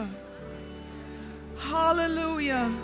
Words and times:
Hallelujah. 0.00 0.08
Hallelujah. 1.56 2.74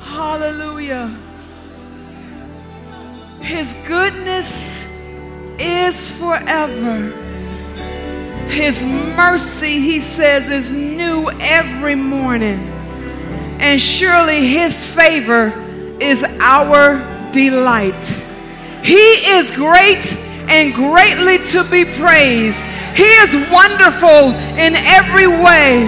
Hallelujah. 0.00 1.18
His 3.40 3.72
goodness 3.86 4.84
is 5.58 6.10
forever. 6.18 7.10
His 8.48 8.84
mercy, 8.84 9.80
he 9.80 10.00
says, 10.00 10.50
is 10.50 10.72
new 10.72 11.30
every 11.40 11.94
morning. 11.94 12.58
And 13.60 13.80
surely 13.80 14.46
his 14.46 14.84
favor 14.84 15.52
is 16.00 16.24
our 16.40 16.98
delight. 17.32 18.04
He 18.82 18.96
is 18.96 19.50
great 19.50 20.16
and 20.48 20.74
greatly 20.74 21.38
to 21.48 21.64
be 21.64 21.84
praised. 21.84 22.64
He 22.94 23.08
is 23.22 23.34
wonderful 23.50 24.34
in 24.58 24.74
every 24.76 25.26
way. 25.26 25.86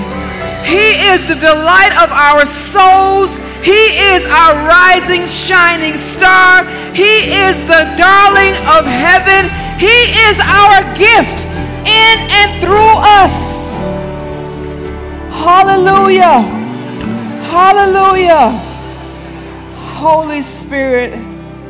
He 0.65 1.11
is 1.11 1.27
the 1.29 1.35
delight 1.35 1.93
of 1.99 2.11
our 2.11 2.47
souls. 2.47 3.31
He 3.63 3.99
is 4.11 4.27
our 4.27 4.55
rising, 4.67 5.27
shining 5.27 5.97
star. 5.97 6.65
He 6.95 7.31
is 7.31 7.57
the 7.67 7.83
darling 7.99 8.55
of 8.67 8.85
heaven. 8.87 9.51
He 9.79 9.99
is 10.29 10.41
our 10.41 10.83
gift 10.95 11.47
in 11.87 12.17
and 12.31 12.63
through 12.63 12.95
us. 13.23 13.63
Hallelujah. 15.43 16.43
Hallelujah. 17.51 18.51
Holy 19.99 20.43
Spirit, 20.43 21.15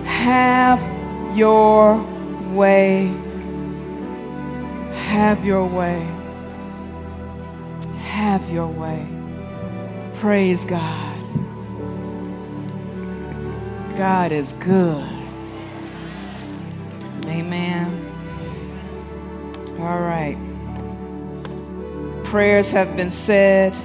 have 0.04 0.80
your 1.36 1.96
way. 2.52 3.21
Have 5.12 5.44
your 5.44 5.66
way. 5.66 6.08
Have 7.98 8.48
your 8.48 8.66
way. 8.66 9.06
Praise 10.14 10.64
God. 10.64 11.18
God 13.98 14.32
is 14.32 14.54
good. 14.54 15.06
Amen. 17.26 17.90
All 19.80 20.00
right. 20.00 20.38
Prayers 22.24 22.70
have 22.70 22.96
been 22.96 23.10
said, 23.10 23.76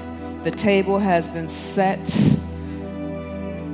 the 0.45 0.51
table 0.51 0.97
has 0.97 1.29
been 1.29 1.49
set. 1.49 2.05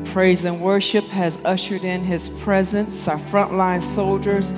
Praise 0.05 0.43
and 0.43 0.59
worship 0.59 1.03
has 1.05 1.37
ushered 1.45 1.83
in 1.83 2.01
his 2.01 2.29
presence. 2.29 3.07
Our 3.07 3.19
frontline 3.19 3.83
soldiers 3.83 4.51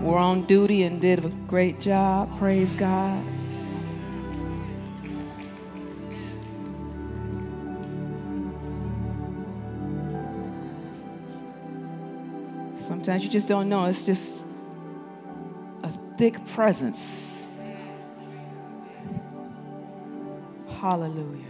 were 0.00 0.18
on 0.18 0.44
duty 0.46 0.82
and 0.84 1.00
did 1.00 1.24
a 1.24 1.28
great 1.46 1.80
job. 1.80 2.36
Praise 2.38 2.74
God. 2.74 3.24
Sometimes 12.76 13.22
you 13.22 13.28
just 13.28 13.46
don't 13.46 13.68
know. 13.68 13.84
It's 13.84 14.06
just 14.06 14.42
a 15.82 15.90
thick 16.16 16.44
presence. 16.48 17.46
Hallelujah. 20.80 21.49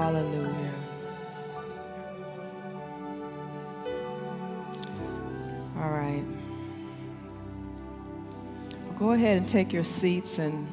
Hallelujah. 0.00 0.72
All 5.76 5.90
right. 5.90 6.24
Go 8.98 9.12
ahead 9.12 9.36
and 9.36 9.46
take 9.46 9.74
your 9.74 9.84
seats 9.84 10.38
and 10.38 10.66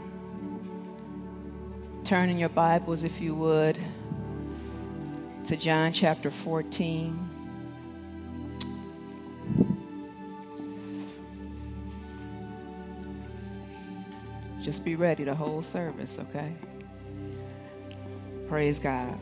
turn 2.05 2.29
in 2.29 2.37
your 2.37 2.47
Bibles, 2.47 3.03
if 3.03 3.19
you 3.19 3.35
would, 3.35 3.77
to 5.43 5.57
John 5.57 5.91
chapter 5.91 6.31
14. 6.31 7.29
Just 14.61 14.85
be 14.85 14.95
ready 14.95 15.25
to 15.25 15.35
hold 15.35 15.65
service, 15.65 16.17
okay? 16.17 16.53
Praise 18.47 18.79
God. 18.79 19.17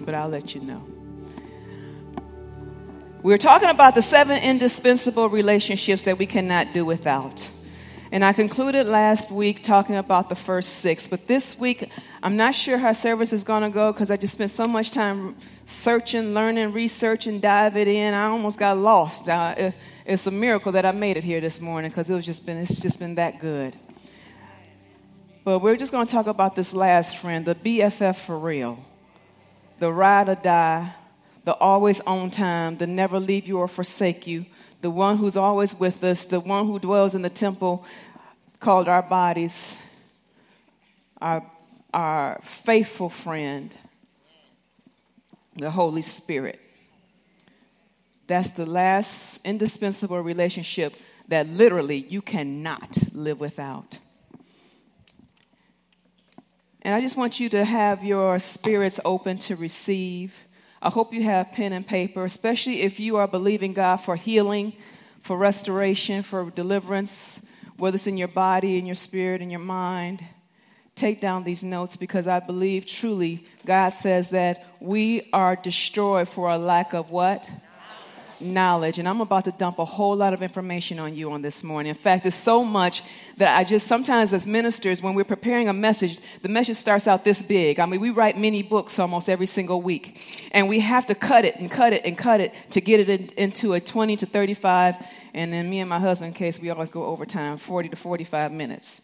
But 0.00 0.14
I'll 0.14 0.28
let 0.28 0.54
you 0.54 0.60
know. 0.60 0.84
We're 3.22 3.38
talking 3.38 3.68
about 3.68 3.94
the 3.94 4.02
seven 4.02 4.42
indispensable 4.42 5.28
relationships 5.28 6.02
that 6.02 6.18
we 6.18 6.26
cannot 6.26 6.72
do 6.74 6.84
without. 6.84 7.48
And 8.10 8.22
I 8.24 8.34
concluded 8.34 8.86
last 8.86 9.30
week 9.30 9.62
talking 9.62 9.96
about 9.96 10.28
the 10.28 10.34
first 10.34 10.80
six. 10.80 11.08
But 11.08 11.28
this 11.28 11.58
week, 11.58 11.88
I'm 12.22 12.36
not 12.36 12.54
sure 12.54 12.76
how 12.76 12.92
service 12.92 13.32
is 13.32 13.42
going 13.42 13.62
to 13.62 13.70
go 13.70 13.90
because 13.92 14.10
I 14.10 14.16
just 14.16 14.34
spent 14.34 14.50
so 14.50 14.66
much 14.66 14.90
time 14.90 15.34
searching, 15.64 16.34
learning, 16.34 16.72
researching, 16.72 17.40
diving 17.40 17.88
in. 17.88 18.12
I 18.12 18.26
almost 18.26 18.58
got 18.58 18.76
lost. 18.76 19.28
Uh, 19.30 19.70
it's 20.04 20.26
a 20.26 20.30
miracle 20.30 20.72
that 20.72 20.84
I 20.84 20.92
made 20.92 21.16
it 21.16 21.24
here 21.24 21.40
this 21.40 21.58
morning 21.58 21.90
because 21.90 22.10
it 22.10 22.14
was 22.14 22.26
just 22.26 22.44
been 22.44 22.58
it's 22.58 22.82
just 22.82 22.98
been 22.98 23.14
that 23.14 23.38
good. 23.38 23.76
But 25.44 25.58
we're 25.58 25.76
just 25.76 25.90
going 25.90 26.06
to 26.06 26.12
talk 26.12 26.28
about 26.28 26.54
this 26.54 26.72
last 26.72 27.16
friend, 27.16 27.44
the 27.44 27.54
BFF 27.54 28.16
for 28.16 28.38
real, 28.38 28.78
the 29.80 29.92
ride 29.92 30.28
or 30.28 30.36
die, 30.36 30.92
the 31.44 31.54
always 31.54 32.00
on 32.00 32.30
time, 32.30 32.78
the 32.78 32.86
never 32.86 33.18
leave 33.18 33.48
you 33.48 33.58
or 33.58 33.66
forsake 33.66 34.26
you, 34.26 34.46
the 34.82 34.90
one 34.90 35.16
who's 35.16 35.36
always 35.36 35.78
with 35.78 36.02
us, 36.04 36.26
the 36.26 36.38
one 36.38 36.66
who 36.66 36.78
dwells 36.78 37.16
in 37.16 37.22
the 37.22 37.30
temple 37.30 37.84
called 38.60 38.86
our 38.86 39.02
bodies, 39.02 39.76
our, 41.20 41.44
our 41.92 42.40
faithful 42.44 43.08
friend, 43.08 43.70
the 45.56 45.72
Holy 45.72 46.02
Spirit. 46.02 46.60
That's 48.28 48.50
the 48.50 48.66
last 48.66 49.44
indispensable 49.44 50.20
relationship 50.20 50.94
that 51.26 51.48
literally 51.48 52.06
you 52.08 52.22
cannot 52.22 52.96
live 53.12 53.40
without. 53.40 53.98
And 56.84 56.96
I 56.96 57.00
just 57.00 57.16
want 57.16 57.38
you 57.38 57.48
to 57.50 57.64
have 57.64 58.04
your 58.04 58.40
spirits 58.40 58.98
open 59.04 59.38
to 59.38 59.54
receive. 59.54 60.34
I 60.82 60.90
hope 60.90 61.14
you 61.14 61.22
have 61.22 61.52
pen 61.52 61.72
and 61.72 61.86
paper, 61.86 62.24
especially 62.24 62.82
if 62.82 62.98
you 62.98 63.16
are 63.16 63.28
believing 63.28 63.72
God 63.72 63.98
for 63.98 64.16
healing, 64.16 64.72
for 65.20 65.38
restoration, 65.38 66.24
for 66.24 66.50
deliverance, 66.50 67.46
whether 67.76 67.94
it's 67.94 68.08
in 68.08 68.16
your 68.16 68.26
body, 68.26 68.78
in 68.78 68.86
your 68.86 68.96
spirit, 68.96 69.40
in 69.40 69.48
your 69.48 69.60
mind. 69.60 70.24
Take 70.96 71.20
down 71.20 71.44
these 71.44 71.62
notes 71.62 71.96
because 71.96 72.26
I 72.26 72.40
believe 72.40 72.84
truly 72.84 73.46
God 73.64 73.90
says 73.90 74.30
that 74.30 74.66
we 74.80 75.30
are 75.32 75.54
destroyed 75.54 76.28
for 76.28 76.50
a 76.50 76.58
lack 76.58 76.94
of 76.94 77.12
what? 77.12 77.48
Knowledge. 78.42 78.98
And 78.98 79.08
I'm 79.08 79.20
about 79.20 79.44
to 79.46 79.52
dump 79.52 79.78
a 79.78 79.84
whole 79.84 80.16
lot 80.16 80.34
of 80.34 80.42
information 80.42 80.98
on 80.98 81.14
you 81.14 81.32
on 81.32 81.42
this 81.42 81.62
morning. 81.62 81.90
In 81.90 81.96
fact, 81.96 82.26
it's 82.26 82.36
so 82.36 82.64
much 82.64 83.02
that 83.36 83.56
I 83.56 83.64
just 83.64 83.86
sometimes, 83.86 84.32
as 84.34 84.46
ministers, 84.46 85.02
when 85.02 85.14
we're 85.14 85.24
preparing 85.24 85.68
a 85.68 85.72
message, 85.72 86.18
the 86.42 86.48
message 86.48 86.76
starts 86.76 87.06
out 87.06 87.24
this 87.24 87.42
big. 87.42 87.80
I 87.80 87.86
mean, 87.86 88.00
we 88.00 88.10
write 88.10 88.38
many 88.38 88.62
books 88.62 88.98
almost 88.98 89.28
every 89.28 89.46
single 89.46 89.80
week, 89.82 90.48
and 90.52 90.68
we 90.68 90.80
have 90.80 91.06
to 91.06 91.14
cut 91.14 91.44
it 91.44 91.56
and 91.56 91.70
cut 91.70 91.92
it 91.92 92.04
and 92.04 92.16
cut 92.16 92.40
it 92.40 92.52
to 92.70 92.80
get 92.80 93.00
it 93.00 93.08
in, 93.08 93.28
into 93.36 93.72
a 93.74 93.80
20 93.80 94.16
to 94.16 94.26
35. 94.26 94.96
And 95.34 95.52
then 95.52 95.70
me 95.70 95.80
and 95.80 95.88
my 95.88 95.98
husband, 95.98 96.28
in 96.28 96.34
case 96.34 96.60
we 96.60 96.70
always 96.70 96.90
go 96.90 97.04
overtime, 97.06 97.56
40 97.56 97.90
to 97.90 97.96
45 97.96 98.52
minutes. 98.52 99.00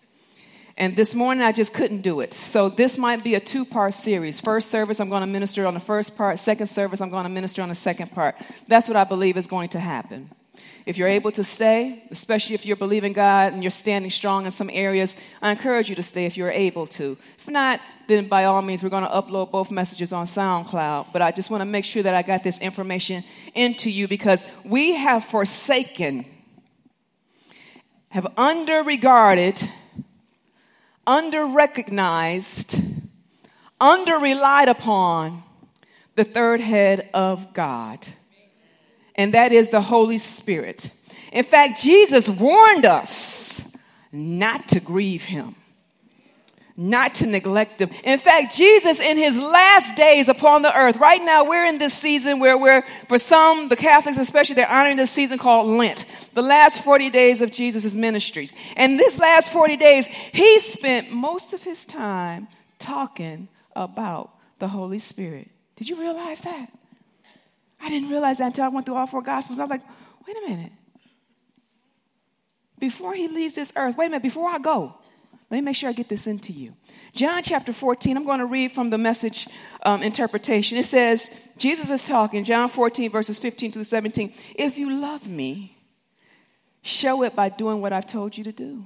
And 0.78 0.94
this 0.94 1.12
morning 1.12 1.42
I 1.42 1.50
just 1.50 1.74
couldn't 1.74 2.02
do 2.02 2.20
it. 2.20 2.32
So 2.32 2.68
this 2.68 2.96
might 2.98 3.24
be 3.24 3.34
a 3.34 3.40
two 3.40 3.64
part 3.64 3.94
series. 3.94 4.38
First 4.38 4.70
service, 4.70 5.00
I'm 5.00 5.08
going 5.08 5.22
to 5.22 5.26
minister 5.26 5.66
on 5.66 5.74
the 5.74 5.80
first 5.80 6.16
part. 6.16 6.38
Second 6.38 6.68
service, 6.68 7.00
I'm 7.00 7.10
going 7.10 7.24
to 7.24 7.28
minister 7.28 7.62
on 7.62 7.68
the 7.68 7.74
second 7.74 8.12
part. 8.12 8.36
That's 8.68 8.86
what 8.86 8.96
I 8.96 9.02
believe 9.02 9.36
is 9.36 9.48
going 9.48 9.70
to 9.70 9.80
happen. 9.80 10.30
If 10.86 10.96
you're 10.96 11.08
able 11.08 11.32
to 11.32 11.42
stay, 11.42 12.04
especially 12.12 12.54
if 12.54 12.64
you're 12.64 12.76
believing 12.76 13.12
God 13.12 13.54
and 13.54 13.64
you're 13.64 13.72
standing 13.72 14.10
strong 14.12 14.44
in 14.44 14.52
some 14.52 14.70
areas, 14.72 15.16
I 15.42 15.50
encourage 15.50 15.88
you 15.88 15.96
to 15.96 16.02
stay 16.02 16.26
if 16.26 16.36
you're 16.36 16.50
able 16.50 16.86
to. 16.86 17.18
If 17.38 17.48
not, 17.48 17.80
then 18.06 18.28
by 18.28 18.44
all 18.44 18.62
means, 18.62 18.84
we're 18.84 18.88
going 18.88 19.02
to 19.02 19.10
upload 19.10 19.50
both 19.50 19.72
messages 19.72 20.12
on 20.12 20.26
SoundCloud. 20.26 21.12
But 21.12 21.22
I 21.22 21.32
just 21.32 21.50
want 21.50 21.60
to 21.60 21.66
make 21.66 21.86
sure 21.86 22.04
that 22.04 22.14
I 22.14 22.22
got 22.22 22.44
this 22.44 22.60
information 22.60 23.24
into 23.52 23.90
you 23.90 24.06
because 24.06 24.44
we 24.64 24.94
have 24.94 25.24
forsaken, 25.24 26.24
have 28.10 28.26
underregarded, 28.36 29.68
under 31.08 31.46
recognized, 31.46 32.78
under 33.80 34.18
relied 34.18 34.68
upon 34.68 35.42
the 36.16 36.24
third 36.24 36.60
head 36.60 37.08
of 37.14 37.54
God, 37.54 38.06
and 39.14 39.32
that 39.32 39.50
is 39.50 39.70
the 39.70 39.80
Holy 39.80 40.18
Spirit. 40.18 40.90
In 41.32 41.44
fact, 41.44 41.80
Jesus 41.80 42.28
warned 42.28 42.84
us 42.84 43.62
not 44.12 44.68
to 44.68 44.80
grieve 44.80 45.24
him. 45.24 45.56
Not 46.78 47.16
to 47.16 47.26
neglect 47.26 47.78
them. 47.78 47.90
In 48.04 48.20
fact, 48.20 48.54
Jesus 48.54 49.00
in 49.00 49.16
his 49.16 49.36
last 49.36 49.96
days 49.96 50.28
upon 50.28 50.62
the 50.62 50.74
earth, 50.74 50.96
right 50.98 51.20
now 51.20 51.44
we're 51.44 51.66
in 51.66 51.78
this 51.78 51.92
season 51.92 52.38
where 52.38 52.56
we're, 52.56 52.84
for 53.08 53.18
some, 53.18 53.68
the 53.68 53.74
Catholics 53.74 54.16
especially, 54.16 54.54
they're 54.54 54.70
honoring 54.70 54.96
this 54.96 55.10
season 55.10 55.38
called 55.38 55.66
Lent, 55.66 56.04
the 56.34 56.40
last 56.40 56.84
40 56.84 57.10
days 57.10 57.42
of 57.42 57.52
Jesus' 57.52 57.96
ministries. 57.96 58.52
And 58.76 58.96
this 58.96 59.18
last 59.18 59.50
40 59.50 59.76
days, 59.76 60.06
he 60.06 60.60
spent 60.60 61.10
most 61.10 61.52
of 61.52 61.64
his 61.64 61.84
time 61.84 62.46
talking 62.78 63.48
about 63.74 64.30
the 64.60 64.68
Holy 64.68 65.00
Spirit. 65.00 65.48
Did 65.74 65.88
you 65.88 65.98
realize 65.98 66.42
that? 66.42 66.70
I 67.80 67.88
didn't 67.88 68.08
realize 68.08 68.38
that 68.38 68.46
until 68.46 68.64
I 68.64 68.68
went 68.68 68.86
through 68.86 68.96
all 68.96 69.06
four 69.08 69.22
Gospels. 69.22 69.58
I 69.58 69.62
was 69.62 69.70
like, 69.70 69.82
wait 70.26 70.36
a 70.36 70.48
minute. 70.48 70.72
Before 72.78 73.14
he 73.14 73.26
leaves 73.26 73.56
this 73.56 73.72
earth, 73.74 73.96
wait 73.96 74.06
a 74.06 74.10
minute, 74.10 74.22
before 74.22 74.48
I 74.48 74.58
go, 74.58 74.94
let 75.50 75.58
me 75.58 75.62
make 75.62 75.76
sure 75.76 75.88
I 75.88 75.92
get 75.92 76.08
this 76.08 76.26
into 76.26 76.52
you. 76.52 76.74
John 77.14 77.42
chapter 77.42 77.72
14, 77.72 78.16
I'm 78.16 78.24
going 78.24 78.40
to 78.40 78.46
read 78.46 78.72
from 78.72 78.90
the 78.90 78.98
message 78.98 79.48
um, 79.82 80.02
interpretation. 80.02 80.76
It 80.76 80.84
says, 80.84 81.30
Jesus 81.56 81.88
is 81.90 82.02
talking, 82.02 82.44
John 82.44 82.68
14, 82.68 83.10
verses 83.10 83.38
15 83.38 83.72
through 83.72 83.84
17. 83.84 84.32
If 84.54 84.76
you 84.76 84.90
love 84.90 85.26
me, 85.26 85.74
show 86.82 87.22
it 87.22 87.34
by 87.34 87.48
doing 87.48 87.80
what 87.80 87.94
I've 87.94 88.06
told 88.06 88.36
you 88.36 88.44
to 88.44 88.52
do. 88.52 88.84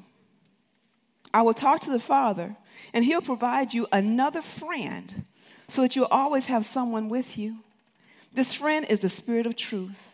I 1.35 1.43
will 1.43 1.55
talk 1.55 1.81
to 1.83 1.91
the 1.91 1.99
Father, 1.99 2.55
and 2.93 3.05
he'll 3.05 3.23
provide 3.23 3.75
you 3.75 3.89
another 3.91 4.43
friend 4.43 5.25
so 5.67 5.83
that 5.83 5.97
you'll 5.97 6.07
always 6.07 6.47
have 6.47 6.65
someone 6.65 7.09
with 7.09 7.37
you. 7.37 7.57
This 8.33 8.53
friend 8.53 8.87
is 8.89 9.01
the 9.01 9.09
Spirit 9.09 9.47
of 9.47 9.57
truth. 9.57 10.13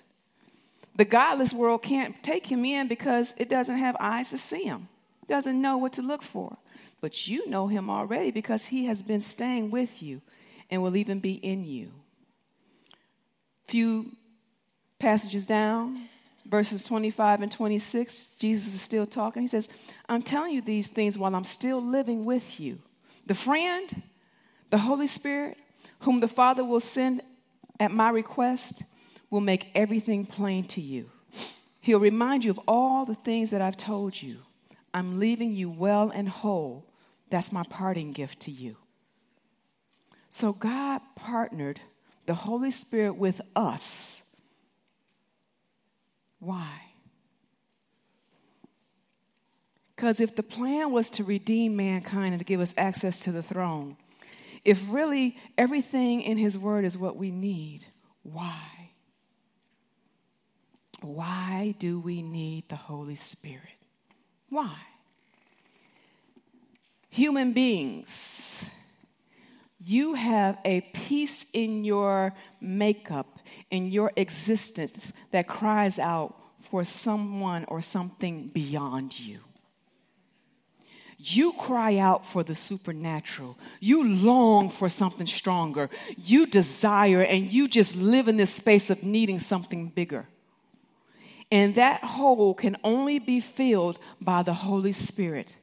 The 0.96 1.04
godless 1.04 1.52
world 1.52 1.82
can't 1.82 2.20
take 2.22 2.46
him 2.46 2.64
in 2.64 2.88
because 2.88 3.34
it 3.36 3.50
doesn't 3.50 3.76
have 3.76 3.96
eyes 4.00 4.30
to 4.30 4.38
see 4.38 4.62
him 4.62 4.88
doesn't 5.28 5.60
know 5.60 5.76
what 5.76 5.92
to 5.94 6.02
look 6.02 6.22
for. 6.22 6.56
But 7.00 7.28
you 7.28 7.48
know 7.48 7.68
him 7.68 7.88
already 7.88 8.30
because 8.30 8.66
he 8.66 8.86
has 8.86 9.02
been 9.02 9.20
staying 9.20 9.70
with 9.70 10.02
you 10.02 10.20
and 10.70 10.82
will 10.82 10.96
even 10.96 11.20
be 11.20 11.32
in 11.32 11.64
you. 11.64 11.92
Few 13.68 14.12
passages 14.98 15.46
down, 15.46 16.08
verses 16.46 16.82
25 16.82 17.42
and 17.42 17.52
26, 17.52 18.34
Jesus 18.36 18.74
is 18.74 18.80
still 18.80 19.06
talking. 19.06 19.42
He 19.42 19.48
says, 19.48 19.68
I'm 20.08 20.22
telling 20.22 20.52
you 20.52 20.60
these 20.60 20.88
things 20.88 21.16
while 21.16 21.34
I'm 21.34 21.44
still 21.44 21.80
living 21.80 22.24
with 22.24 22.58
you. 22.58 22.80
The 23.26 23.34
friend, 23.34 24.02
the 24.70 24.78
Holy 24.78 25.06
Spirit, 25.06 25.58
whom 26.00 26.20
the 26.20 26.28
Father 26.28 26.64
will 26.64 26.80
send 26.80 27.22
at 27.78 27.92
my 27.92 28.10
request, 28.10 28.82
will 29.30 29.40
make 29.40 29.68
everything 29.74 30.24
plain 30.24 30.64
to 30.64 30.80
you. 30.80 31.10
He'll 31.80 32.00
remind 32.00 32.44
you 32.44 32.50
of 32.50 32.60
all 32.66 33.04
the 33.04 33.14
things 33.14 33.50
that 33.50 33.60
I've 33.60 33.76
told 33.76 34.20
you. 34.20 34.38
I'm 34.92 35.18
leaving 35.18 35.52
you 35.52 35.70
well 35.70 36.10
and 36.10 36.28
whole. 36.28 36.86
That's 37.30 37.52
my 37.52 37.62
parting 37.64 38.12
gift 38.12 38.40
to 38.40 38.50
you. 38.50 38.76
So 40.28 40.52
God 40.52 41.00
partnered 41.14 41.80
the 42.26 42.34
Holy 42.34 42.70
Spirit 42.70 43.16
with 43.16 43.40
us. 43.56 44.22
Why? 46.38 46.68
Because 49.96 50.20
if 50.20 50.36
the 50.36 50.42
plan 50.42 50.92
was 50.92 51.10
to 51.10 51.24
redeem 51.24 51.74
mankind 51.74 52.34
and 52.34 52.38
to 52.38 52.44
give 52.44 52.60
us 52.60 52.74
access 52.76 53.18
to 53.20 53.32
the 53.32 53.42
throne, 53.42 53.96
if 54.64 54.80
really 54.90 55.36
everything 55.56 56.20
in 56.20 56.38
His 56.38 56.56
Word 56.56 56.84
is 56.84 56.96
what 56.96 57.16
we 57.16 57.30
need, 57.30 57.84
why? 58.22 58.90
Why 61.00 61.74
do 61.78 61.98
we 61.98 62.22
need 62.22 62.68
the 62.68 62.76
Holy 62.76 63.16
Spirit? 63.16 63.77
Why? 64.50 64.74
Human 67.10 67.52
beings, 67.52 68.64
you 69.80 70.14
have 70.14 70.58
a 70.64 70.80
piece 70.80 71.46
in 71.52 71.84
your 71.84 72.34
makeup, 72.60 73.40
in 73.70 73.90
your 73.90 74.12
existence, 74.16 75.12
that 75.30 75.48
cries 75.48 75.98
out 75.98 76.34
for 76.70 76.84
someone 76.84 77.64
or 77.66 77.80
something 77.80 78.48
beyond 78.48 79.18
you. 79.18 79.40
You 81.20 81.52
cry 81.54 81.96
out 81.96 82.24
for 82.26 82.44
the 82.44 82.54
supernatural. 82.54 83.58
You 83.80 84.04
long 84.04 84.68
for 84.68 84.88
something 84.88 85.26
stronger. 85.26 85.90
You 86.16 86.46
desire 86.46 87.22
and 87.22 87.52
you 87.52 87.66
just 87.66 87.96
live 87.96 88.28
in 88.28 88.36
this 88.36 88.54
space 88.54 88.88
of 88.88 89.02
needing 89.02 89.40
something 89.40 89.88
bigger. 89.88 90.28
And 91.50 91.74
that 91.76 92.04
hole 92.04 92.54
can 92.54 92.76
only 92.84 93.18
be 93.18 93.40
filled 93.40 93.98
by 94.20 94.42
the 94.42 94.52
Holy 94.52 94.92
Spirit. 94.92 95.54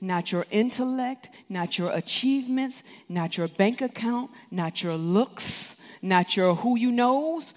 Not 0.00 0.32
your 0.32 0.46
intellect, 0.50 1.28
not 1.48 1.78
your 1.78 1.90
achievements, 1.90 2.82
not 3.08 3.36
your 3.36 3.48
bank 3.48 3.80
account, 3.80 4.30
not 4.50 4.82
your 4.82 4.96
looks, 4.96 5.76
not 6.02 6.36
your 6.36 6.54
who 6.54 6.76
you 6.76 6.92
knows. 6.92 7.54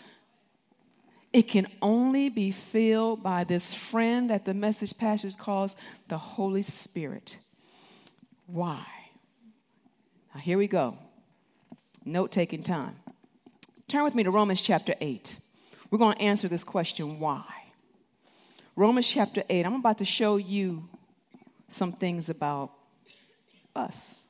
It 1.34 1.44
can 1.44 1.68
only 1.81 2.30
be 2.30 2.51
filled 2.51 3.22
by 3.22 3.44
this 3.44 3.74
friend 3.74 4.30
that 4.30 4.45
the 4.45 4.54
message 4.54 4.98
passage 4.98 5.38
calls 5.38 5.75
the 6.07 6.18
Holy 6.18 6.62
Spirit. 6.62 7.38
Why? 8.48 8.86
Now, 10.33 10.40
here 10.42 10.57
we 10.57 10.68
go. 10.68 10.98
Note 12.06 12.31
taking 12.31 12.63
time. 12.63 12.95
Turn 13.88 14.04
with 14.04 14.16
me 14.16 14.24
to 14.24 14.31
Romans 14.31 14.62
chapter 14.62 14.95
8. 15.01 15.38
We're 15.92 15.98
going 15.98 16.16
to 16.16 16.22
answer 16.22 16.48
this 16.48 16.63
question 16.63 17.19
why? 17.19 17.44
Romans 18.78 19.08
chapter 19.12 19.42
8, 19.50 19.66
I'm 19.66 19.74
about 19.74 19.98
to 19.98 20.06
show 20.06 20.38
you 20.38 20.88
some 21.68 21.92
things 21.92 22.30
about 22.30 22.70
us. 23.76 24.28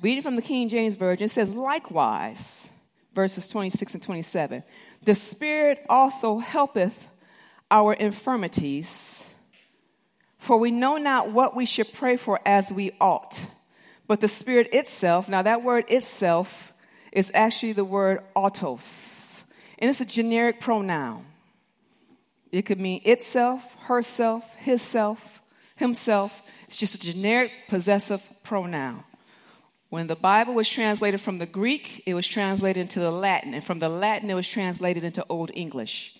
Reading 0.00 0.20
from 0.20 0.34
the 0.34 0.42
King 0.42 0.68
James 0.68 0.96
Version, 0.96 1.26
it 1.26 1.28
says, 1.28 1.54
likewise, 1.54 2.76
verses 3.14 3.46
26 3.46 3.94
and 3.94 4.02
27, 4.02 4.64
the 5.04 5.14
Spirit 5.14 5.86
also 5.88 6.38
helpeth 6.38 7.08
our 7.70 7.92
infirmities, 7.92 9.32
for 10.36 10.58
we 10.58 10.72
know 10.72 10.96
not 10.96 11.30
what 11.30 11.54
we 11.54 11.66
should 11.66 11.92
pray 11.92 12.16
for 12.16 12.40
as 12.44 12.72
we 12.72 12.90
ought. 13.00 13.40
But 14.08 14.20
the 14.20 14.26
Spirit 14.26 14.70
itself, 14.72 15.28
now 15.28 15.42
that 15.42 15.62
word 15.62 15.84
itself 15.86 16.72
is 17.12 17.30
actually 17.32 17.74
the 17.74 17.84
word 17.84 18.24
autos, 18.34 19.48
and 19.78 19.88
it's 19.88 20.00
a 20.00 20.04
generic 20.04 20.58
pronoun. 20.58 21.26
It 22.50 22.62
could 22.62 22.80
mean 22.80 23.00
itself, 23.04 23.76
herself, 23.82 24.56
hisself, 24.56 25.40
himself. 25.76 26.42
It's 26.66 26.76
just 26.76 26.94
a 26.94 26.98
generic 26.98 27.52
possessive 27.68 28.22
pronoun. 28.42 29.04
When 29.88 30.06
the 30.06 30.16
Bible 30.16 30.54
was 30.54 30.68
translated 30.68 31.20
from 31.20 31.38
the 31.38 31.46
Greek, 31.46 32.02
it 32.06 32.14
was 32.14 32.26
translated 32.26 32.80
into 32.80 33.00
the 33.00 33.10
Latin, 33.10 33.54
and 33.54 33.64
from 33.64 33.80
the 33.80 33.88
Latin, 33.88 34.30
it 34.30 34.34
was 34.34 34.48
translated 34.48 35.02
into 35.02 35.24
Old 35.28 35.50
English. 35.54 36.16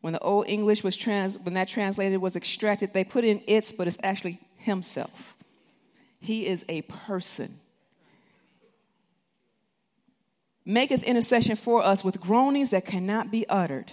When 0.00 0.12
the 0.12 0.20
Old 0.20 0.48
English 0.48 0.82
was 0.82 0.96
trans, 0.96 1.38
when 1.38 1.54
that 1.54 1.68
translated 1.68 2.20
was 2.20 2.36
extracted, 2.36 2.92
they 2.92 3.04
put 3.04 3.24
in 3.24 3.40
its, 3.46 3.70
but 3.72 3.86
it's 3.86 3.98
actually 4.02 4.40
himself. 4.56 5.36
He 6.20 6.46
is 6.46 6.64
a 6.68 6.82
person. 6.82 7.60
Maketh 10.66 11.04
intercession 11.04 11.56
for 11.56 11.82
us 11.82 12.04
with 12.04 12.20
groanings 12.20 12.70
that 12.70 12.84
cannot 12.84 13.30
be 13.30 13.48
uttered. 13.48 13.92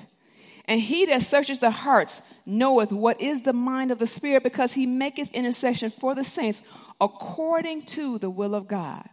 And 0.68 0.82
he 0.82 1.06
that 1.06 1.22
searches 1.22 1.60
the 1.60 1.72
hearts 1.72 2.22
knoweth 2.46 2.92
what 2.92 3.22
is 3.22 3.44
the 3.44 3.54
mind 3.54 3.92
of 3.92 4.00
the 4.00 4.08
Spirit, 4.08 4.44
because 4.44 4.74
he 4.74 4.86
maketh 4.86 5.32
intercession 5.32 5.92
for 5.92 6.16
the 6.16 6.24
saints 6.24 6.62
according 7.00 7.84
to 7.84 8.18
the 8.18 8.30
will 8.30 8.56
of 8.56 8.68
God. 8.68 9.08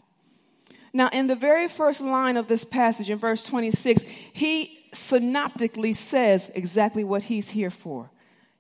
Now, 0.95 1.09
in 1.09 1.27
the 1.27 1.35
very 1.35 1.69
first 1.69 2.01
line 2.01 2.37
of 2.37 2.49
this 2.49 2.65
passage, 2.65 3.11
in 3.11 3.19
verse 3.19 3.43
26, 3.43 4.03
he 4.33 4.79
synoptically 4.93 5.93
says 5.93 6.51
exactly 6.55 7.03
what 7.03 7.23
he's 7.23 7.49
here 7.49 7.71
for 7.71 8.11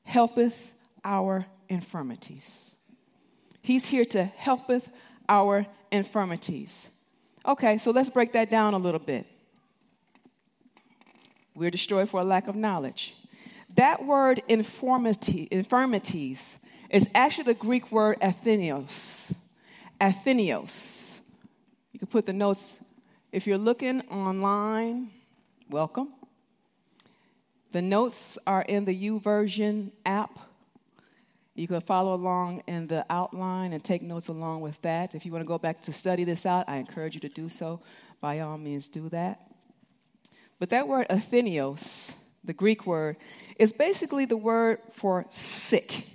helpeth 0.04 0.72
our 1.04 1.46
infirmities. 1.68 2.74
He's 3.62 3.86
here 3.86 4.04
to 4.06 4.24
helpeth 4.24 4.88
our 5.28 5.66
infirmities. 5.90 6.88
Okay, 7.46 7.78
so 7.78 7.90
let's 7.90 8.10
break 8.10 8.32
that 8.32 8.50
down 8.50 8.74
a 8.74 8.78
little 8.78 9.00
bit. 9.00 9.26
We're 11.54 11.70
destroyed 11.70 12.08
for 12.08 12.20
a 12.20 12.24
lack 12.24 12.48
of 12.48 12.56
knowledge. 12.56 13.14
That 13.76 14.04
word 14.04 14.42
infirmity, 14.48 15.48
infirmities 15.50 16.58
is 16.90 17.08
actually 17.14 17.44
the 17.44 17.54
Greek 17.54 17.90
word 17.90 18.18
asthenios. 18.20 19.34
Asthenios. 20.00 21.16
You 21.92 21.98
can 21.98 22.08
put 22.08 22.26
the 22.26 22.32
notes. 22.32 22.78
If 23.30 23.46
you're 23.46 23.58
looking 23.58 24.02
online, 24.08 25.10
welcome. 25.70 26.12
The 27.72 27.80
notes 27.80 28.38
are 28.46 28.62
in 28.62 28.84
the 28.84 28.94
YouVersion 28.94 29.92
app. 30.04 30.38
You 31.54 31.66
can 31.68 31.80
follow 31.80 32.14
along 32.14 32.62
in 32.66 32.86
the 32.86 33.04
outline 33.08 33.72
and 33.72 33.82
take 33.82 34.02
notes 34.02 34.28
along 34.28 34.62
with 34.62 34.80
that. 34.82 35.14
If 35.14 35.24
you 35.24 35.32
want 35.32 35.42
to 35.42 35.48
go 35.48 35.58
back 35.58 35.82
to 35.82 35.92
study 35.92 36.24
this 36.24 36.44
out, 36.44 36.66
I 36.68 36.76
encourage 36.76 37.14
you 37.14 37.20
to 37.20 37.28
do 37.28 37.48
so. 37.48 37.80
By 38.20 38.40
all 38.40 38.58
means, 38.58 38.88
do 38.88 39.08
that. 39.10 39.51
But 40.62 40.70
that 40.70 40.86
word 40.86 41.08
asthenios, 41.10 42.14
the 42.44 42.52
Greek 42.52 42.86
word, 42.86 43.16
is 43.58 43.72
basically 43.72 44.26
the 44.26 44.36
word 44.36 44.78
for 44.92 45.26
sick. 45.28 46.06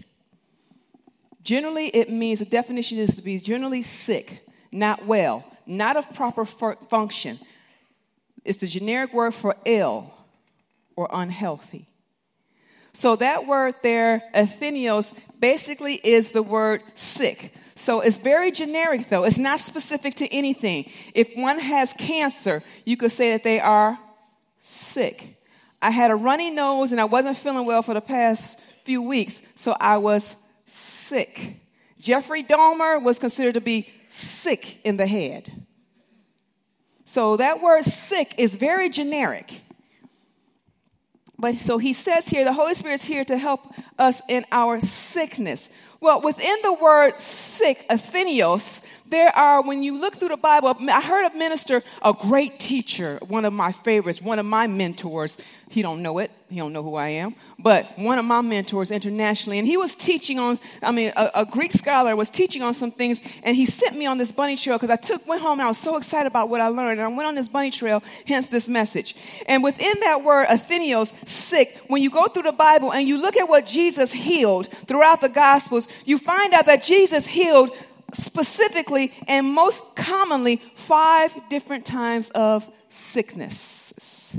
Generally, 1.43 1.87
it 1.87 2.09
means 2.09 2.39
the 2.39 2.45
definition 2.45 2.97
is 2.97 3.17
to 3.17 3.21
be 3.21 3.39
generally 3.39 3.81
sick, 3.81 4.47
not 4.71 5.05
well, 5.05 5.43
not 5.65 5.97
of 5.97 6.13
proper 6.13 6.45
function. 6.45 7.39
It's 8.45 8.59
the 8.59 8.67
generic 8.67 9.11
word 9.11 9.33
for 9.33 9.53
ill 9.65 10.13
or 10.95 11.09
unhealthy. 11.11 11.89
So 12.93 13.17
that 13.17 13.47
word 13.47 13.75
there, 13.83 14.23
asthenios, 14.33 15.13
basically 15.41 15.95
is 15.95 16.31
the 16.31 16.41
word 16.41 16.83
sick. 16.93 17.53
So 17.75 17.99
it's 17.99 18.17
very 18.17 18.51
generic 18.51 19.09
though. 19.09 19.25
It's 19.25 19.37
not 19.37 19.59
specific 19.59 20.15
to 20.15 20.33
anything. 20.33 20.89
If 21.13 21.35
one 21.35 21.59
has 21.59 21.91
cancer, 21.91 22.63
you 22.85 22.95
could 22.95 23.11
say 23.11 23.33
that 23.33 23.43
they 23.43 23.59
are 23.59 23.99
sick. 24.67 25.37
I 25.81 25.91
had 25.91 26.11
a 26.11 26.15
runny 26.15 26.49
nose 26.49 26.91
and 26.91 26.99
I 26.99 27.05
wasn't 27.05 27.37
feeling 27.37 27.65
well 27.65 27.81
for 27.81 27.93
the 27.93 28.01
past 28.01 28.59
few 28.83 29.01
weeks, 29.01 29.41
so 29.55 29.75
I 29.79 29.97
was 29.97 30.35
sick. 30.65 31.59
Jeffrey 31.99 32.43
Dahmer 32.43 33.01
was 33.01 33.17
considered 33.17 33.53
to 33.53 33.61
be 33.61 33.89
sick 34.07 34.79
in 34.85 34.97
the 34.97 35.07
head. 35.07 35.65
So 37.05 37.37
that 37.37 37.61
word 37.61 37.83
sick 37.83 38.35
is 38.37 38.55
very 38.55 38.89
generic. 38.89 39.61
But 41.39 41.55
so 41.55 41.77
he 41.77 41.93
says 41.93 42.27
here, 42.27 42.43
the 42.43 42.53
Holy 42.53 42.73
Spirit 42.73 42.95
is 42.95 43.05
here 43.05 43.23
to 43.25 43.37
help 43.37 43.73
us 43.97 44.21
in 44.27 44.45
our 44.51 44.79
sickness. 44.79 45.69
Well, 46.01 46.21
within 46.21 46.57
the 46.63 46.73
word 46.73 47.17
sick, 47.17 47.85
asthenios, 47.89 48.81
there 49.09 49.35
are, 49.35 49.61
when 49.61 49.83
you 49.83 49.99
look 49.99 50.15
through 50.15 50.29
the 50.29 50.37
Bible, 50.37 50.75
I 50.91 51.01
heard 51.01 51.31
a 51.31 51.37
minister, 51.37 51.83
a 52.01 52.13
great 52.13 52.59
teacher, 52.59 53.19
one 53.27 53.45
of 53.45 53.53
my 53.53 53.71
favorites, 53.71 54.21
one 54.21 54.39
of 54.39 54.45
my 54.45 54.67
mentors. 54.67 55.37
He 55.69 55.81
don't 55.81 56.01
know 56.01 56.19
it. 56.19 56.31
He 56.49 56.55
don't 56.55 56.71
know 56.71 56.81
who 56.81 56.95
I 56.95 57.09
am. 57.09 57.35
But 57.59 57.85
one 57.97 58.17
of 58.17 58.23
my 58.23 58.39
mentors 58.39 58.89
internationally. 58.89 59.59
And 59.59 59.67
he 59.67 59.75
was 59.75 59.93
teaching 59.95 60.39
on, 60.39 60.59
I 60.81 60.91
mean, 60.91 61.11
a, 61.15 61.29
a 61.35 61.45
Greek 61.45 61.73
scholar 61.73 62.15
was 62.15 62.29
teaching 62.29 62.63
on 62.63 62.73
some 62.73 62.89
things. 62.89 63.19
And 63.43 63.55
he 63.55 63.65
sent 63.65 63.97
me 63.97 64.05
on 64.05 64.17
this 64.17 64.31
bunny 64.31 64.55
trail 64.55 64.77
because 64.77 64.89
I 64.89 64.95
took, 64.95 65.27
went 65.27 65.41
home 65.41 65.59
and 65.59 65.63
I 65.63 65.67
was 65.67 65.77
so 65.77 65.97
excited 65.97 66.27
about 66.27 66.47
what 66.47 66.61
I 66.61 66.67
learned. 66.67 66.99
And 66.99 67.01
I 67.01 67.07
went 67.07 67.27
on 67.27 67.35
this 67.35 67.49
bunny 67.49 67.71
trail, 67.71 68.01
hence 68.25 68.47
this 68.47 68.69
message. 68.69 69.15
And 69.45 69.61
within 69.61 69.93
that 70.01 70.23
word, 70.23 70.47
asthenios, 70.49 71.11
sick, 71.27 71.77
when 71.87 72.01
you 72.01 72.09
go 72.09 72.27
through 72.27 72.43
the 72.43 72.53
Bible 72.53 72.93
and 72.93 73.07
you 73.07 73.17
look 73.17 73.35
at 73.35 73.49
what 73.49 73.65
Jesus 73.65 74.13
healed 74.13 74.67
throughout 74.87 75.19
the 75.19 75.29
Gospels, 75.29 75.87
you 76.05 76.17
find 76.17 76.53
out 76.53 76.65
that 76.67 76.81
Jesus 76.81 77.27
healed 77.27 77.71
specifically 78.13 79.13
and 79.27 79.47
most 79.47 79.95
commonly 79.95 80.61
five 80.75 81.31
different 81.49 81.85
times 81.85 82.29
of 82.31 82.69
sicknesses. 82.89 84.35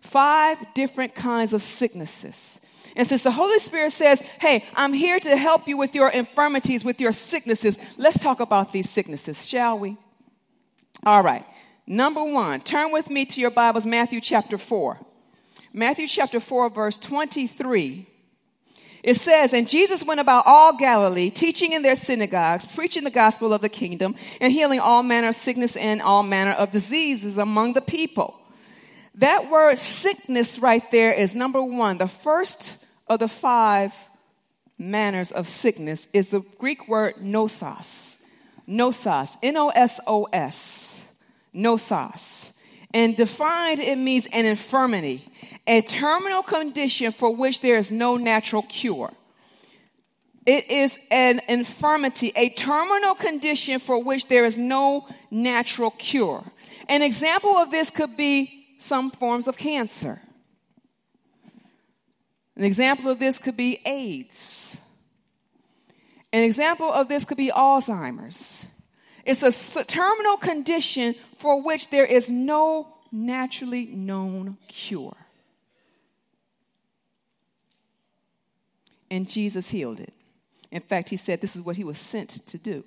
Five 0.00 0.58
different 0.74 1.14
kinds 1.14 1.52
of 1.52 1.62
sicknesses. 1.62 2.60
And 2.96 3.06
since 3.06 3.22
the 3.22 3.30
Holy 3.30 3.58
Spirit 3.58 3.92
says, 3.92 4.20
Hey, 4.40 4.64
I'm 4.74 4.92
here 4.92 5.20
to 5.20 5.36
help 5.36 5.68
you 5.68 5.76
with 5.76 5.94
your 5.94 6.08
infirmities, 6.08 6.84
with 6.84 7.00
your 7.00 7.12
sicknesses, 7.12 7.78
let's 7.96 8.20
talk 8.22 8.40
about 8.40 8.72
these 8.72 8.90
sicknesses, 8.90 9.46
shall 9.46 9.78
we? 9.78 9.96
All 11.04 11.22
right. 11.22 11.44
Number 11.86 12.24
one, 12.24 12.60
turn 12.60 12.92
with 12.92 13.08
me 13.08 13.24
to 13.26 13.40
your 13.40 13.50
Bibles, 13.50 13.86
Matthew 13.86 14.20
chapter 14.20 14.58
4. 14.58 14.98
Matthew 15.72 16.08
chapter 16.08 16.40
4, 16.40 16.70
verse 16.70 16.98
23 16.98 18.06
it 19.02 19.14
says, 19.14 19.52
And 19.52 19.68
Jesus 19.68 20.04
went 20.04 20.20
about 20.20 20.44
all 20.46 20.76
Galilee, 20.76 21.30
teaching 21.30 21.72
in 21.72 21.82
their 21.82 21.94
synagogues, 21.94 22.66
preaching 22.66 23.04
the 23.04 23.10
gospel 23.10 23.52
of 23.52 23.60
the 23.60 23.68
kingdom, 23.68 24.14
and 24.40 24.52
healing 24.52 24.80
all 24.80 25.02
manner 25.02 25.28
of 25.28 25.34
sickness 25.34 25.76
and 25.76 26.02
all 26.02 26.22
manner 26.22 26.52
of 26.52 26.70
diseases 26.70 27.38
among 27.38 27.74
the 27.74 27.80
people. 27.80 28.38
That 29.16 29.50
word 29.50 29.78
sickness 29.78 30.58
right 30.58 30.88
there 30.90 31.12
is 31.12 31.34
number 31.34 31.62
one. 31.62 31.98
The 31.98 32.08
first 32.08 32.86
of 33.08 33.18
the 33.18 33.28
five 33.28 33.92
manners 34.78 35.32
of 35.32 35.48
sickness 35.48 36.06
is 36.12 36.30
the 36.30 36.40
Greek 36.58 36.88
word 36.88 37.16
nosos. 37.16 38.22
Nosos. 38.68 39.36
N 39.42 39.56
O 39.56 39.68
S 39.70 39.98
O 40.06 40.24
S. 40.32 41.02
Nosos. 41.54 42.52
And 42.94 43.16
defined, 43.16 43.80
it 43.80 43.98
means 43.98 44.26
an 44.26 44.46
infirmity, 44.46 45.28
a 45.66 45.82
terminal 45.82 46.42
condition 46.42 47.12
for 47.12 47.34
which 47.34 47.60
there 47.60 47.76
is 47.76 47.90
no 47.90 48.16
natural 48.16 48.62
cure. 48.62 49.12
It 50.46 50.70
is 50.70 50.98
an 51.10 51.42
infirmity, 51.46 52.32
a 52.34 52.48
terminal 52.48 53.14
condition 53.14 53.78
for 53.78 54.02
which 54.02 54.28
there 54.28 54.46
is 54.46 54.56
no 54.56 55.06
natural 55.30 55.90
cure. 55.90 56.42
An 56.88 57.02
example 57.02 57.54
of 57.58 57.70
this 57.70 57.90
could 57.90 58.16
be 58.16 58.76
some 58.78 59.10
forms 59.10 59.46
of 59.46 59.58
cancer. 59.58 60.22
An 62.56 62.64
example 62.64 63.10
of 63.10 63.18
this 63.18 63.38
could 63.38 63.58
be 63.58 63.80
AIDS. 63.84 64.78
An 66.32 66.42
example 66.42 66.90
of 66.90 67.08
this 67.08 67.26
could 67.26 67.36
be 67.36 67.50
Alzheimer's. 67.50 68.66
It's 69.28 69.42
a 69.76 69.84
terminal 69.84 70.38
condition 70.38 71.14
for 71.36 71.60
which 71.60 71.90
there 71.90 72.06
is 72.06 72.30
no 72.30 72.88
naturally 73.12 73.84
known 73.84 74.56
cure. 74.68 75.18
And 79.10 79.28
Jesus 79.28 79.68
healed 79.68 80.00
it. 80.00 80.14
In 80.70 80.80
fact, 80.80 81.10
he 81.10 81.16
said 81.16 81.42
this 81.42 81.56
is 81.56 81.60
what 81.60 81.76
he 81.76 81.84
was 81.84 81.98
sent 81.98 82.30
to 82.46 82.56
do. 82.56 82.84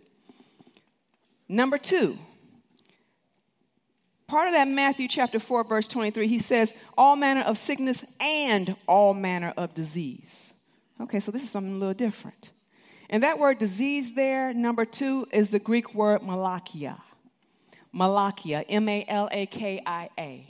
Number 1.48 1.78
two, 1.78 2.18
part 4.26 4.48
of 4.48 4.56
that 4.56 4.68
Matthew 4.68 5.08
chapter 5.08 5.40
4, 5.40 5.64
verse 5.64 5.88
23, 5.88 6.28
he 6.28 6.40
says, 6.40 6.74
all 6.98 7.16
manner 7.16 7.42
of 7.42 7.60
sickness 7.60 8.04
and 8.20 8.76
all 8.88 9.14
manner 9.14 9.54
of 9.56 9.76
disease. 9.76 10.56
Okay, 11.00 11.20
so 11.20 11.32
this 11.32 11.44
is 11.44 11.52
something 11.52 11.76
a 11.76 11.78
little 11.78 11.94
different. 11.94 12.50
And 13.12 13.24
that 13.24 13.38
word 13.40 13.58
disease 13.58 14.14
there, 14.14 14.54
number 14.54 14.86
two, 14.86 15.28
is 15.34 15.52
the 15.52 15.60
Greek 15.60 15.94
word 15.94 16.22
malakia. 16.22 16.98
Malakia, 17.94 18.64
M 18.70 18.88
A 18.88 19.06
L 19.06 19.28
A 19.30 19.46
K 19.46 19.82
I 19.86 20.10
A. 20.18 20.48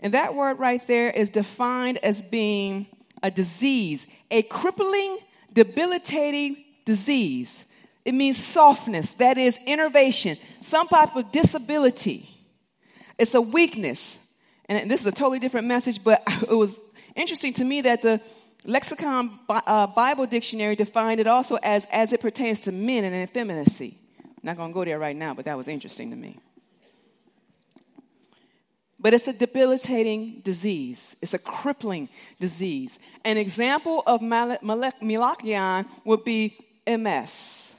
And 0.00 0.14
that 0.14 0.34
word 0.34 0.58
right 0.58 0.84
there 0.86 1.10
is 1.10 1.28
defined 1.28 1.98
as 1.98 2.22
being 2.22 2.86
a 3.22 3.30
disease, 3.30 4.06
a 4.30 4.42
crippling, 4.42 5.18
debilitating 5.52 6.64
disease. 6.86 7.72
It 8.06 8.14
means 8.14 8.42
softness, 8.42 9.14
that 9.14 9.36
is, 9.36 9.58
enervation, 9.66 10.38
some 10.60 10.88
type 10.88 11.14
of 11.14 11.30
disability. 11.30 12.30
It's 13.18 13.34
a 13.34 13.40
weakness. 13.40 14.26
And 14.66 14.90
this 14.90 15.00
is 15.00 15.06
a 15.06 15.12
totally 15.12 15.40
different 15.40 15.66
message, 15.66 16.02
but 16.02 16.22
it 16.42 16.54
was 16.54 16.78
interesting 17.14 17.52
to 17.54 17.64
me 17.64 17.82
that 17.82 18.00
the 18.00 18.20
Lexicon 18.66 19.38
uh, 19.48 19.86
Bible 19.86 20.26
Dictionary 20.26 20.76
defined 20.76 21.20
it 21.20 21.26
also 21.26 21.56
as 21.62 21.86
as 21.86 22.12
it 22.12 22.20
pertains 22.20 22.60
to 22.60 22.72
men 22.72 23.04
and 23.04 23.14
effeminacy. 23.14 23.98
I'm 24.20 24.34
not 24.42 24.56
going 24.56 24.70
to 24.70 24.74
go 24.74 24.84
there 24.84 24.98
right 24.98 25.16
now, 25.16 25.34
but 25.34 25.44
that 25.44 25.56
was 25.56 25.68
interesting 25.68 26.10
to 26.10 26.16
me. 26.16 26.38
But 28.98 29.14
it's 29.14 29.28
a 29.28 29.32
debilitating 29.32 30.40
disease. 30.42 31.16
It's 31.20 31.34
a 31.34 31.38
crippling 31.38 32.08
disease. 32.40 32.98
An 33.24 33.36
example 33.36 34.02
of 34.06 34.20
malachion 34.20 35.86
would 36.04 36.24
be 36.24 36.58
MS, 36.86 37.78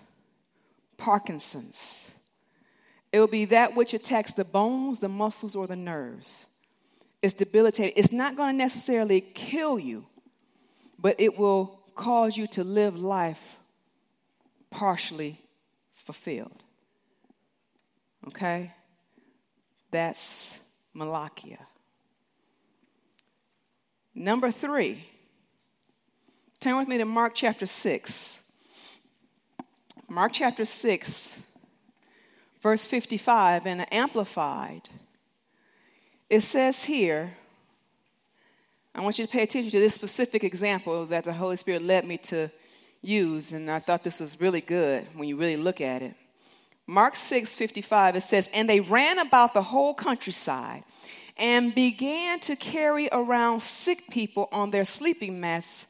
Parkinson's. 0.98 2.12
It 3.12 3.20
will 3.20 3.28
be 3.28 3.46
that 3.46 3.76
which 3.76 3.94
attacks 3.94 4.34
the 4.34 4.46
bones, 4.46 5.00
the 5.00 5.10
muscles, 5.10 5.56
or 5.56 5.66
the 5.66 5.76
nerves. 5.76 6.46
It's 7.22 7.34
debilitating. 7.34 7.94
It's 7.96 8.12
not 8.12 8.36
going 8.36 8.54
to 8.54 8.58
necessarily 8.58 9.22
kill 9.22 9.80
you, 9.80 10.06
but 11.00 11.16
it 11.20 11.38
will 11.38 11.80
cause 11.96 12.38
you 12.38 12.48
to 12.48 12.64
live 12.64 12.98
life 12.98 13.58
partially 14.70 15.40
fulfilled. 15.94 16.64
Okay? 18.28 18.74
That's 19.92 20.60
Malakia. 20.96 21.60
Number 24.14 24.52
three, 24.52 25.06
turn 26.60 26.78
with 26.78 26.88
me 26.88 26.98
to 26.98 27.06
Mark 27.06 27.34
chapter 27.36 27.66
6. 27.66 28.44
Mark 30.10 30.32
chapter 30.34 30.64
6, 30.64 31.42
verse 32.62 32.86
55, 32.86 33.68
and 33.68 33.94
Amplified. 33.94 34.88
It 36.30 36.42
says 36.42 36.86
here, 36.86 37.38
I 38.98 39.02
want 39.02 39.20
you 39.20 39.28
to 39.28 39.32
pay 39.32 39.44
attention 39.44 39.70
to 39.70 39.80
this 39.80 39.94
specific 39.94 40.44
example 40.44 41.06
that 41.06 41.26
the 41.26 41.32
Holy 41.32 41.56
Spirit 41.56 41.84
led 41.84 42.04
me 42.04 42.18
to 42.18 42.50
use, 43.04 43.54
and 43.54 43.70
I 43.70 43.78
thought 43.78 44.04
this 44.04 44.20
was 44.20 44.42
really 44.42 44.60
good 44.60 45.06
when 45.14 45.30
you 45.30 45.38
really 45.38 45.56
look 45.56 45.82
at 45.82 46.02
it. 46.02 46.16
Mark 46.88 47.16
6 47.16 47.56
55, 47.56 48.16
it 48.16 48.22
says, 48.22 48.50
And 48.52 48.68
they 48.68 48.80
ran 48.80 49.20
about 49.20 49.54
the 49.54 49.62
whole 49.62 49.94
countryside 49.94 50.84
and 51.38 51.76
began 51.76 52.40
to 52.40 52.56
carry 52.56 53.08
around 53.12 53.62
sick 53.62 54.10
people 54.10 54.50
on 54.52 54.72
their 54.72 54.86
sleeping 54.86 55.40
mats 55.40 55.86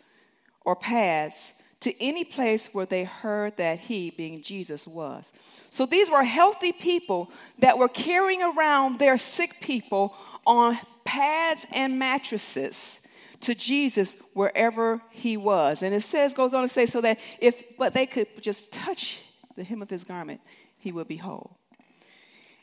or 0.65 0.75
pads 0.75 1.53
to 1.79 2.03
any 2.03 2.25
place 2.25 2.67
where 2.73 2.85
they 2.85 3.05
heard 3.05 3.55
that 3.55 3.79
he, 3.79 4.09
being 4.09 4.41
Jesus, 4.41 4.85
was. 4.85 5.31
So 5.69 5.85
these 5.85 6.11
were 6.11 6.23
healthy 6.23 6.73
people 6.73 7.31
that 7.59 7.77
were 7.77 7.87
carrying 7.87 8.43
around 8.43 8.99
their 8.99 9.15
sick 9.15 9.61
people 9.61 10.13
on 10.45 10.77
pads 11.07 11.65
and 11.71 11.97
mattresses 11.97 12.99
to 13.39 13.55
Jesus 13.55 14.17
wherever 14.33 15.01
he 15.09 15.37
was. 15.37 15.81
And 15.81 15.95
it 15.95 16.01
says, 16.01 16.33
goes 16.33 16.53
on 16.53 16.63
to 16.63 16.67
say, 16.67 16.85
so 16.85 16.99
that 17.01 17.17
if 17.39 17.63
but 17.77 17.93
they 17.93 18.05
could 18.05 18.27
just 18.41 18.73
touch 18.73 19.19
the 19.55 19.63
hem 19.63 19.81
of 19.81 19.89
his 19.89 20.03
garment, 20.03 20.41
he 20.77 20.91
would 20.91 21.07
be 21.07 21.15
whole. 21.15 21.57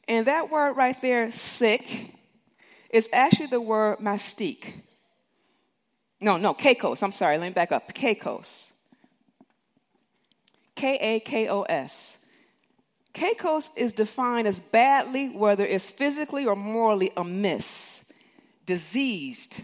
And 0.06 0.26
that 0.26 0.50
word 0.50 0.72
right 0.74 1.00
there, 1.00 1.30
sick, 1.30 2.14
is 2.90 3.08
actually 3.12 3.46
the 3.46 3.60
word 3.60 4.00
mastique. 4.00 4.74
No, 6.20 6.36
no, 6.36 6.52
kakos. 6.52 7.02
I'm 7.02 7.12
sorry, 7.12 7.38
let 7.38 7.48
me 7.48 7.54
back 7.54 7.72
up. 7.72 7.88
Kakos. 7.94 8.70
K 10.74 10.98
A 11.00 11.20
K 11.20 11.48
O 11.48 11.62
S. 11.62 12.18
Kakos 13.14 13.70
is 13.76 13.92
defined 13.92 14.46
as 14.46 14.60
badly, 14.60 15.28
whether 15.30 15.64
it's 15.64 15.88
physically 15.88 16.46
or 16.46 16.56
morally 16.56 17.12
amiss, 17.16 18.03
diseased, 18.66 19.62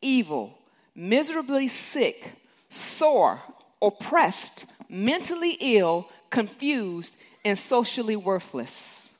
evil, 0.00 0.58
miserably 0.94 1.68
sick, 1.68 2.32
sore, 2.68 3.40
oppressed, 3.80 4.66
mentally 4.88 5.56
ill, 5.60 6.08
confused, 6.30 7.16
and 7.44 7.58
socially 7.58 8.16
worthless. 8.16 9.14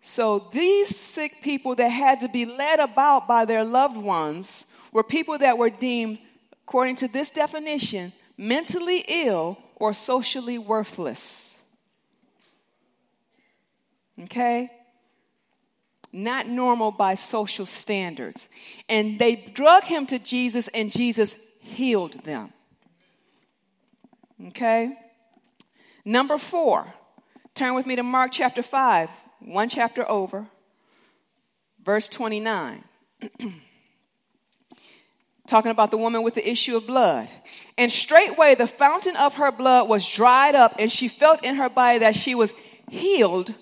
So 0.00 0.48
these 0.52 0.96
sick 0.96 1.42
people 1.42 1.74
that 1.76 1.88
had 1.88 2.20
to 2.22 2.28
be 2.28 2.44
led 2.44 2.80
about 2.80 3.28
by 3.28 3.44
their 3.44 3.64
loved 3.64 3.96
ones 3.96 4.64
were 4.92 5.04
people 5.04 5.38
that 5.38 5.58
were 5.58 5.70
deemed, 5.70 6.18
according 6.64 6.96
to 6.96 7.08
this 7.08 7.30
definition, 7.30 8.12
mentally 8.36 9.04
ill 9.06 9.58
or 9.76 9.92
socially 9.92 10.58
worthless. 10.58 11.56
Okay? 14.22 14.70
Not 16.12 16.48
normal 16.48 16.90
by 16.90 17.14
social 17.14 17.66
standards. 17.66 18.48
And 18.88 19.18
they 19.18 19.36
drug 19.36 19.84
him 19.84 20.06
to 20.06 20.18
Jesus, 20.18 20.68
and 20.68 20.90
Jesus 20.90 21.36
healed 21.60 22.24
them. 22.24 22.52
Okay? 24.48 24.96
Number 26.04 26.38
four, 26.38 26.92
turn 27.54 27.74
with 27.74 27.86
me 27.86 27.96
to 27.96 28.02
Mark 28.02 28.32
chapter 28.32 28.62
5, 28.62 29.10
one 29.40 29.68
chapter 29.68 30.08
over, 30.10 30.46
verse 31.84 32.08
29. 32.08 32.84
Talking 35.46 35.70
about 35.70 35.90
the 35.90 35.98
woman 35.98 36.22
with 36.22 36.34
the 36.34 36.48
issue 36.48 36.76
of 36.76 36.86
blood. 36.86 37.28
And 37.76 37.90
straightway 37.90 38.54
the 38.54 38.68
fountain 38.68 39.16
of 39.16 39.34
her 39.34 39.50
blood 39.50 39.88
was 39.88 40.08
dried 40.08 40.54
up, 40.54 40.74
and 40.78 40.90
she 40.90 41.08
felt 41.08 41.42
in 41.44 41.56
her 41.56 41.68
body 41.68 41.98
that 41.98 42.16
she 42.16 42.34
was 42.34 42.54
healed 42.88 43.54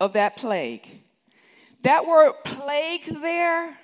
of 0.00 0.12
that 0.14 0.36
plague. 0.36 0.86
That 1.86 2.04
word 2.04 2.32
plague 2.42 3.04
there, 3.04 3.66
and 3.68 3.76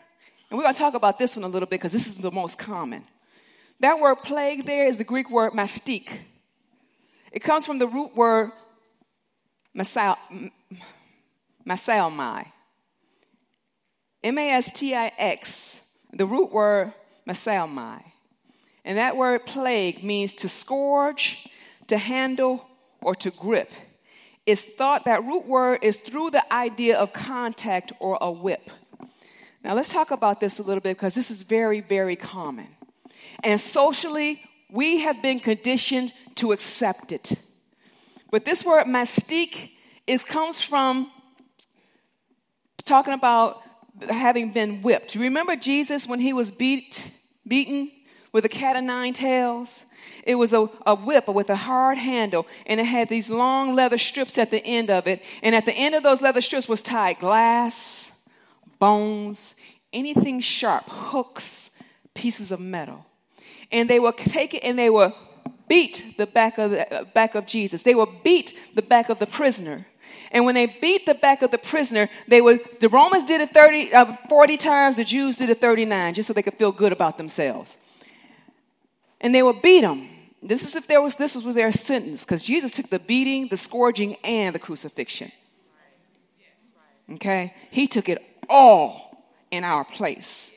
we're 0.50 0.64
going 0.64 0.74
to 0.74 0.80
talk 0.80 0.94
about 0.94 1.20
this 1.20 1.36
one 1.36 1.44
a 1.44 1.46
little 1.46 1.68
bit 1.68 1.78
because 1.78 1.92
this 1.92 2.08
is 2.08 2.16
the 2.16 2.32
most 2.32 2.58
common. 2.58 3.04
That 3.78 4.00
word 4.00 4.16
plague 4.16 4.66
there 4.66 4.88
is 4.88 4.96
the 4.96 5.04
Greek 5.04 5.30
word 5.30 5.54
mastique. 5.54 6.22
It 7.30 7.44
comes 7.44 7.64
from 7.64 7.78
the 7.78 7.86
root 7.86 8.16
word 8.16 8.50
masalmai. 9.78 10.16
M 14.24 14.38
A 14.38 14.50
S 14.50 14.72
T 14.72 14.96
I 14.96 15.12
X, 15.16 15.80
the 16.12 16.26
root 16.26 16.52
word 16.52 16.92
masalmai. 17.24 18.02
And 18.84 18.98
that 18.98 19.16
word 19.16 19.46
plague 19.46 20.02
means 20.02 20.32
to 20.32 20.48
scourge, 20.48 21.46
to 21.86 21.98
handle, 21.98 22.66
or 23.00 23.14
to 23.14 23.30
grip. 23.30 23.70
It's 24.44 24.64
thought 24.64 25.04
that 25.04 25.24
root 25.24 25.46
word 25.46 25.80
is 25.82 25.98
through 25.98 26.30
the 26.30 26.52
idea 26.52 26.98
of 26.98 27.12
contact 27.12 27.92
or 28.00 28.18
a 28.20 28.30
whip. 28.30 28.70
Now, 29.62 29.74
let's 29.74 29.90
talk 29.90 30.10
about 30.10 30.40
this 30.40 30.58
a 30.58 30.62
little 30.62 30.80
bit 30.80 30.96
because 30.96 31.14
this 31.14 31.30
is 31.30 31.42
very, 31.42 31.80
very 31.80 32.16
common. 32.16 32.66
And 33.44 33.60
socially, 33.60 34.42
we 34.68 34.98
have 35.00 35.22
been 35.22 35.38
conditioned 35.38 36.12
to 36.36 36.50
accept 36.50 37.12
it. 37.12 37.32
But 38.30 38.44
this 38.44 38.64
word 38.64 38.86
mastique 38.86 39.70
comes 40.26 40.60
from 40.60 41.10
talking 42.84 43.12
about 43.12 43.62
having 44.08 44.52
been 44.52 44.82
whipped. 44.82 45.14
Remember 45.14 45.54
Jesus 45.54 46.06
when 46.06 46.18
he 46.18 46.32
was 46.32 46.50
beat, 46.50 47.12
beaten 47.46 47.92
with 48.32 48.44
a 48.44 48.48
cat 48.48 48.74
o' 48.74 48.80
nine 48.80 49.12
tails? 49.12 49.84
It 50.24 50.36
was 50.36 50.52
a, 50.52 50.68
a 50.86 50.94
whip 50.94 51.28
with 51.28 51.50
a 51.50 51.56
hard 51.56 51.98
handle, 51.98 52.46
and 52.66 52.80
it 52.80 52.84
had 52.84 53.08
these 53.08 53.30
long 53.30 53.74
leather 53.74 53.98
strips 53.98 54.38
at 54.38 54.50
the 54.50 54.64
end 54.64 54.90
of 54.90 55.06
it. 55.06 55.22
And 55.42 55.54
at 55.54 55.66
the 55.66 55.72
end 55.74 55.94
of 55.94 56.02
those 56.02 56.22
leather 56.22 56.40
strips 56.40 56.68
was 56.68 56.82
tied 56.82 57.18
glass, 57.18 58.12
bones, 58.78 59.54
anything 59.92 60.40
sharp, 60.40 60.84
hooks, 60.88 61.70
pieces 62.14 62.52
of 62.52 62.60
metal. 62.60 63.06
And 63.70 63.88
they 63.88 63.98
would 63.98 64.16
take 64.16 64.54
it 64.54 64.60
and 64.64 64.78
they 64.78 64.90
would 64.90 65.12
beat 65.68 66.16
the 66.18 66.26
back 66.26 66.58
of 66.58 66.70
the 66.70 66.92
uh, 66.92 67.04
back 67.14 67.34
of 67.34 67.46
Jesus. 67.46 67.82
They 67.82 67.94
would 67.94 68.22
beat 68.22 68.58
the 68.74 68.82
back 68.82 69.08
of 69.08 69.18
the 69.18 69.26
prisoner. 69.26 69.86
And 70.30 70.44
when 70.44 70.54
they 70.54 70.66
beat 70.66 71.06
the 71.06 71.14
back 71.14 71.42
of 71.42 71.50
the 71.50 71.58
prisoner, 71.58 72.08
they 72.28 72.40
would 72.40 72.60
the 72.80 72.88
Romans 72.88 73.24
did 73.24 73.40
it 73.40 73.50
30 73.50 73.92
uh, 73.94 74.16
40 74.28 74.56
times, 74.56 74.96
the 74.96 75.04
Jews 75.04 75.36
did 75.36 75.48
it 75.48 75.60
39 75.60 76.14
just 76.14 76.26
so 76.26 76.32
they 76.34 76.42
could 76.42 76.58
feel 76.58 76.72
good 76.72 76.92
about 76.92 77.18
themselves. 77.18 77.76
And 79.22 79.34
they 79.34 79.42
would 79.42 79.62
beat 79.62 79.84
him 79.84 80.08
this 80.42 80.66
is 80.66 80.74
if 80.74 80.88
there 80.88 81.00
was 81.00 81.16
this 81.16 81.36
was 81.36 81.54
their 81.54 81.70
sentence, 81.70 82.24
because 82.24 82.42
Jesus 82.42 82.72
took 82.72 82.90
the 82.90 82.98
beating, 82.98 83.48
the 83.48 83.56
scourging, 83.56 84.16
and 84.24 84.54
the 84.54 84.58
crucifixion. 84.58 85.30
Okay? 87.12 87.54
He 87.70 87.86
took 87.86 88.08
it 88.08 88.22
all 88.48 89.24
in 89.50 89.62
our 89.62 89.84
place. 89.84 90.50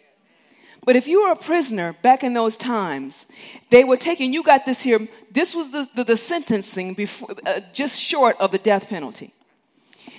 But 0.86 0.96
if 0.96 1.08
you 1.08 1.24
were 1.24 1.32
a 1.32 1.36
prisoner 1.36 1.96
back 2.02 2.24
in 2.24 2.34
those 2.34 2.58
times, 2.58 3.26
they 3.70 3.84
were 3.84 3.98
taking, 3.98 4.34
you 4.34 4.44
got 4.44 4.66
this 4.66 4.82
here, 4.82 5.08
this 5.32 5.56
was 5.56 5.72
the, 5.72 5.88
the, 5.96 6.04
the 6.04 6.16
sentencing 6.16 6.94
before, 6.94 7.30
uh, 7.46 7.62
just 7.74 8.00
short 8.00 8.36
of 8.40 8.52
the 8.52 8.60
death 8.60 8.88
penalty. 8.88 9.34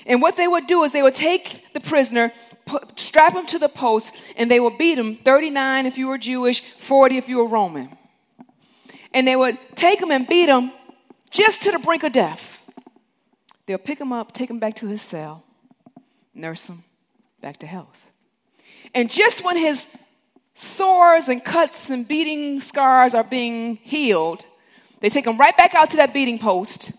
And 0.07 0.21
what 0.21 0.37
they 0.37 0.47
would 0.49 0.67
do 0.67 0.83
is 0.83 0.93
they 0.93 1.03
would 1.03 1.15
take 1.15 1.73
the 1.73 1.81
prisoner, 1.81 2.33
put, 2.67 2.99
strap 2.99 3.35
him 3.35 3.47
to 3.47 3.59
the 3.59 3.69
post, 3.69 4.13
and 4.37 4.51
they 4.51 4.61
would 4.61 4.77
beat 4.77 4.99
him 4.99 5.17
39 5.17 5.87
if 5.87 5.99
you 5.99 6.09
were 6.09 6.19
Jewish, 6.19 6.61
40 6.79 7.17
if 7.17 7.29
you 7.29 7.39
were 7.39 7.47
Roman 7.47 7.97
and 9.17 9.27
they 9.27 9.35
would 9.35 9.57
take 9.75 10.01
him 10.01 10.11
and 10.11 10.29
beat 10.29 10.51
him 10.51 10.71
just 11.31 11.63
to 11.63 11.73
the 11.73 11.79
brink 11.79 12.05
of 12.05 12.13
death. 12.13 12.61
They'll 13.65 13.79
pick 13.79 13.99
him 13.99 14.13
up, 14.13 14.33
take 14.33 14.51
him 14.51 14.59
back 14.59 14.77
to 14.77 14.87
his 14.87 15.01
cell, 15.01 15.43
nurse 16.35 16.69
him 16.69 16.85
back 17.41 17.57
to 17.61 17.67
health. 17.67 17.99
And 18.95 19.11
just 19.11 19.43
when 19.43 19.57
his 19.57 19.89
sores 20.55 21.31
and 21.31 21.43
cuts 21.43 21.89
and 21.89 22.07
beating 22.07 22.61
scars 22.61 23.15
are 23.15 23.25
being 23.25 23.77
healed, 23.77 24.45
they 25.01 25.09
take 25.09 25.27
him 25.27 25.39
right 25.39 25.57
back 25.57 25.75
out 25.75 25.91
to 25.93 25.97
that 25.97 26.13
beating 26.13 26.39
post, 26.39 26.93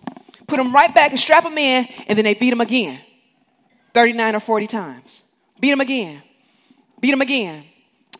put 0.47 0.59
him 0.59 0.73
right 0.73 0.93
back 0.93 1.11
and 1.11 1.19
strap 1.19 1.45
him 1.45 1.57
in, 1.59 1.87
and 2.07 2.17
then 2.17 2.25
they 2.25 2.33
beat 2.33 2.51
him 2.51 2.61
again 2.61 2.99
39 3.93 4.35
or 4.35 4.39
40 4.39 4.65
times. 4.65 5.21
Beat 5.59 5.71
him 5.71 5.81
again, 5.81 6.23
beat 6.99 7.13
him 7.13 7.21
again, 7.21 7.63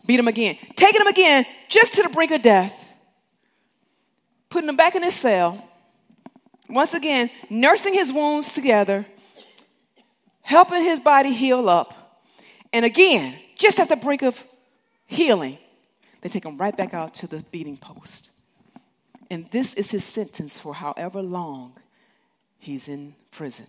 beat 0.05 0.19
him 0.19 0.27
again, 0.27 0.55
taking 0.75 1.01
him 1.01 1.07
again 1.07 1.47
just 1.67 1.95
to 1.95 2.03
the 2.03 2.09
brink 2.09 2.29
of 2.29 2.43
death 2.43 2.83
putting 4.49 4.69
him 4.69 4.75
back 4.75 4.95
in 4.95 5.03
his 5.03 5.13
cell, 5.13 5.63
once 6.69 6.93
again, 6.93 7.29
nursing 7.49 7.93
his 7.93 8.11
wounds 8.11 8.53
together, 8.53 9.05
helping 10.41 10.83
his 10.83 10.99
body 10.99 11.31
heal 11.33 11.69
up. 11.69 12.21
And 12.73 12.85
again, 12.85 13.35
just 13.55 13.79
at 13.79 13.89
the 13.89 13.95
brink 13.95 14.21
of 14.21 14.43
healing, 15.05 15.57
they 16.21 16.29
take 16.29 16.45
him 16.45 16.57
right 16.57 16.75
back 16.75 16.93
out 16.93 17.15
to 17.15 17.27
the 17.27 17.43
beating 17.51 17.77
post. 17.77 18.29
And 19.29 19.49
this 19.51 19.73
is 19.73 19.91
his 19.91 20.03
sentence 20.03 20.57
for 20.59 20.73
however 20.73 21.21
long 21.21 21.73
he's 22.59 22.87
in 22.87 23.15
prison. 23.31 23.67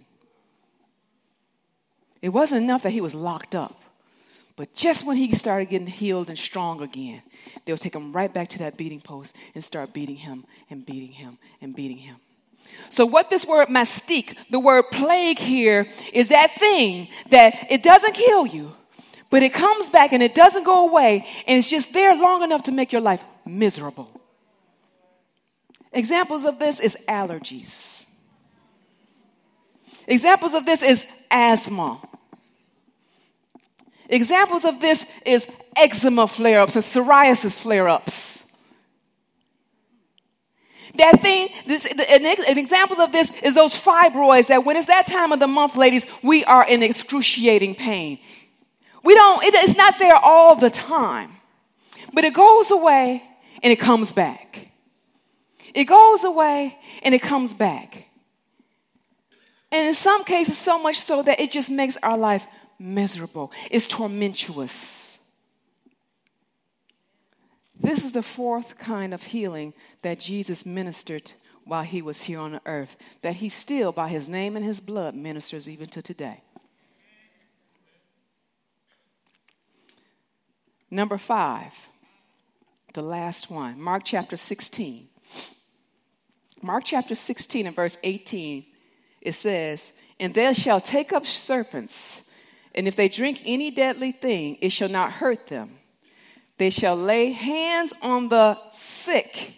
It 2.21 2.31
wasn't 2.31 2.63
enough 2.63 2.83
that 2.83 2.91
he 2.91 3.01
was 3.01 3.15
locked 3.15 3.55
up. 3.55 3.81
But 4.59 4.75
just 4.75 5.07
when 5.07 5.17
he 5.17 5.31
started 5.31 5.69
getting 5.69 5.87
healed 5.87 6.29
and 6.29 6.37
strong 6.37 6.83
again, 6.83 7.23
they 7.65 7.73
would 7.73 7.81
take 7.81 7.95
him 7.95 8.13
right 8.13 8.31
back 8.35 8.49
to 8.49 8.59
that 8.59 8.77
beating 8.77 9.01
post 9.01 9.37
and 9.55 9.63
start 9.63 9.93
beating 9.93 10.17
him 10.17 10.45
and 10.69 10.85
beating 10.85 11.13
him 11.13 11.39
and 11.61 11.77
beating 11.77 11.99
him. 11.99 12.17
So, 12.91 13.07
what 13.07 13.31
this 13.31 13.47
word 13.47 13.71
mastique, 13.71 14.37
the 14.51 14.59
word 14.59 14.87
plague 14.91 15.39
here, 15.39 15.87
is 16.13 16.31
that 16.31 16.51
thing 16.59 17.07
that 17.31 17.71
it 17.71 17.85
doesn't 17.85 18.15
kill 18.15 18.47
you, 18.49 18.75
but 19.31 19.45
it 19.45 19.55
comes 19.55 19.91
back 19.91 20.13
and 20.13 20.25
it 20.25 20.35
doesn't 20.35 20.65
go 20.65 20.89
away, 20.89 21.25
and 21.47 21.57
it's 21.57 21.71
just 21.71 21.93
there 21.93 22.17
long 22.17 22.43
enough 22.43 22.65
to 22.65 22.73
make 22.73 22.91
your 22.91 23.01
life 23.01 23.23
miserable. 23.47 24.11
Examples 25.93 26.45
of 26.45 26.59
this 26.59 26.81
is 26.81 26.97
allergies. 27.09 28.07
Examples 30.09 30.55
of 30.55 30.67
this 30.67 30.83
is 30.83 31.07
asthma. 31.31 32.01
Examples 34.09 34.65
of 34.65 34.81
this 34.81 35.05
is 35.27 35.47
eczema 35.77 36.27
flare 36.27 36.61
ups 36.61 36.77
and 36.77 36.85
psoriasis 36.85 37.59
flare 37.59 37.89
ups. 37.89 38.45
That 40.95 41.21
thing, 41.21 41.49
this, 41.67 41.87
an, 41.87 42.59
example 42.59 43.01
of 43.01 43.13
this 43.13 43.31
is 43.43 43.55
those 43.55 43.81
fibroids 43.81 44.49
that 44.49 44.65
when 44.65 44.77
it's 44.77 44.87
that 44.87 45.07
time 45.07 45.31
of 45.33 45.39
the 45.39 45.47
month, 45.47 45.77
ladies, 45.77 46.05
we 46.23 46.45
are 46.45 46.67
in 46.67 46.83
excruciating 46.83 47.77
pain. 47.77 48.19
We 49.05 49.15
don't, 49.15 49.45
it, 49.45 49.55
it's 49.55 49.77
not 49.77 49.99
there 49.99 50.17
all 50.17 50.57
the 50.57 50.71
time. 50.71 51.31
But 52.13 52.25
it 52.25 52.35
goes 52.35 52.71
away 52.71 53.23
and 53.63 53.73
it 53.73 53.79
comes 53.79 54.13
back. 54.13 54.71
It 55.75 55.85
goes 55.85 56.25
away 56.25 56.77
and 57.03 57.15
it 57.15 57.23
comes 57.23 57.55
back. 57.55 58.07
And 59.71 59.87
in 59.87 59.95
some 59.95 60.25
cases, 60.25 60.57
so 60.57 60.83
much 60.83 60.99
so 60.99 61.23
that 61.23 61.39
it 61.39 61.51
just 61.51 61.71
makes 61.71 61.97
our 61.99 62.17
life 62.17 62.47
miserable. 62.79 63.53
It's 63.71 63.89
tormentuous. 63.89 65.19
This 67.81 68.05
is 68.05 68.13
the 68.13 68.23
fourth 68.23 68.79
kind 68.79 69.15
of 69.15 69.23
healing 69.23 69.73
that 70.03 70.19
Jesus 70.19 70.67
ministered 70.67 71.33
while 71.65 71.83
he 71.83 72.03
was 72.03 72.23
here 72.23 72.41
on 72.41 72.61
earth, 72.67 72.97
that 73.23 73.35
he 73.35 73.49
still, 73.49 73.93
by 73.93 74.09
his 74.09 74.29
name 74.29 74.57
and 74.57 74.65
his 74.65 74.81
blood, 74.81 75.15
ministers 75.15 75.69
even 75.69 75.89
to 75.91 76.03
today. 76.03 76.43
Number 80.91 81.19
five, 81.19 81.75
the 82.95 83.03
last 83.03 83.51
one, 83.51 83.81
Mark 83.81 84.03
chapter 84.05 84.37
16. 84.37 85.09
Mark 86.63 86.85
chapter 86.85 87.15
16 87.15 87.67
and 87.67 87.77
verse 87.77 87.99
18, 88.03 88.65
it 89.21 89.33
says, 89.33 89.93
And 90.19 90.35
they 90.35 90.53
shall 90.55 90.81
take 90.81 91.13
up 91.13 91.27
serpents, 91.27 92.23
and 92.79 92.87
if 92.87 92.95
they 92.95 93.09
drink 93.09 93.43
any 93.45 93.73
deadly 93.73 94.13
thing, 94.13 94.57
it 94.61 94.71
shall 94.71 94.89
not 94.89 95.11
hurt 95.11 95.49
them. 95.49 95.79
They 96.59 96.71
shall 96.71 96.95
lay 96.95 97.33
hands 97.33 97.93
on 98.01 98.29
the 98.29 98.57
sick, 98.71 99.55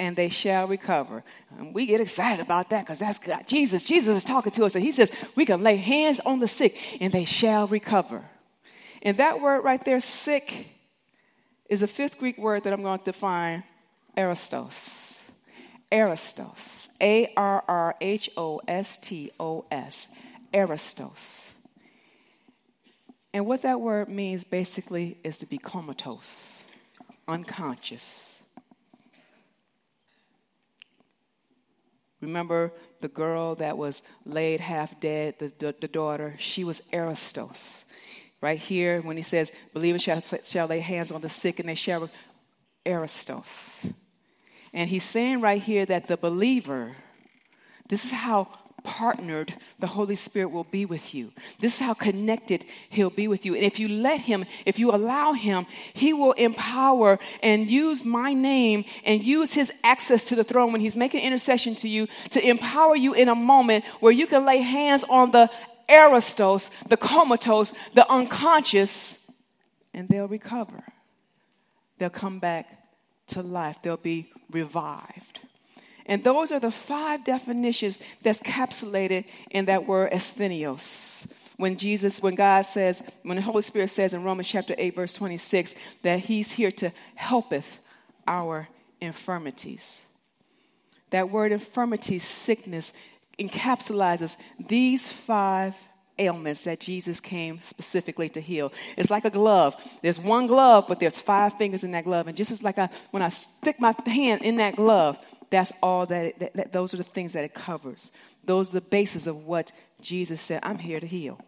and 0.00 0.16
they 0.16 0.30
shall 0.30 0.66
recover. 0.66 1.24
And 1.58 1.74
we 1.74 1.84
get 1.84 2.00
excited 2.00 2.42
about 2.42 2.70
that 2.70 2.86
because 2.86 3.00
that's 3.00 3.18
God. 3.18 3.46
Jesus. 3.46 3.84
Jesus 3.84 4.16
is 4.16 4.24
talking 4.24 4.50
to 4.52 4.64
us, 4.64 4.74
and 4.74 4.82
He 4.82 4.92
says, 4.92 5.12
We 5.36 5.44
can 5.44 5.62
lay 5.62 5.76
hands 5.76 6.20
on 6.20 6.40
the 6.40 6.48
sick, 6.48 7.02
and 7.02 7.12
they 7.12 7.26
shall 7.26 7.66
recover. 7.66 8.24
And 9.02 9.18
that 9.18 9.42
word 9.42 9.60
right 9.60 9.84
there, 9.84 10.00
sick, 10.00 10.68
is 11.68 11.82
a 11.82 11.86
fifth 11.86 12.18
Greek 12.18 12.38
word 12.38 12.64
that 12.64 12.72
I'm 12.72 12.82
going 12.82 12.98
to 12.98 13.04
define 13.04 13.62
aristos. 14.16 15.20
Aristos. 15.92 16.88
A 16.98 17.30
R 17.36 17.62
R 17.68 17.94
H 18.00 18.30
O 18.38 18.62
S 18.66 18.96
T 18.96 19.30
O 19.38 19.66
S. 19.70 20.08
Aristos. 20.54 21.51
And 23.34 23.46
what 23.46 23.62
that 23.62 23.80
word 23.80 24.08
means 24.08 24.44
basically 24.44 25.16
is 25.24 25.38
to 25.38 25.46
be 25.46 25.58
comatose, 25.58 26.64
unconscious. 27.26 28.42
Remember 32.20 32.72
the 33.00 33.08
girl 33.08 33.56
that 33.56 33.76
was 33.76 34.02
laid 34.24 34.60
half 34.60 35.00
dead, 35.00 35.38
the, 35.38 35.52
the, 35.58 35.74
the 35.80 35.88
daughter? 35.88 36.36
She 36.38 36.62
was 36.62 36.80
aristos. 36.92 37.84
Right 38.40 38.58
here, 38.58 39.00
when 39.00 39.16
he 39.16 39.22
says, 39.22 39.50
Believers 39.72 40.02
shall, 40.02 40.20
shall 40.20 40.66
lay 40.66 40.80
hands 40.80 41.10
on 41.10 41.20
the 41.20 41.28
sick 41.28 41.58
and 41.58 41.68
they 41.68 41.74
shall, 41.74 42.10
aristos. 42.86 43.86
And 44.72 44.88
he's 44.88 45.04
saying 45.04 45.40
right 45.40 45.60
here 45.60 45.84
that 45.86 46.06
the 46.06 46.16
believer, 46.16 46.96
this 47.88 48.04
is 48.04 48.12
how 48.12 48.48
partnered 48.84 49.54
the 49.78 49.86
Holy 49.86 50.14
Spirit 50.14 50.50
will 50.50 50.64
be 50.64 50.84
with 50.84 51.14
you. 51.14 51.32
This 51.60 51.74
is 51.74 51.80
how 51.80 51.94
connected 51.94 52.64
He'll 52.88 53.10
be 53.10 53.28
with 53.28 53.44
you. 53.44 53.54
And 53.54 53.64
if 53.64 53.78
you 53.78 53.88
let 53.88 54.20
Him, 54.20 54.44
if 54.66 54.78
you 54.78 54.90
allow 54.90 55.32
Him, 55.32 55.66
He 55.92 56.12
will 56.12 56.32
empower 56.32 57.18
and 57.42 57.70
use 57.70 58.04
my 58.04 58.32
name 58.34 58.84
and 59.04 59.22
use 59.22 59.52
His 59.52 59.72
access 59.84 60.24
to 60.26 60.36
the 60.36 60.44
throne 60.44 60.72
when 60.72 60.80
He's 60.80 60.96
making 60.96 61.22
intercession 61.22 61.74
to 61.76 61.88
you 61.88 62.08
to 62.30 62.46
empower 62.46 62.96
you 62.96 63.14
in 63.14 63.28
a 63.28 63.34
moment 63.34 63.84
where 64.00 64.12
you 64.12 64.26
can 64.26 64.44
lay 64.44 64.58
hands 64.58 65.04
on 65.08 65.30
the 65.30 65.50
aristos, 65.88 66.70
the 66.88 66.96
comatose, 66.96 67.72
the 67.94 68.10
unconscious, 68.10 69.26
and 69.94 70.08
they'll 70.08 70.28
recover. 70.28 70.82
They'll 71.98 72.10
come 72.10 72.38
back 72.38 72.68
to 73.28 73.42
life. 73.42 73.78
They'll 73.82 73.96
be 73.96 74.30
revived. 74.50 75.40
And 76.06 76.24
those 76.24 76.52
are 76.52 76.60
the 76.60 76.70
five 76.70 77.24
definitions 77.24 77.98
that's 78.22 78.40
encapsulated 78.40 79.24
in 79.50 79.66
that 79.66 79.86
word 79.86 80.12
asthenios. 80.12 81.26
When 81.56 81.76
Jesus, 81.76 82.22
when 82.22 82.34
God 82.34 82.62
says, 82.62 83.02
when 83.22 83.36
the 83.36 83.42
Holy 83.42 83.62
Spirit 83.62 83.88
says 83.88 84.14
in 84.14 84.24
Romans 84.24 84.48
chapter 84.48 84.74
8, 84.76 84.96
verse 84.96 85.12
26, 85.12 85.74
that 86.02 86.20
He's 86.20 86.50
here 86.52 86.72
to 86.72 86.90
helpeth 87.14 87.78
our 88.26 88.68
infirmities. 89.00 90.04
That 91.10 91.30
word 91.30 91.52
infirmity, 91.52 92.18
sickness, 92.18 92.92
encapsulates 93.38 94.36
these 94.58 95.08
five 95.08 95.74
ailments 96.18 96.64
that 96.64 96.80
Jesus 96.80 97.20
came 97.20 97.60
specifically 97.60 98.28
to 98.30 98.40
heal. 98.40 98.72
It's 98.96 99.10
like 99.10 99.24
a 99.24 99.30
glove. 99.30 99.76
There's 100.02 100.18
one 100.18 100.46
glove, 100.46 100.86
but 100.88 101.00
there's 101.00 101.18
five 101.18 101.54
fingers 101.54 101.84
in 101.84 101.92
that 101.92 102.04
glove. 102.04 102.28
And 102.28 102.36
just 102.36 102.50
as 102.50 102.62
like 102.62 102.78
I, 102.78 102.88
when 103.10 103.22
I 103.22 103.28
stick 103.28 103.80
my 103.80 103.94
hand 104.06 104.42
in 104.42 104.56
that 104.56 104.76
glove, 104.76 105.18
that's 105.52 105.70
all 105.82 106.06
that, 106.06 106.24
it, 106.24 106.38
that, 106.40 106.54
that 106.54 106.72
those 106.72 106.92
are 106.94 106.96
the 106.96 107.04
things 107.04 107.34
that 107.34 107.44
it 107.44 107.54
covers. 107.54 108.10
Those 108.44 108.70
are 108.70 108.72
the 108.72 108.80
basis 108.80 109.28
of 109.28 109.44
what 109.44 109.70
Jesus 110.00 110.40
said, 110.40 110.60
I'm 110.64 110.78
here 110.78 110.98
to 110.98 111.06
heal. 111.06 111.38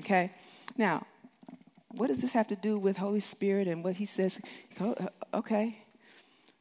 Okay? 0.00 0.32
Now, 0.76 1.06
what 1.92 2.08
does 2.08 2.20
this 2.20 2.32
have 2.32 2.48
to 2.48 2.56
do 2.56 2.76
with 2.78 2.98
Holy 2.98 3.20
Spirit 3.20 3.68
and 3.68 3.82
what 3.82 3.94
he 3.94 4.04
says? 4.04 4.38
Oh, 4.80 4.92
uh, 4.92 5.38
okay. 5.38 5.78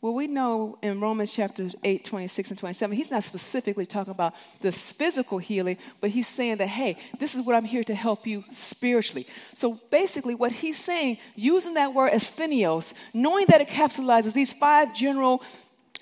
Well, 0.06 0.14
we 0.14 0.28
know 0.28 0.78
in 0.84 1.00
Romans 1.00 1.34
chapter 1.34 1.68
8, 1.84 2.06
26 2.06 2.52
and 2.52 2.60
27, 2.60 2.96
he's 2.96 3.10
not 3.10 3.24
specifically 3.24 3.88
talking 3.88 4.12
about 4.12 4.36
this 4.62 4.92
physical 4.92 5.40
healing, 5.40 5.78
but 6.00 6.12
he's 6.12 6.28
saying 6.28 6.58
that, 6.58 6.68
hey, 6.68 6.98
this 7.20 7.34
is 7.34 7.42
what 7.42 7.56
I'm 7.56 7.66
here 7.66 7.84
to 7.86 7.96
help 7.96 8.28
you 8.28 8.44
spiritually. 8.50 9.26
So 9.56 9.80
basically, 9.90 10.36
what 10.36 10.52
he's 10.52 10.78
saying, 10.78 11.18
using 11.36 11.74
that 11.74 11.96
word 11.96 12.14
asthenios, 12.14 12.94
knowing 13.16 13.48
that 13.48 13.62
it 13.62 13.68
capsulizes 13.68 14.34
these 14.34 14.54
five 14.54 14.94
general 14.94 15.42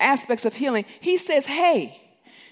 aspects 0.00 0.44
of 0.44 0.54
healing, 0.54 0.84
he 1.00 1.16
says, 1.16 1.46
hey, 1.46 2.00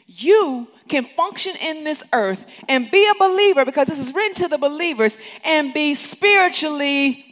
you 0.06 0.68
can 0.88 1.04
function 1.16 1.56
in 1.56 1.84
this 1.84 2.02
earth 2.12 2.44
and 2.68 2.90
be 2.90 3.06
a 3.08 3.14
believer 3.18 3.64
because 3.64 3.88
this 3.88 3.98
is 3.98 4.14
written 4.14 4.34
to 4.34 4.48
the 4.48 4.58
believers 4.58 5.16
and 5.44 5.72
be 5.72 5.94
spiritually, 5.94 7.24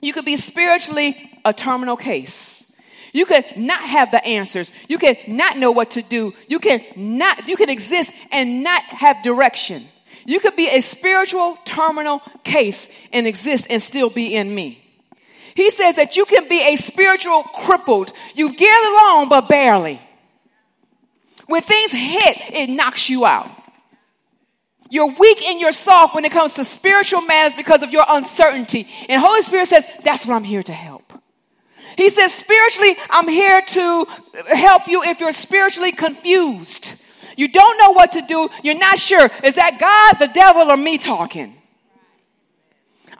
you 0.00 0.12
could 0.12 0.24
be 0.24 0.36
spiritually 0.36 1.40
a 1.44 1.52
terminal 1.52 1.96
case. 1.96 2.70
You 3.12 3.26
can 3.26 3.44
not 3.56 3.82
have 3.82 4.10
the 4.10 4.24
answers. 4.24 4.72
You 4.88 4.98
can 4.98 5.16
not 5.28 5.58
know 5.58 5.70
what 5.70 5.92
to 5.92 6.02
do. 6.02 6.32
You 6.48 6.58
can 6.58 6.82
not, 6.96 7.46
you 7.46 7.56
can 7.56 7.68
exist 7.68 8.12
and 8.30 8.62
not 8.62 8.82
have 8.84 9.22
direction. 9.22 9.84
You 10.24 10.40
could 10.40 10.56
be 10.56 10.68
a 10.68 10.80
spiritual 10.80 11.58
terminal 11.64 12.22
case 12.42 12.90
and 13.12 13.26
exist 13.26 13.66
and 13.68 13.82
still 13.82 14.08
be 14.08 14.34
in 14.34 14.54
me. 14.54 14.81
He 15.54 15.70
says 15.70 15.96
that 15.96 16.16
you 16.16 16.24
can 16.24 16.48
be 16.48 16.60
a 16.72 16.76
spiritual 16.76 17.42
crippled. 17.42 18.12
You 18.34 18.54
get 18.54 18.84
along, 18.84 19.28
but 19.28 19.48
barely. 19.48 20.00
When 21.46 21.62
things 21.62 21.92
hit, 21.92 22.54
it 22.54 22.70
knocks 22.70 23.10
you 23.10 23.24
out. 23.24 23.50
You're 24.88 25.12
weak 25.14 25.42
in 25.42 25.58
yourself 25.58 26.14
when 26.14 26.24
it 26.24 26.32
comes 26.32 26.54
to 26.54 26.64
spiritual 26.64 27.22
matters 27.22 27.54
because 27.54 27.82
of 27.82 27.92
your 27.92 28.04
uncertainty. 28.06 28.88
And 29.08 29.20
Holy 29.20 29.42
Spirit 29.42 29.68
says, 29.68 29.86
that's 30.04 30.26
what 30.26 30.34
I'm 30.34 30.44
here 30.44 30.62
to 30.62 30.72
help. 30.72 31.12
He 31.96 32.10
says, 32.10 32.32
spiritually, 32.32 32.96
I'm 33.10 33.28
here 33.28 33.60
to 33.60 34.06
help 34.48 34.88
you 34.88 35.02
if 35.02 35.20
you're 35.20 35.32
spiritually 35.32 35.92
confused. 35.92 36.94
You 37.36 37.48
don't 37.48 37.78
know 37.78 37.92
what 37.92 38.12
to 38.12 38.22
do. 38.22 38.48
You're 38.62 38.78
not 38.78 38.98
sure. 38.98 39.30
Is 39.42 39.54
that 39.54 39.78
God, 39.78 40.18
the 40.18 40.32
devil, 40.32 40.70
or 40.70 40.76
me 40.76 40.98
talking? 40.98 41.56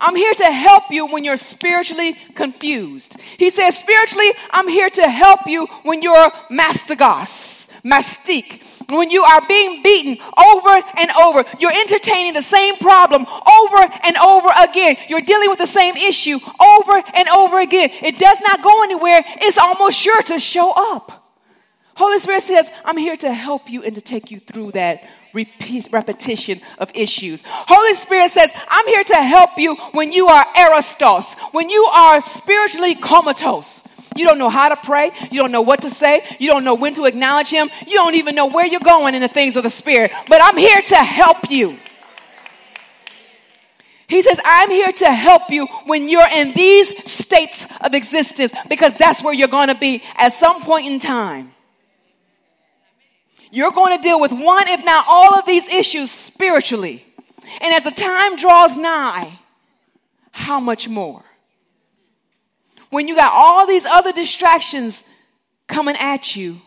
I'm 0.03 0.17
here 0.17 0.35
to 0.35 0.47
help 0.47 0.91
you 0.91 1.07
when 1.07 1.23
you're 1.23 1.37
spiritually 1.37 2.15
confused. 2.35 3.17
He 3.39 3.51
says, 3.51 3.79
spiritually, 3.79 4.33
I'm 4.51 4.67
here 4.67 4.91
to 4.91 5.09
help 5.09 5.47
you 5.47 5.67
when 5.85 6.03
you're 6.03 6.31
mastigos, 6.51 7.69
mastique, 7.85 8.63
when 8.89 9.11
you 9.11 9.23
are 9.23 9.47
being 9.47 9.83
beaten 9.83 10.19
over 10.37 10.83
and 10.99 11.11
over, 11.13 11.45
you're 11.59 11.73
entertaining 11.73 12.35
the 12.35 12.43
same 12.43 12.77
problem 12.77 13.27
over 13.27 13.93
and 14.05 14.17
over 14.19 14.49
again. 14.61 14.97
You're 15.09 15.23
dealing 15.23 15.49
with 15.51 15.59
the 15.59 15.67
same 15.67 15.97
issue 15.97 16.39
over 16.61 17.03
and 17.15 17.29
over 17.29 17.61
again. 17.61 17.91
It 18.03 18.19
does 18.19 18.41
not 18.41 18.63
go 18.63 18.83
anywhere. 18.83 19.23
It's 19.41 19.59
almost 19.59 19.99
sure 19.99 20.23
to 20.23 20.39
show 20.41 20.73
up. 20.73 21.21
Holy 21.95 22.19
Spirit 22.19 22.43
says, 22.43 22.73
I'm 22.85 22.97
here 22.97 23.17
to 23.17 23.33
help 23.33 23.71
you 23.71 23.83
and 23.83 23.95
to 23.95 24.01
take 24.01 24.31
you 24.31 24.41
through 24.41 24.73
that 24.73 25.05
repeat, 25.33 25.89
repetition 25.91 26.61
of 26.79 26.91
issues. 26.95 27.43
Holy 27.45 27.95
Spirit 27.95 28.31
says, 28.31 28.53
I'm 28.69 28.87
here 28.87 29.05
to 29.05 29.17
help 29.17 29.59
you 29.59 29.77
when 29.93 30.13
you 30.13 30.29
are 30.29 30.47
aristos, 30.57 31.35
when 31.53 31.71
you 31.71 31.83
are 31.85 32.21
spiritually 32.21 32.95
comatose. 32.95 33.85
You 34.15 34.27
don't 34.27 34.39
know 34.39 34.51
how 34.51 34.69
to 34.69 34.77
pray. 34.77 35.11
You 35.31 35.41
don't 35.41 35.53
know 35.53 35.63
what 35.63 35.83
to 35.83 35.91
say. 35.91 36.25
You 36.39 36.51
don't 36.51 36.65
know 36.65 36.75
when 36.75 36.95
to 36.95 37.05
acknowledge 37.05 37.49
Him. 37.49 37.71
You 37.87 37.95
don't 37.95 38.15
even 38.15 38.35
know 38.35 38.47
where 38.47 38.67
you're 38.67 38.81
going 38.81 39.15
in 39.15 39.23
the 39.23 39.29
things 39.29 39.57
of 39.57 39.63
the 39.63 39.71
Spirit. 39.71 40.13
But 40.29 40.43
I'm 40.43 40.57
here 40.57 40.83
to 40.83 40.97
help 40.97 41.51
you. 41.51 41.79
He 44.09 44.21
says, 44.21 44.39
I'm 44.45 44.71
here 44.71 44.93
to 44.93 45.11
help 45.11 45.51
you 45.51 45.67
when 45.87 46.11
you're 46.11 46.29
in 46.29 46.53
these 46.53 47.11
states 47.11 47.67
of 47.81 47.95
existence 47.95 48.53
because 48.69 48.99
that's 48.99 49.23
where 49.23 49.33
you're 49.33 49.49
going 49.49 49.69
to 49.69 49.75
be 49.75 50.03
at 50.17 50.35
some 50.35 50.61
point 50.61 50.87
in 50.87 50.99
time. 50.99 51.52
You're 53.53 53.71
going 53.71 53.97
to 53.97 54.03
deal 54.03 54.21
with 54.21 54.33
one, 54.33 54.67
if 54.67 54.85
not 54.85 55.05
all 55.09 55.39
of 55.39 55.47
these 55.47 55.69
issues 55.69 56.11
spiritually. 56.11 57.05
And 57.61 57.73
as 57.73 57.85
the 57.85 57.93
time 57.93 58.35
draws 58.35 58.77
nigh, 58.77 59.39
how 60.33 60.59
much 60.59 60.89
more? 60.89 61.23
when 62.93 63.09
you 63.09 63.17
got 63.17 63.33
all 63.33 63.67
these 63.67 63.87
other 63.87 64.13
distractions 64.13 65.03
coming 65.67 65.97
at 65.97 66.37
you, 66.37 66.59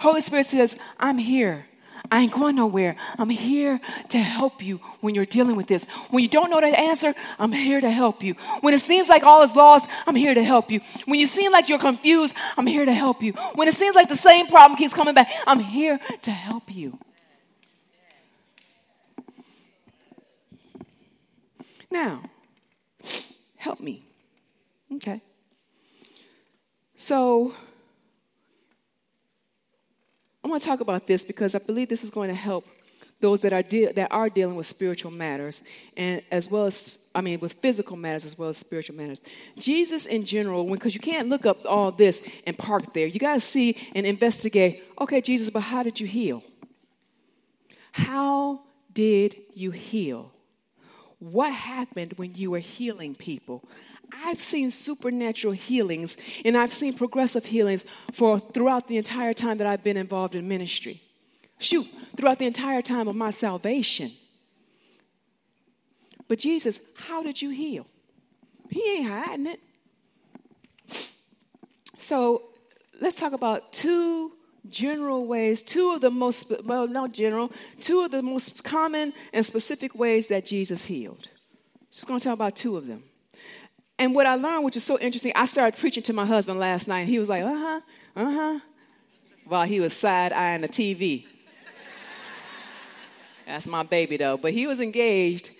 Holy 0.00 0.20
Spirit 0.20 0.46
says, 0.46 0.76
I'm 0.98 1.16
here. 1.16 1.64
I 2.10 2.20
ain't 2.20 2.32
going 2.32 2.56
nowhere. 2.56 2.96
I'm 3.18 3.30
here 3.30 3.80
to 4.10 4.18
help 4.18 4.62
you 4.62 4.80
when 5.00 5.14
you're 5.14 5.24
dealing 5.24 5.56
with 5.56 5.66
this. 5.66 5.84
When 6.10 6.22
you 6.22 6.28
don't 6.28 6.50
know 6.50 6.60
the 6.60 6.66
answer, 6.66 7.14
I'm 7.38 7.52
here 7.52 7.80
to 7.80 7.90
help 7.90 8.22
you. 8.22 8.34
When 8.60 8.74
it 8.74 8.80
seems 8.80 9.08
like 9.08 9.22
all 9.22 9.42
is 9.42 9.56
lost, 9.56 9.88
I'm 10.06 10.14
here 10.14 10.34
to 10.34 10.44
help 10.44 10.70
you. 10.70 10.80
When 11.06 11.18
you 11.18 11.26
seem 11.26 11.50
like 11.50 11.68
you're 11.68 11.78
confused, 11.78 12.34
I'm 12.56 12.66
here 12.66 12.84
to 12.84 12.92
help 12.92 13.22
you. 13.22 13.32
When 13.54 13.68
it 13.68 13.74
seems 13.74 13.96
like 13.96 14.08
the 14.08 14.16
same 14.16 14.46
problem 14.46 14.76
keeps 14.76 14.94
coming 14.94 15.14
back, 15.14 15.30
I'm 15.46 15.60
here 15.60 15.98
to 16.22 16.30
help 16.30 16.74
you. 16.74 16.98
Now, 21.90 22.22
help 23.56 23.80
me. 23.80 24.02
Okay. 24.94 25.22
So, 26.96 27.54
I 30.44 30.48
want 30.48 30.62
to 30.62 30.68
talk 30.68 30.80
about 30.80 31.06
this 31.06 31.24
because 31.24 31.54
I 31.54 31.58
believe 31.58 31.88
this 31.88 32.04
is 32.04 32.10
going 32.10 32.28
to 32.28 32.34
help 32.34 32.66
those 33.20 33.40
that 33.42 33.54
are 33.54 33.62
de- 33.62 33.90
that 33.92 34.08
are 34.10 34.28
dealing 34.28 34.56
with 34.56 34.66
spiritual 34.66 35.10
matters 35.10 35.62
and 35.96 36.20
as 36.30 36.50
well 36.50 36.66
as 36.66 36.98
I 37.14 37.22
mean 37.22 37.40
with 37.40 37.54
physical 37.54 37.96
matters 37.96 38.26
as 38.26 38.36
well 38.36 38.50
as 38.50 38.58
spiritual 38.58 38.96
matters. 38.96 39.22
Jesus 39.56 40.04
in 40.04 40.26
general, 40.26 40.64
because 40.66 40.94
you 40.94 41.00
can't 41.00 41.30
look 41.30 41.46
up 41.46 41.58
all 41.64 41.90
this 41.90 42.20
and 42.46 42.58
park 42.58 42.92
there. 42.92 43.06
You 43.06 43.18
got 43.18 43.34
to 43.34 43.40
see 43.40 43.76
and 43.94 44.06
investigate. 44.06 44.84
Okay, 45.00 45.22
Jesus, 45.22 45.48
but 45.48 45.60
how 45.60 45.82
did 45.82 45.98
you 45.98 46.06
heal? 46.06 46.42
How 47.92 48.60
did 48.92 49.36
you 49.54 49.70
heal? 49.70 50.32
What 51.20 51.52
happened 51.52 52.14
when 52.16 52.34
you 52.34 52.50
were 52.50 52.58
healing 52.58 53.14
people? 53.14 53.64
I've 54.24 54.40
seen 54.40 54.70
supernatural 54.70 55.52
healings 55.54 56.16
and 56.44 56.56
I've 56.56 56.72
seen 56.72 56.94
progressive 56.94 57.46
healings 57.46 57.84
for 58.12 58.38
throughout 58.38 58.88
the 58.88 58.96
entire 58.96 59.34
time 59.34 59.58
that 59.58 59.66
I've 59.66 59.82
been 59.82 59.96
involved 59.96 60.34
in 60.34 60.46
ministry. 60.48 61.02
Shoot, 61.58 61.86
throughout 62.16 62.38
the 62.38 62.46
entire 62.46 62.82
time 62.82 63.08
of 63.08 63.16
my 63.16 63.30
salvation. 63.30 64.12
But 66.28 66.38
Jesus, 66.38 66.80
how 66.96 67.22
did 67.22 67.40
you 67.40 67.50
heal? 67.50 67.86
He 68.70 68.98
ain't 68.98 69.08
hiding 69.08 69.46
it. 69.46 69.60
So 71.98 72.42
let's 73.00 73.16
talk 73.16 73.32
about 73.32 73.72
two 73.72 74.32
general 74.68 75.26
ways, 75.26 75.62
two 75.62 75.92
of 75.92 76.00
the 76.00 76.10
most, 76.10 76.52
well, 76.64 76.88
not 76.88 77.12
general, 77.12 77.52
two 77.80 78.00
of 78.00 78.10
the 78.10 78.22
most 78.22 78.64
common 78.64 79.12
and 79.32 79.44
specific 79.44 79.94
ways 79.94 80.28
that 80.28 80.44
Jesus 80.44 80.86
healed. 80.86 81.28
Just 81.90 82.06
going 82.06 82.20
to 82.20 82.24
talk 82.24 82.34
about 82.34 82.56
two 82.56 82.76
of 82.76 82.86
them. 82.86 83.04
And 83.98 84.14
what 84.14 84.26
I 84.26 84.34
learned, 84.34 84.64
which 84.64 84.76
is 84.76 84.84
so 84.84 84.98
interesting, 84.98 85.32
I 85.34 85.46
started 85.46 85.78
preaching 85.78 86.02
to 86.04 86.12
my 86.12 86.26
husband 86.26 86.58
last 86.58 86.88
night, 86.88 87.00
and 87.00 87.08
he 87.08 87.18
was 87.18 87.28
like, 87.28 87.44
uh 87.44 87.54
huh, 87.54 87.80
uh 88.16 88.30
huh, 88.30 88.60
while 89.46 89.66
he 89.66 89.80
was 89.80 89.92
side 89.92 90.32
eyeing 90.32 90.62
the 90.62 90.68
TV. 90.68 91.26
That's 93.46 93.66
my 93.66 93.82
baby, 93.82 94.16
though. 94.16 94.36
But 94.36 94.52
he 94.52 94.66
was 94.66 94.80
engaged. 94.80 95.50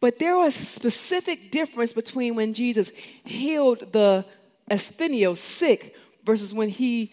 But 0.00 0.18
there 0.18 0.36
was 0.36 0.58
a 0.58 0.64
specific 0.64 1.50
difference 1.50 1.92
between 1.92 2.34
when 2.34 2.54
Jesus 2.54 2.90
healed 3.24 3.92
the 3.92 4.24
asthenios, 4.70 5.40
sick, 5.40 5.96
versus 6.24 6.54
when 6.54 6.68
he 6.68 7.12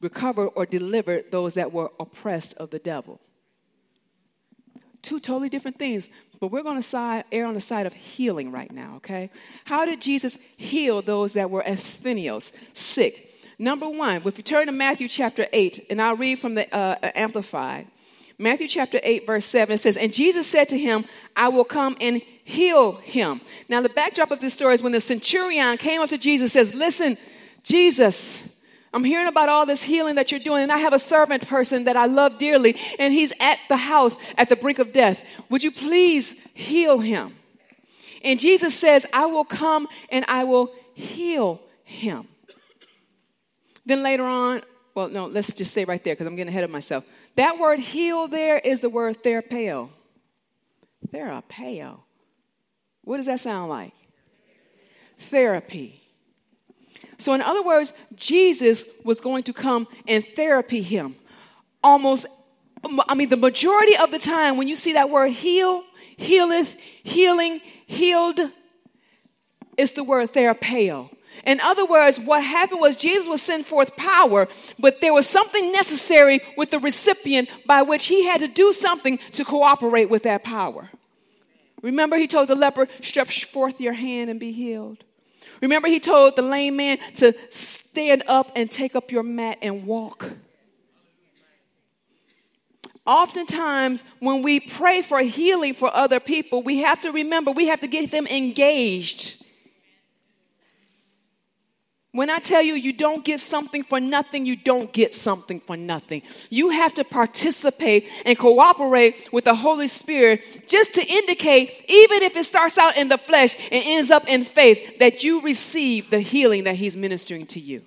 recovered 0.00 0.48
or 0.48 0.66
delivered 0.66 1.30
those 1.30 1.54
that 1.54 1.72
were 1.72 1.90
oppressed 1.98 2.54
of 2.54 2.70
the 2.70 2.78
devil. 2.78 3.20
Two 5.02 5.20
totally 5.20 5.48
different 5.48 5.78
things, 5.78 6.08
but 6.40 6.50
we're 6.50 6.62
going 6.62 6.76
to 6.76 6.82
side, 6.82 7.24
err 7.32 7.46
on 7.46 7.54
the 7.54 7.60
side 7.60 7.86
of 7.86 7.94
healing 7.94 8.50
right 8.50 8.70
now, 8.70 8.94
okay? 8.96 9.30
How 9.64 9.84
did 9.84 10.00
Jesus 10.00 10.38
heal 10.56 11.02
those 11.02 11.34
that 11.34 11.50
were 11.50 11.62
asthenios, 11.62 12.52
sick? 12.74 13.24
Number 13.58 13.88
one, 13.88 14.22
if 14.24 14.38
you 14.38 14.44
turn 14.44 14.66
to 14.66 14.72
Matthew 14.72 15.08
chapter 15.08 15.46
8, 15.52 15.86
and 15.90 16.00
I'll 16.00 16.16
read 16.16 16.38
from 16.38 16.54
the 16.54 16.72
uh, 16.74 17.10
Amplified. 17.14 17.88
Matthew 18.40 18.68
chapter 18.68 19.00
8, 19.02 19.26
verse 19.26 19.44
7 19.46 19.78
says, 19.78 19.96
And 19.96 20.12
Jesus 20.12 20.46
said 20.46 20.68
to 20.68 20.78
him, 20.78 21.04
I 21.34 21.48
will 21.48 21.64
come 21.64 21.96
and 22.00 22.22
heal 22.44 22.92
him. 22.92 23.40
Now, 23.68 23.80
the 23.80 23.88
backdrop 23.88 24.30
of 24.30 24.40
this 24.40 24.54
story 24.54 24.74
is 24.74 24.82
when 24.82 24.92
the 24.92 25.00
centurion 25.00 25.76
came 25.76 26.00
up 26.00 26.10
to 26.10 26.18
Jesus 26.18 26.52
says, 26.52 26.72
Listen, 26.72 27.18
Jesus, 27.64 28.47
I'm 28.92 29.04
hearing 29.04 29.26
about 29.26 29.48
all 29.48 29.66
this 29.66 29.82
healing 29.82 30.14
that 30.14 30.30
you're 30.30 30.40
doing, 30.40 30.62
and 30.62 30.72
I 30.72 30.78
have 30.78 30.92
a 30.94 30.98
servant 30.98 31.46
person 31.46 31.84
that 31.84 31.96
I 31.96 32.06
love 32.06 32.38
dearly, 32.38 32.76
and 32.98 33.12
he's 33.12 33.32
at 33.38 33.58
the 33.68 33.76
house 33.76 34.16
at 34.36 34.48
the 34.48 34.56
brink 34.56 34.78
of 34.78 34.92
death. 34.92 35.22
Would 35.50 35.62
you 35.62 35.70
please 35.70 36.34
heal 36.54 36.98
him? 36.98 37.34
And 38.24 38.40
Jesus 38.40 38.74
says, 38.74 39.06
I 39.12 39.26
will 39.26 39.44
come 39.44 39.88
and 40.10 40.24
I 40.28 40.44
will 40.44 40.74
heal 40.94 41.60
him. 41.84 42.26
Then 43.86 44.02
later 44.02 44.24
on, 44.24 44.62
well, 44.94 45.08
no, 45.08 45.26
let's 45.26 45.54
just 45.54 45.70
stay 45.70 45.84
right 45.84 46.02
there 46.02 46.14
because 46.14 46.26
I'm 46.26 46.36
getting 46.36 46.50
ahead 46.50 46.64
of 46.64 46.70
myself. 46.70 47.04
That 47.36 47.58
word 47.58 47.78
heal 47.78 48.26
there 48.26 48.58
is 48.58 48.80
the 48.80 48.90
word 48.90 49.22
therapeo. 49.22 49.90
Therapeo. 51.12 52.00
What 53.02 53.18
does 53.18 53.26
that 53.26 53.40
sound 53.40 53.70
like? 53.70 53.92
Therapy. 55.18 55.97
So, 57.18 57.34
in 57.34 57.42
other 57.42 57.62
words, 57.62 57.92
Jesus 58.14 58.84
was 59.04 59.20
going 59.20 59.42
to 59.44 59.52
come 59.52 59.88
and 60.06 60.24
therapy 60.24 60.82
him. 60.82 61.16
Almost, 61.82 62.26
I 63.08 63.14
mean, 63.14 63.28
the 63.28 63.36
majority 63.36 63.96
of 63.96 64.10
the 64.10 64.18
time 64.18 64.56
when 64.56 64.68
you 64.68 64.76
see 64.76 64.92
that 64.92 65.10
word 65.10 65.30
heal, 65.30 65.84
healeth, 66.16 66.76
healing, 67.02 67.60
healed, 67.86 68.40
it's 69.76 69.92
the 69.92 70.04
word 70.04 70.32
therapeo. 70.32 71.10
In 71.44 71.60
other 71.60 71.84
words, 71.84 72.18
what 72.18 72.42
happened 72.42 72.80
was 72.80 72.96
Jesus 72.96 73.26
was 73.26 73.42
sent 73.42 73.66
forth 73.66 73.96
power, 73.96 74.48
but 74.78 75.00
there 75.00 75.12
was 75.12 75.26
something 75.28 75.72
necessary 75.72 76.40
with 76.56 76.70
the 76.70 76.78
recipient 76.78 77.48
by 77.66 77.82
which 77.82 78.06
he 78.06 78.26
had 78.26 78.40
to 78.40 78.48
do 78.48 78.72
something 78.72 79.18
to 79.32 79.44
cooperate 79.44 80.10
with 80.10 80.24
that 80.24 80.44
power. 80.44 80.90
Remember, 81.82 82.16
he 82.16 82.26
told 82.26 82.48
the 82.48 82.56
leper, 82.56 82.88
stretch 83.02 83.44
forth 83.44 83.80
your 83.80 83.92
hand 83.92 84.30
and 84.30 84.40
be 84.40 84.50
healed. 84.50 85.04
Remember, 85.60 85.88
he 85.88 86.00
told 86.00 86.36
the 86.36 86.42
lame 86.42 86.76
man 86.76 86.98
to 87.16 87.34
stand 87.50 88.22
up 88.26 88.52
and 88.54 88.70
take 88.70 88.94
up 88.94 89.10
your 89.10 89.22
mat 89.22 89.58
and 89.62 89.86
walk. 89.86 90.26
Oftentimes, 93.06 94.04
when 94.20 94.42
we 94.42 94.60
pray 94.60 95.00
for 95.00 95.20
healing 95.20 95.72
for 95.72 95.94
other 95.94 96.20
people, 96.20 96.62
we 96.62 96.78
have 96.78 97.00
to 97.02 97.10
remember 97.10 97.50
we 97.50 97.68
have 97.68 97.80
to 97.80 97.86
get 97.86 98.10
them 98.10 98.26
engaged. 98.26 99.42
When 102.18 102.30
I 102.30 102.40
tell 102.40 102.60
you 102.60 102.74
you 102.74 102.92
don't 102.92 103.24
get 103.24 103.38
something 103.38 103.84
for 103.84 104.00
nothing, 104.00 104.44
you 104.44 104.56
don't 104.56 104.92
get 104.92 105.14
something 105.14 105.60
for 105.60 105.76
nothing. 105.76 106.22
You 106.50 106.70
have 106.70 106.92
to 106.94 107.04
participate 107.04 108.08
and 108.26 108.36
cooperate 108.36 109.32
with 109.32 109.44
the 109.44 109.54
Holy 109.54 109.86
Spirit 109.86 110.42
just 110.66 110.94
to 110.94 111.00
indicate, 111.00 111.70
even 111.86 112.24
if 112.24 112.34
it 112.34 112.44
starts 112.44 112.76
out 112.76 112.96
in 112.96 113.06
the 113.06 113.18
flesh 113.18 113.54
and 113.70 113.84
ends 113.86 114.10
up 114.10 114.26
in 114.26 114.44
faith, 114.44 114.98
that 114.98 115.22
you 115.22 115.42
receive 115.42 116.10
the 116.10 116.18
healing 116.18 116.64
that 116.64 116.74
He's 116.74 116.96
ministering 116.96 117.46
to 117.46 117.60
you. 117.60 117.82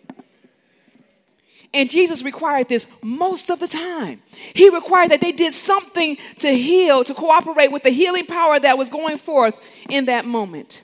And 1.73 1.89
Jesus 1.89 2.23
required 2.23 2.69
this 2.69 2.87
most 3.01 3.49
of 3.49 3.59
the 3.59 3.67
time. 3.67 4.21
He 4.53 4.69
required 4.69 5.11
that 5.11 5.19
they 5.19 5.33
did 5.33 5.51
something 5.51 6.17
to 6.39 6.55
heal, 6.55 7.03
to 7.03 7.13
cooperate 7.13 7.73
with 7.73 7.83
the 7.83 7.89
healing 7.89 8.27
power 8.27 8.57
that 8.57 8.77
was 8.77 8.89
going 8.89 9.17
forth 9.17 9.55
in 9.89 10.05
that 10.05 10.25
moment. 10.25 10.83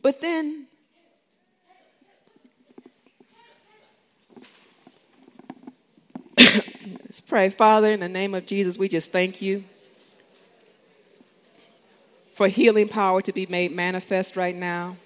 But 0.00 0.22
then 0.22 0.67
Let's 6.38 7.20
pray. 7.20 7.50
Father, 7.50 7.92
in 7.92 8.00
the 8.00 8.08
name 8.08 8.34
of 8.34 8.46
Jesus, 8.46 8.78
we 8.78 8.88
just 8.88 9.10
thank 9.10 9.42
you 9.42 9.64
for 12.34 12.46
healing 12.46 12.88
power 12.88 13.20
to 13.22 13.32
be 13.32 13.46
made 13.46 13.72
manifest 13.72 14.36
right 14.36 14.54
now. 14.54 14.96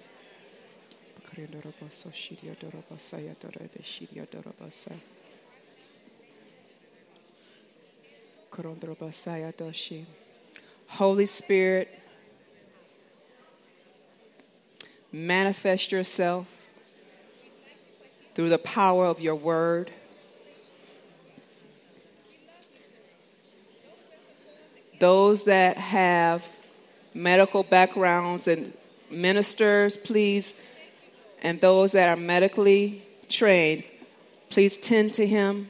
Holy 10.88 11.24
Spirit, 11.24 11.88
manifest 15.10 15.90
yourself 15.90 16.46
through 18.34 18.50
the 18.50 18.58
power 18.58 19.06
of 19.06 19.22
your 19.22 19.34
word. 19.34 19.90
Those 25.02 25.42
that 25.46 25.76
have 25.76 26.44
medical 27.12 27.64
backgrounds 27.64 28.46
and 28.46 28.72
ministers, 29.10 29.96
please, 29.96 30.54
and 31.42 31.60
those 31.60 31.90
that 31.90 32.08
are 32.08 32.14
medically 32.14 33.02
trained, 33.28 33.82
please 34.48 34.76
tend 34.76 35.12
to 35.12 35.26
him. 35.26 35.68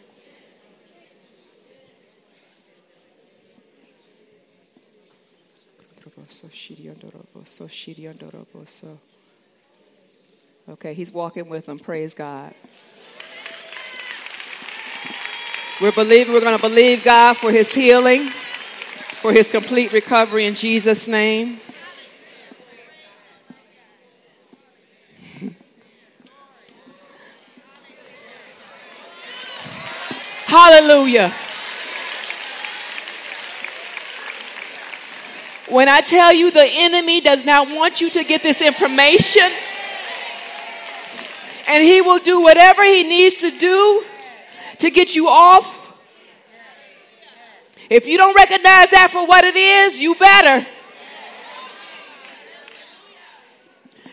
Okay, 10.69 10.93
he's 10.93 11.11
walking 11.11 11.49
with 11.49 11.65
them. 11.65 11.79
Praise 11.79 12.13
God. 12.13 12.53
We're 15.81 15.91
believing, 15.93 16.35
we're 16.35 16.41
going 16.41 16.59
to 16.59 16.63
believe 16.63 17.03
God 17.03 17.39
for 17.39 17.51
his 17.51 17.75
healing, 17.75 18.31
for 19.23 19.33
his 19.33 19.49
complete 19.49 19.93
recovery 19.93 20.47
in 20.47 20.55
Jesus' 20.57 21.07
name. 21.07 21.61
Hallelujah. 30.47 31.33
When 35.69 35.89
I 35.89 36.01
tell 36.01 36.33
you 36.33 36.51
the 36.51 36.67
enemy 36.69 37.21
does 37.21 37.45
not 37.45 37.69
want 37.69 38.01
you 38.01 38.11
to 38.11 38.25
get 38.25 38.43
this 38.43 38.61
information, 38.61 39.49
and 41.69 41.85
he 41.85 42.01
will 42.01 42.19
do 42.19 42.41
whatever 42.41 42.83
he 42.83 43.05
needs 43.05 43.37
to 43.37 43.57
do 43.57 44.03
to 44.79 44.91
get 44.91 45.15
you 45.15 45.29
off. 45.29 45.82
If 47.93 48.07
you 48.07 48.17
don't 48.17 48.35
recognize 48.35 48.89
that 48.89 49.11
for 49.11 49.27
what 49.27 49.45
it 49.45 49.55
is, 49.55 49.99
you 49.99 50.15
better. 50.15 50.67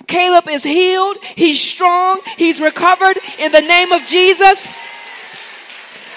Caleb 0.05 0.49
is 0.49 0.63
healed, 0.63 1.15
he's 1.35 1.61
strong, 1.61 2.19
he's 2.35 2.59
recovered 2.59 3.17
in 3.37 3.53
the 3.53 3.61
name 3.61 3.93
of 3.93 4.05
Jesus. 4.05 4.77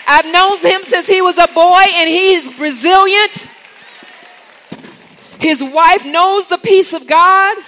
I've 0.09 0.25
known 0.25 0.59
him 0.59 0.83
since 0.83 1.07
he 1.07 1.23
was 1.23 1.39
a 1.39 1.47
boy 1.55 1.85
and 1.95 2.11
he 2.11 2.35
is 2.35 2.59
resilient. 2.59 3.47
His 5.39 5.63
wife 5.63 6.05
knows 6.05 6.49
the 6.49 6.59
peace 6.59 6.93
of 6.93 7.07
God 7.07 7.59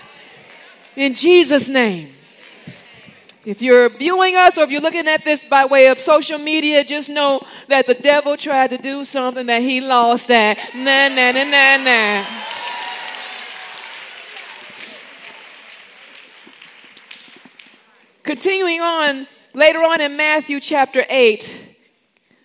in 0.96 1.14
Jesus' 1.14 1.68
name. 1.68 2.13
If 3.44 3.60
you're 3.60 3.90
viewing 3.90 4.36
us 4.36 4.56
or 4.56 4.62
if 4.62 4.70
you're 4.70 4.80
looking 4.80 5.06
at 5.06 5.22
this 5.22 5.44
by 5.44 5.66
way 5.66 5.88
of 5.88 5.98
social 5.98 6.38
media, 6.38 6.82
just 6.82 7.10
know 7.10 7.42
that 7.68 7.86
the 7.86 7.92
devil 7.92 8.38
tried 8.38 8.70
to 8.70 8.78
do 8.78 9.04
something 9.04 9.46
that 9.46 9.60
he 9.60 9.82
lost 9.82 10.30
at. 10.30 10.56
Nah, 10.74 11.08
nah, 11.08 11.32
nah, 11.32 11.44
nah, 11.44 11.76
nah. 11.84 12.24
Continuing 18.22 18.80
on, 18.80 19.26
later 19.52 19.80
on 19.80 20.00
in 20.00 20.16
Matthew 20.16 20.58
chapter 20.58 21.04
8, 21.10 21.76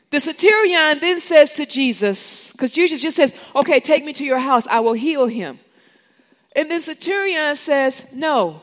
the 0.09 0.19
centurion 0.19 0.99
then 0.99 1.21
says 1.21 1.53
to 1.53 1.65
Jesus, 1.65 2.51
because 2.51 2.71
Jesus 2.71 3.01
just 3.01 3.15
says, 3.15 3.33
Okay, 3.55 3.79
take 3.79 4.03
me 4.03 4.12
to 4.12 4.25
your 4.25 4.39
house, 4.39 4.67
I 4.67 4.81
will 4.81 4.93
heal 4.93 5.27
him. 5.27 5.59
And 6.57 6.69
then 6.69 6.81
centurion 6.81 7.55
says, 7.55 8.13
No, 8.13 8.59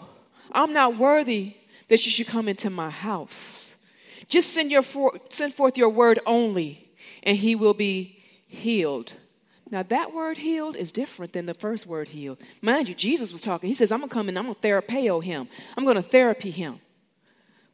I'm 0.52 0.74
not 0.74 0.98
worthy 0.98 1.56
that 1.88 2.04
you 2.04 2.10
should 2.10 2.26
come 2.26 2.48
into 2.48 2.70
my 2.70 2.90
house. 2.90 3.76
Just 4.28 4.52
send, 4.52 4.70
your 4.70 4.82
for, 4.82 5.18
send 5.28 5.54
forth 5.54 5.76
your 5.76 5.88
word 5.88 6.18
only, 6.26 6.90
and 7.22 7.36
he 7.36 7.54
will 7.54 7.74
be 7.74 8.22
healed. 8.46 9.12
Now, 9.70 9.82
that 9.84 10.14
word 10.14 10.38
healed 10.38 10.76
is 10.76 10.92
different 10.92 11.32
than 11.32 11.46
the 11.46 11.54
first 11.54 11.86
word 11.86 12.08
healed. 12.08 12.38
Mind 12.62 12.88
you, 12.88 12.94
Jesus 12.94 13.32
was 13.32 13.42
talking. 13.42 13.68
He 13.68 13.74
says, 13.74 13.90
I'm 13.90 13.98
going 14.00 14.08
to 14.08 14.14
come 14.14 14.28
and 14.28 14.38
I'm 14.38 14.44
going 14.44 14.54
to 14.54 14.60
therapeo 14.60 15.22
him. 15.22 15.48
I'm 15.76 15.84
going 15.84 15.96
to 15.96 16.02
therapy 16.02 16.50
him. 16.50 16.80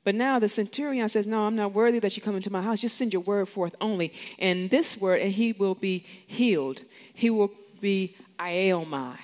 But 0.05 0.15
now 0.15 0.39
the 0.39 0.49
centurion 0.49 1.09
says, 1.09 1.27
No, 1.27 1.43
I'm 1.43 1.55
not 1.55 1.73
worthy 1.73 2.01
that 2.01 2.17
you 2.17 2.23
come 2.23 2.35
into 2.35 2.51
my 2.51 2.61
house. 2.61 2.81
Just 2.81 2.97
send 2.97 3.13
your 3.13 3.23
word 3.23 3.49
forth 3.49 3.77
only. 3.81 4.13
And 4.39 4.69
this 4.69 4.97
word, 4.97 5.21
and 5.21 5.31
he 5.31 5.53
will 5.53 5.77
be 5.77 6.05
healed. 6.27 6.83
He 7.15 7.31
will 7.31 7.53
be 7.81 8.17
iaomai. 8.39 9.19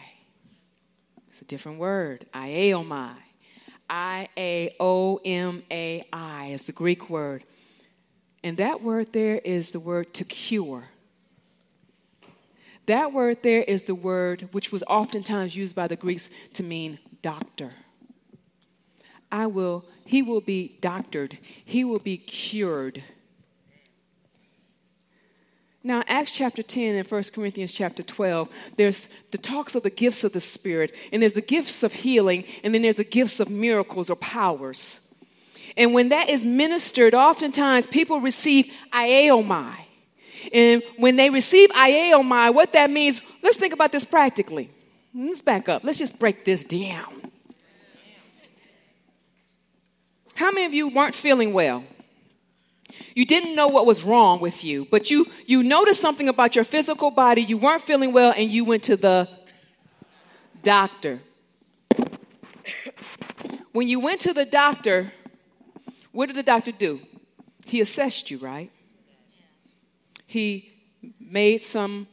It's 1.30 1.40
a 1.40 1.44
different 1.46 1.78
word. 1.78 2.26
Iaomai. 2.32 3.14
I 3.88 4.28
A 4.36 4.74
O 4.78 5.20
M 5.24 5.62
A 5.70 6.06
I 6.12 6.46
is 6.48 6.64
the 6.64 6.72
Greek 6.72 7.08
word. 7.08 7.44
And 8.42 8.56
that 8.58 8.82
word 8.82 9.12
there 9.12 9.36
is 9.38 9.72
the 9.72 9.80
word 9.80 10.14
to 10.14 10.24
cure. 10.24 10.84
That 12.86 13.12
word 13.12 13.42
there 13.42 13.62
is 13.62 13.82
the 13.82 13.94
word 13.94 14.48
which 14.52 14.72
was 14.72 14.82
oftentimes 14.84 15.56
used 15.56 15.76
by 15.76 15.88
the 15.88 15.96
Greeks 15.96 16.30
to 16.54 16.62
mean 16.62 16.98
doctor. 17.20 17.72
I 19.30 19.46
will, 19.46 19.84
he 20.04 20.22
will 20.22 20.40
be 20.40 20.78
doctored, 20.80 21.38
he 21.64 21.84
will 21.84 21.98
be 21.98 22.16
cured. 22.16 23.02
Now, 25.88 26.04
Acts 26.06 26.32
chapter 26.32 26.62
10 26.62 26.96
and 26.96 27.10
1 27.10 27.22
Corinthians 27.34 27.72
chapter 27.72 28.02
12, 28.02 28.50
there's 28.76 29.08
the 29.30 29.38
talks 29.38 29.74
of 29.74 29.84
the 29.84 29.88
gifts 29.88 30.22
of 30.22 30.34
the 30.34 30.38
Spirit, 30.38 30.94
and 31.10 31.22
there's 31.22 31.32
the 31.32 31.40
gifts 31.40 31.82
of 31.82 31.94
healing, 31.94 32.44
and 32.62 32.74
then 32.74 32.82
there's 32.82 32.96
the 32.96 33.04
gifts 33.04 33.40
of 33.40 33.48
miracles 33.48 34.10
or 34.10 34.16
powers. 34.16 35.00
And 35.78 35.94
when 35.94 36.10
that 36.10 36.28
is 36.28 36.44
ministered, 36.44 37.14
oftentimes 37.14 37.86
people 37.86 38.20
receive 38.20 38.70
iaomai. 38.92 39.76
And 40.52 40.82
when 40.98 41.16
they 41.16 41.30
receive 41.30 41.70
iaomai, 41.70 42.52
what 42.52 42.74
that 42.74 42.90
means, 42.90 43.22
let's 43.42 43.56
think 43.56 43.72
about 43.72 43.90
this 43.90 44.04
practically. 44.04 44.68
Let's 45.14 45.40
back 45.40 45.70
up. 45.70 45.84
Let's 45.84 45.98
just 45.98 46.18
break 46.18 46.44
this 46.44 46.66
down. 46.66 47.32
How 50.34 50.50
many 50.50 50.66
of 50.66 50.74
you 50.74 50.88
weren't 50.88 51.14
feeling 51.14 51.54
well? 51.54 51.82
You 53.14 53.24
didn't 53.24 53.54
know 53.54 53.68
what 53.68 53.86
was 53.86 54.04
wrong 54.04 54.40
with 54.40 54.64
you, 54.64 54.86
but 54.90 55.10
you, 55.10 55.26
you 55.46 55.62
noticed 55.62 56.00
something 56.00 56.28
about 56.28 56.54
your 56.54 56.64
physical 56.64 57.10
body. 57.10 57.42
You 57.42 57.58
weren't 57.58 57.82
feeling 57.82 58.12
well, 58.12 58.32
and 58.36 58.50
you 58.50 58.64
went 58.64 58.84
to 58.84 58.96
the 58.96 59.28
doctor. 60.62 61.20
When 63.72 63.88
you 63.88 64.00
went 64.00 64.20
to 64.22 64.32
the 64.32 64.44
doctor, 64.44 65.12
what 66.12 66.26
did 66.26 66.36
the 66.36 66.42
doctor 66.42 66.72
do? 66.72 67.00
He 67.64 67.80
assessed 67.80 68.30
you, 68.30 68.38
right? 68.38 68.70
He 70.26 70.72
made 71.20 71.62
some 71.62 72.06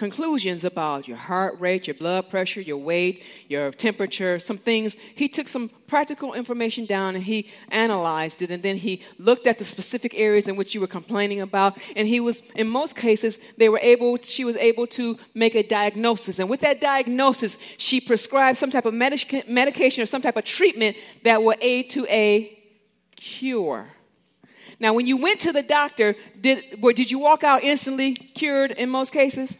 conclusions 0.00 0.64
about 0.64 1.06
your 1.06 1.18
heart 1.18 1.60
rate, 1.60 1.86
your 1.86 1.92
blood 1.92 2.30
pressure, 2.30 2.62
your 2.62 2.78
weight, 2.78 3.22
your 3.48 3.70
temperature, 3.70 4.38
some 4.38 4.56
things. 4.56 4.96
He 5.14 5.28
took 5.28 5.46
some 5.46 5.68
practical 5.86 6.32
information 6.32 6.86
down 6.86 7.14
and 7.16 7.22
he 7.22 7.50
analyzed 7.68 8.40
it 8.40 8.50
and 8.50 8.62
then 8.62 8.78
he 8.78 9.02
looked 9.18 9.46
at 9.46 9.58
the 9.58 9.64
specific 9.64 10.14
areas 10.14 10.48
in 10.48 10.56
which 10.56 10.74
you 10.74 10.80
were 10.80 10.86
complaining 10.86 11.42
about 11.42 11.76
and 11.96 12.08
he 12.08 12.18
was 12.18 12.40
in 12.54 12.66
most 12.66 12.96
cases 12.96 13.38
they 13.58 13.68
were 13.68 13.80
able 13.82 14.16
she 14.22 14.42
was 14.42 14.56
able 14.56 14.86
to 14.86 15.18
make 15.34 15.54
a 15.54 15.62
diagnosis 15.62 16.38
and 16.38 16.48
with 16.48 16.60
that 16.60 16.80
diagnosis 16.80 17.58
she 17.76 18.00
prescribed 18.00 18.56
some 18.56 18.70
type 18.70 18.86
of 18.86 18.94
medic- 18.94 19.46
medication 19.48 20.02
or 20.02 20.06
some 20.06 20.22
type 20.22 20.38
of 20.38 20.44
treatment 20.44 20.96
that 21.24 21.42
will 21.42 21.56
aid 21.60 21.90
to 21.90 22.06
a 22.06 22.58
cure. 23.16 23.86
Now, 24.78 24.94
when 24.94 25.06
you 25.06 25.18
went 25.18 25.40
to 25.40 25.52
the 25.52 25.62
doctor, 25.62 26.16
did, 26.40 26.80
did 27.00 27.10
you 27.10 27.18
walk 27.18 27.44
out 27.44 27.62
instantly 27.62 28.14
cured 28.14 28.70
in 28.70 28.88
most 28.88 29.12
cases? 29.12 29.58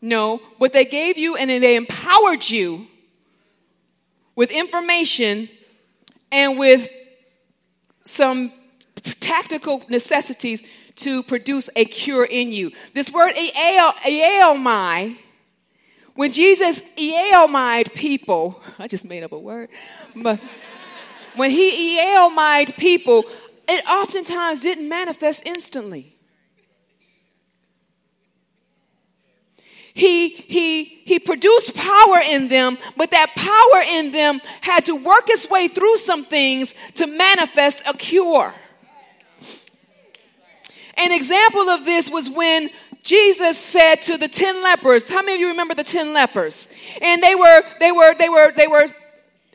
No, 0.00 0.40
but 0.58 0.72
they 0.72 0.84
gave 0.84 1.16
you 1.18 1.36
and 1.36 1.50
they 1.50 1.76
empowered 1.76 2.48
you 2.48 2.86
with 4.34 4.50
information 4.50 5.48
and 6.30 6.58
with 6.58 6.88
some 8.04 8.52
tactical 9.20 9.82
necessities 9.88 10.62
to 10.96 11.22
produce 11.22 11.68
a 11.76 11.84
cure 11.84 12.24
in 12.24 12.52
you. 12.52 12.72
This 12.94 13.10
word 13.10 13.32
iaomai, 13.34 15.16
when 16.14 16.32
Jesus 16.32 16.80
iaomied 16.96 17.94
people, 17.94 18.62
I 18.78 18.88
just 18.88 19.04
made 19.04 19.22
up 19.22 19.32
a 19.32 19.38
word, 19.38 19.68
but 20.14 20.40
when 21.34 21.50
he 21.50 21.98
iaomied 21.98 22.76
people, 22.76 23.24
it 23.68 23.84
oftentimes 23.86 24.60
didn't 24.60 24.88
manifest 24.88 25.42
instantly. 25.46 26.15
He, 29.96 30.28
he, 30.28 30.84
he 30.84 31.18
produced 31.18 31.74
power 31.74 32.20
in 32.28 32.48
them, 32.48 32.76
but 32.98 33.12
that 33.12 33.30
power 33.34 33.82
in 33.98 34.12
them 34.12 34.42
had 34.60 34.84
to 34.86 34.94
work 34.94 35.30
its 35.30 35.48
way 35.48 35.68
through 35.68 35.96
some 35.98 36.26
things 36.26 36.74
to 36.96 37.06
manifest 37.06 37.82
a 37.86 37.94
cure. 37.94 38.52
An 40.98 41.12
example 41.12 41.70
of 41.70 41.86
this 41.86 42.10
was 42.10 42.28
when 42.28 42.68
Jesus 43.02 43.56
said 43.56 44.02
to 44.02 44.18
the 44.18 44.28
10 44.28 44.62
lepers, 44.62 45.08
how 45.08 45.22
many 45.22 45.36
of 45.36 45.40
you 45.40 45.48
remember 45.48 45.74
the 45.74 45.82
10 45.82 46.12
lepers? 46.12 46.68
And 47.00 47.22
they 47.22 47.34
were, 47.34 47.62
they 47.80 47.90
were, 47.90 48.14
they 48.18 48.28
were, 48.28 48.52
they 48.54 48.66
were 48.66 48.88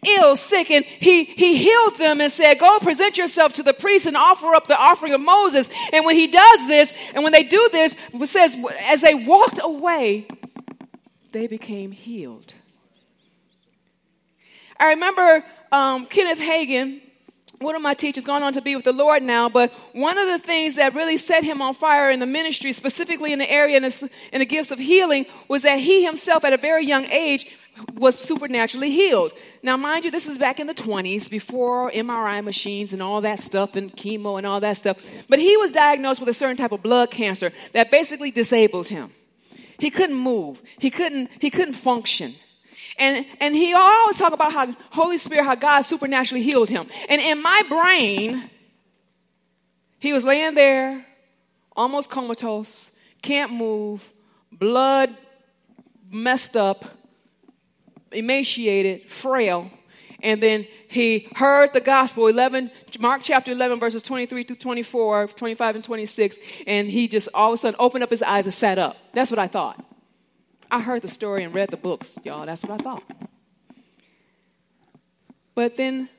ill, 0.06 0.36
sick, 0.36 0.72
and 0.72 0.84
he, 0.86 1.24
he 1.24 1.58
healed 1.58 1.98
them 1.98 2.22
and 2.22 2.32
said, 2.32 2.60
Go 2.60 2.80
present 2.80 3.18
yourself 3.18 3.54
to 3.54 3.64
the 3.64 3.74
priest 3.74 4.06
and 4.06 4.18
offer 4.18 4.56
up 4.56 4.68
the 4.68 4.80
offering 4.80 5.14
of 5.14 5.22
Moses. 5.22 5.70
And 5.94 6.06
when 6.06 6.16
he 6.16 6.28
does 6.28 6.68
this, 6.68 6.94
and 7.14 7.24
when 7.24 7.34
they 7.34 7.44
do 7.44 7.70
this, 7.72 7.96
it 8.14 8.28
says, 8.28 8.58
as 8.86 9.02
they 9.02 9.14
walked 9.14 9.60
away, 9.62 10.28
they 11.32 11.48
became 11.48 11.92
healed. 11.92 12.54
I 14.80 14.92
remember 14.92 15.46
um, 15.72 16.08
Kenneth 16.08 16.40
Hagin 16.40 17.02
one 17.62 17.76
of 17.76 17.82
my 17.82 17.94
teachers 17.94 18.24
gone 18.24 18.44
on 18.44 18.54
to 18.54 18.62
be 18.62 18.76
with 18.76 18.86
the 18.86 18.92
Lord 18.92 19.22
now, 19.22 19.48
but 19.48 19.72
one 19.94 20.18
of 20.18 20.28
the 20.28 20.40
things 20.40 20.76
that 20.76 20.96
really 20.96 21.18
set 21.18 21.44
him 21.44 21.62
on 21.62 21.74
fire 21.74 22.10
in 22.10 22.20
the 22.20 22.26
ministry, 22.26 22.72
specifically 22.72 23.32
in 23.32 23.40
the 23.40 23.50
area 23.50 23.78
in 23.78 23.84
the, 23.84 24.10
in 24.34 24.40
the 24.40 24.46
gifts 24.46 24.72
of 24.72 24.80
healing, 24.80 25.26
was 25.48 25.62
that 25.62 25.80
he 25.80 26.04
himself 26.04 26.44
at 26.44 26.54
a 26.54 26.58
very 26.58 26.86
young 26.86 27.06
age 27.06 27.48
was 27.94 28.18
supernaturally 28.18 28.92
healed. 28.92 29.32
Now, 29.64 29.78
mind 29.78 30.06
you, 30.06 30.12
this 30.12 30.28
is 30.28 30.38
back 30.38 30.60
in 30.60 30.68
the 30.68 30.74
20s, 30.74 31.30
before 31.30 31.92
MRI 31.92 32.44
machines 32.44 32.94
and 32.94 33.02
all 33.02 33.22
that 33.22 33.40
stuff 33.40 33.76
and 33.76 33.92
chemo 33.96 34.38
and 34.38 34.48
all 34.48 34.60
that 34.60 34.78
stuff. 34.78 35.06
But 35.30 35.40
he 35.40 35.58
was 35.58 35.72
diagnosed 35.72 36.20
with 36.20 36.30
a 36.30 36.34
certain 36.34 36.58
type 36.58 36.72
of 36.72 36.82
blood 36.82 37.12
cancer 37.12 37.52
that 37.74 37.92
basically 37.92 38.32
disabled 38.32 38.88
him. 38.88 39.12
He 39.80 39.90
couldn't 39.90 40.18
move. 40.18 40.62
He 40.80 40.90
couldn't, 40.90 41.30
he 41.40 41.50
couldn't 41.50 41.74
function. 41.74 42.36
And, 42.98 43.26
and 43.40 43.56
he 43.56 43.74
always 43.74 44.18
talk 44.18 44.34
about 44.34 44.54
how 44.54 44.76
Holy 44.92 45.18
Spirit, 45.18 45.46
how 45.46 45.56
God 45.56 45.82
supernaturally 45.82 46.44
healed 46.44 46.70
him. 46.70 46.88
And 47.10 47.22
in 47.22 47.42
my 47.42 47.64
brain, 47.68 48.50
he 50.00 50.14
was 50.14 50.24
laying 50.24 50.54
there, 50.54 51.06
almost 51.76 52.10
comatose, 52.10 52.92
can't 53.22 53.54
move, 53.54 54.12
blood 54.52 55.16
messed 56.12 56.58
up, 56.58 56.86
emaciated, 58.12 59.10
frail. 59.10 59.72
And 60.24 60.42
then 60.42 60.68
he 60.88 61.28
heard 61.36 61.74
the 61.74 61.82
gospel, 61.82 62.28
11, 62.28 62.70
Mark 63.00 63.22
chapter 63.24 63.52
11, 63.52 63.80
verses 63.80 64.04
23 64.04 64.44
through 64.44 64.56
24, 64.58 65.28
25 65.28 65.76
and 65.76 65.84
26. 65.84 66.38
And 66.68 66.90
he 66.90 67.08
just 67.08 67.28
all 67.34 67.54
of 67.54 67.60
a 67.60 67.62
sudden 67.62 67.76
opened 67.80 68.04
up 68.04 68.10
his 68.10 68.22
eyes 68.22 68.46
and 68.46 68.54
sat 68.54 68.78
up. 68.78 68.98
That's 69.14 69.32
what 69.32 69.40
I 69.40 69.48
thought. 69.48 69.84
I 70.70 70.80
heard 70.80 71.02
the 71.02 71.08
story 71.08 71.44
and 71.44 71.54
read 71.54 71.70
the 71.70 71.78
books, 71.78 72.18
y'all. 72.24 72.46
That's 72.46 72.64
what 72.64 72.80
I 72.80 72.84
thought. 72.84 73.04
But 75.56 75.76
then 75.76 76.10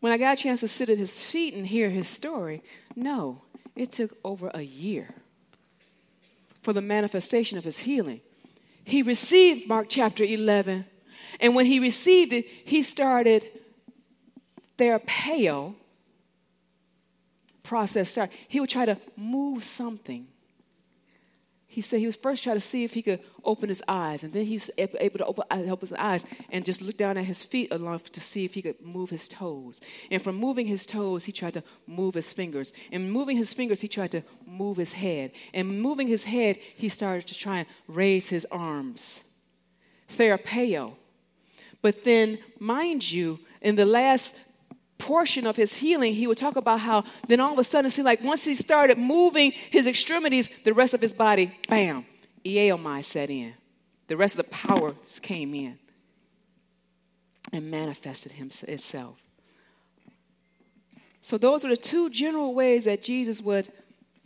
when 0.00 0.12
I 0.12 0.16
got 0.16 0.38
a 0.38 0.42
chance 0.42 0.60
to 0.60 0.68
sit 0.68 0.88
at 0.88 0.98
his 0.98 1.26
feet 1.26 1.54
and 1.54 1.66
hear 1.66 1.90
his 1.90 2.08
story, 2.08 2.62
no, 2.94 3.42
it 3.76 3.92
took 3.92 4.16
over 4.24 4.50
a 4.54 4.62
year 4.62 5.14
for 6.62 6.72
the 6.72 6.80
manifestation 6.80 7.58
of 7.58 7.64
his 7.64 7.80
healing. 7.80 8.20
He 8.84 9.02
received 9.02 9.68
Mark 9.68 9.86
chapter 9.88 10.24
11, 10.24 10.86
and 11.40 11.54
when 11.54 11.66
he 11.66 11.80
received 11.80 12.32
it, 12.32 12.46
he 12.64 12.82
started 12.82 13.46
therapeo 14.76 15.74
process. 17.62 18.10
Start. 18.10 18.30
He 18.48 18.60
would 18.60 18.70
try 18.70 18.86
to 18.86 18.98
move 19.16 19.64
something 19.64 20.26
he 21.78 21.82
said 21.82 22.00
he 22.00 22.06
was 22.06 22.16
first 22.16 22.42
trying 22.42 22.56
to 22.56 22.60
see 22.60 22.82
if 22.82 22.94
he 22.94 23.02
could 23.02 23.20
open 23.44 23.68
his 23.68 23.82
eyes, 23.86 24.24
and 24.24 24.32
then 24.32 24.46
he's 24.46 24.70
able 24.78 25.18
to 25.18 25.26
open, 25.26 25.44
uh, 25.50 25.58
open 25.70 25.86
his 25.86 25.92
eyes 25.92 26.24
and 26.50 26.64
just 26.64 26.80
look 26.80 26.96
down 26.96 27.18
at 27.18 27.26
his 27.26 27.42
feet 27.42 27.70
enough 27.70 28.10
to 28.10 28.20
see 28.20 28.46
if 28.46 28.54
he 28.54 28.62
could 28.62 28.80
move 28.80 29.10
his 29.10 29.28
toes. 29.28 29.80
And 30.10 30.20
from 30.20 30.36
moving 30.36 30.66
his 30.66 30.86
toes, 30.86 31.26
he 31.26 31.30
tried 31.30 31.54
to 31.54 31.62
move 31.86 32.14
his 32.14 32.32
fingers. 32.32 32.72
And 32.90 33.12
moving 33.12 33.36
his 33.36 33.52
fingers, 33.52 33.82
he 33.82 33.86
tried 33.86 34.12
to 34.12 34.22
move 34.46 34.78
his 34.78 34.94
head. 34.94 35.30
And 35.52 35.80
moving 35.82 36.08
his 36.08 36.24
head, 36.24 36.56
he 36.56 36.88
started 36.88 37.26
to 37.28 37.34
try 37.36 37.58
and 37.58 37.68
raise 37.86 38.30
his 38.30 38.46
arms. 38.50 39.20
Therapeo. 40.16 40.96
But 41.82 42.04
then, 42.04 42.38
mind 42.58 43.10
you, 43.10 43.40
in 43.60 43.76
the 43.76 43.86
last 43.86 44.34
portion 44.98 45.46
of 45.46 45.56
his 45.56 45.76
healing, 45.76 46.14
he 46.14 46.26
would 46.26 46.38
talk 46.38 46.56
about 46.56 46.80
how 46.80 47.04
then 47.28 47.40
all 47.40 47.52
of 47.52 47.58
a 47.58 47.64
sudden 47.64 47.86
it 47.86 47.90
seemed 47.90 48.06
like 48.06 48.22
once 48.22 48.44
he 48.44 48.54
started 48.54 48.98
moving 48.98 49.52
his 49.52 49.86
extremities, 49.86 50.48
the 50.64 50.74
rest 50.74 50.92
of 50.92 51.00
his 51.00 51.14
body, 51.14 51.56
bam, 51.68 52.04
Iaomai 52.44 53.04
set 53.04 53.30
in. 53.30 53.54
The 54.08 54.16
rest 54.16 54.38
of 54.38 54.44
the 54.44 54.50
powers 54.50 55.20
came 55.20 55.54
in 55.54 55.78
and 57.52 57.70
manifested 57.70 58.32
himself, 58.32 58.68
itself. 58.70 59.16
So 61.20 61.38
those 61.38 61.64
are 61.64 61.68
the 61.68 61.76
two 61.76 62.10
general 62.10 62.54
ways 62.54 62.86
that 62.86 63.02
Jesus 63.02 63.40
would 63.40 63.70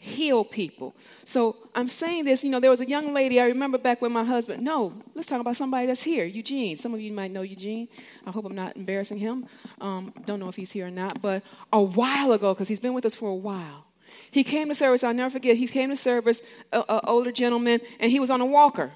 heal 0.02 0.44
people. 0.44 0.96
So 1.24 1.56
I'm 1.76 1.86
saying 1.86 2.24
this, 2.24 2.42
you 2.42 2.50
know, 2.50 2.58
there 2.58 2.70
was 2.70 2.80
a 2.80 2.88
young 2.88 3.14
lady, 3.14 3.40
I 3.40 3.46
remember 3.46 3.78
back 3.78 4.02
when 4.02 4.10
my 4.10 4.24
husband, 4.24 4.64
no, 4.64 4.92
let's 5.14 5.28
talk 5.28 5.40
about 5.40 5.54
somebody 5.54 5.86
that's 5.86 6.02
here, 6.02 6.24
Eugene. 6.24 6.76
Some 6.76 6.92
of 6.92 7.00
you 7.00 7.12
might 7.12 7.30
know 7.30 7.42
Eugene. 7.42 7.86
I 8.26 8.32
hope 8.32 8.44
I'm 8.44 8.54
not 8.56 8.76
embarrassing 8.76 9.18
him. 9.18 9.46
Um, 9.80 10.12
don't 10.26 10.40
know 10.40 10.48
if 10.48 10.56
he's 10.56 10.72
here 10.72 10.88
or 10.88 10.90
not, 10.90 11.22
but 11.22 11.44
a 11.72 11.80
while 11.80 12.32
ago, 12.32 12.52
because 12.52 12.66
he's 12.66 12.80
been 12.80 12.94
with 12.94 13.06
us 13.06 13.14
for 13.14 13.28
a 13.28 13.34
while, 13.34 13.86
he 14.32 14.42
came 14.42 14.66
to 14.68 14.74
service, 14.74 15.04
I'll 15.04 15.14
never 15.14 15.30
forget, 15.30 15.56
he 15.56 15.68
came 15.68 15.90
to 15.90 15.96
service, 15.96 16.42
an 16.72 16.82
older 17.04 17.30
gentleman, 17.30 17.80
and 18.00 18.10
he 18.10 18.18
was 18.18 18.28
on 18.28 18.40
a 18.40 18.46
walker. 18.46 18.90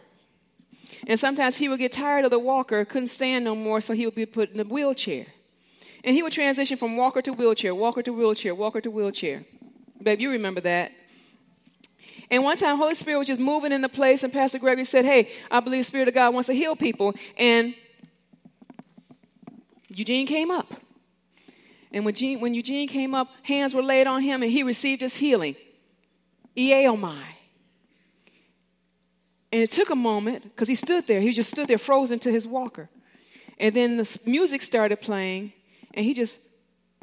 And 1.06 1.20
sometimes 1.20 1.56
he 1.56 1.68
would 1.68 1.78
get 1.78 1.92
tired 1.92 2.24
of 2.24 2.32
the 2.32 2.40
walker, 2.40 2.84
couldn't 2.84 3.08
stand 3.08 3.44
no 3.44 3.54
more, 3.54 3.80
so 3.80 3.94
he 3.94 4.06
would 4.06 4.16
be 4.16 4.26
put 4.26 4.50
in 4.52 4.58
a 4.58 4.64
wheelchair. 4.64 5.26
And 6.02 6.16
he 6.16 6.22
would 6.24 6.32
transition 6.32 6.76
from 6.76 6.96
walker 6.96 7.22
to 7.22 7.32
wheelchair, 7.32 7.76
walker 7.76 8.02
to 8.02 8.12
wheelchair, 8.12 8.56
walker 8.56 8.80
to 8.80 8.90
wheelchair. 8.90 9.44
Babe, 10.02 10.20
you 10.20 10.30
remember 10.30 10.60
that. 10.62 10.92
And 12.30 12.42
one 12.42 12.56
time, 12.56 12.76
Holy 12.76 12.94
Spirit 12.94 13.18
was 13.18 13.26
just 13.26 13.40
moving 13.40 13.72
in 13.72 13.82
the 13.82 13.88
place, 13.88 14.22
and 14.22 14.32
Pastor 14.32 14.58
Gregory 14.58 14.84
said, 14.84 15.04
Hey, 15.04 15.30
I 15.50 15.60
believe 15.60 15.86
Spirit 15.86 16.08
of 16.08 16.14
God 16.14 16.34
wants 16.34 16.48
to 16.48 16.54
heal 16.54 16.74
people. 16.74 17.14
And 17.36 17.74
Eugene 19.88 20.26
came 20.26 20.50
up. 20.50 20.72
And 21.92 22.04
when, 22.04 22.14
Eugene, 22.14 22.40
when 22.40 22.54
Eugene 22.54 22.88
came 22.88 23.14
up, 23.14 23.28
hands 23.42 23.74
were 23.74 23.82
laid 23.82 24.06
on 24.06 24.22
him, 24.22 24.42
and 24.42 24.50
he 24.50 24.62
received 24.62 25.00
his 25.00 25.16
healing. 25.16 25.54
Iaomai. 26.56 27.22
And 29.52 29.62
it 29.62 29.70
took 29.70 29.90
a 29.90 29.96
moment 29.96 30.42
because 30.42 30.68
he 30.68 30.74
stood 30.74 31.06
there. 31.06 31.20
He 31.20 31.32
just 31.32 31.50
stood 31.50 31.68
there 31.68 31.78
frozen 31.78 32.18
to 32.20 32.32
his 32.32 32.46
walker. 32.46 32.88
And 33.58 33.74
then 33.74 33.96
the 33.96 34.18
music 34.26 34.62
started 34.62 35.00
playing, 35.00 35.52
and 35.94 36.04
he 36.04 36.12
just 36.12 36.40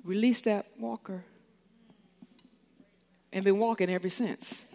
released 0.03 0.43
that 0.43 0.67
walker 0.77 1.23
and 3.33 3.43
been 3.43 3.57
walking 3.57 3.89
ever 3.89 4.07
since. 4.07 4.65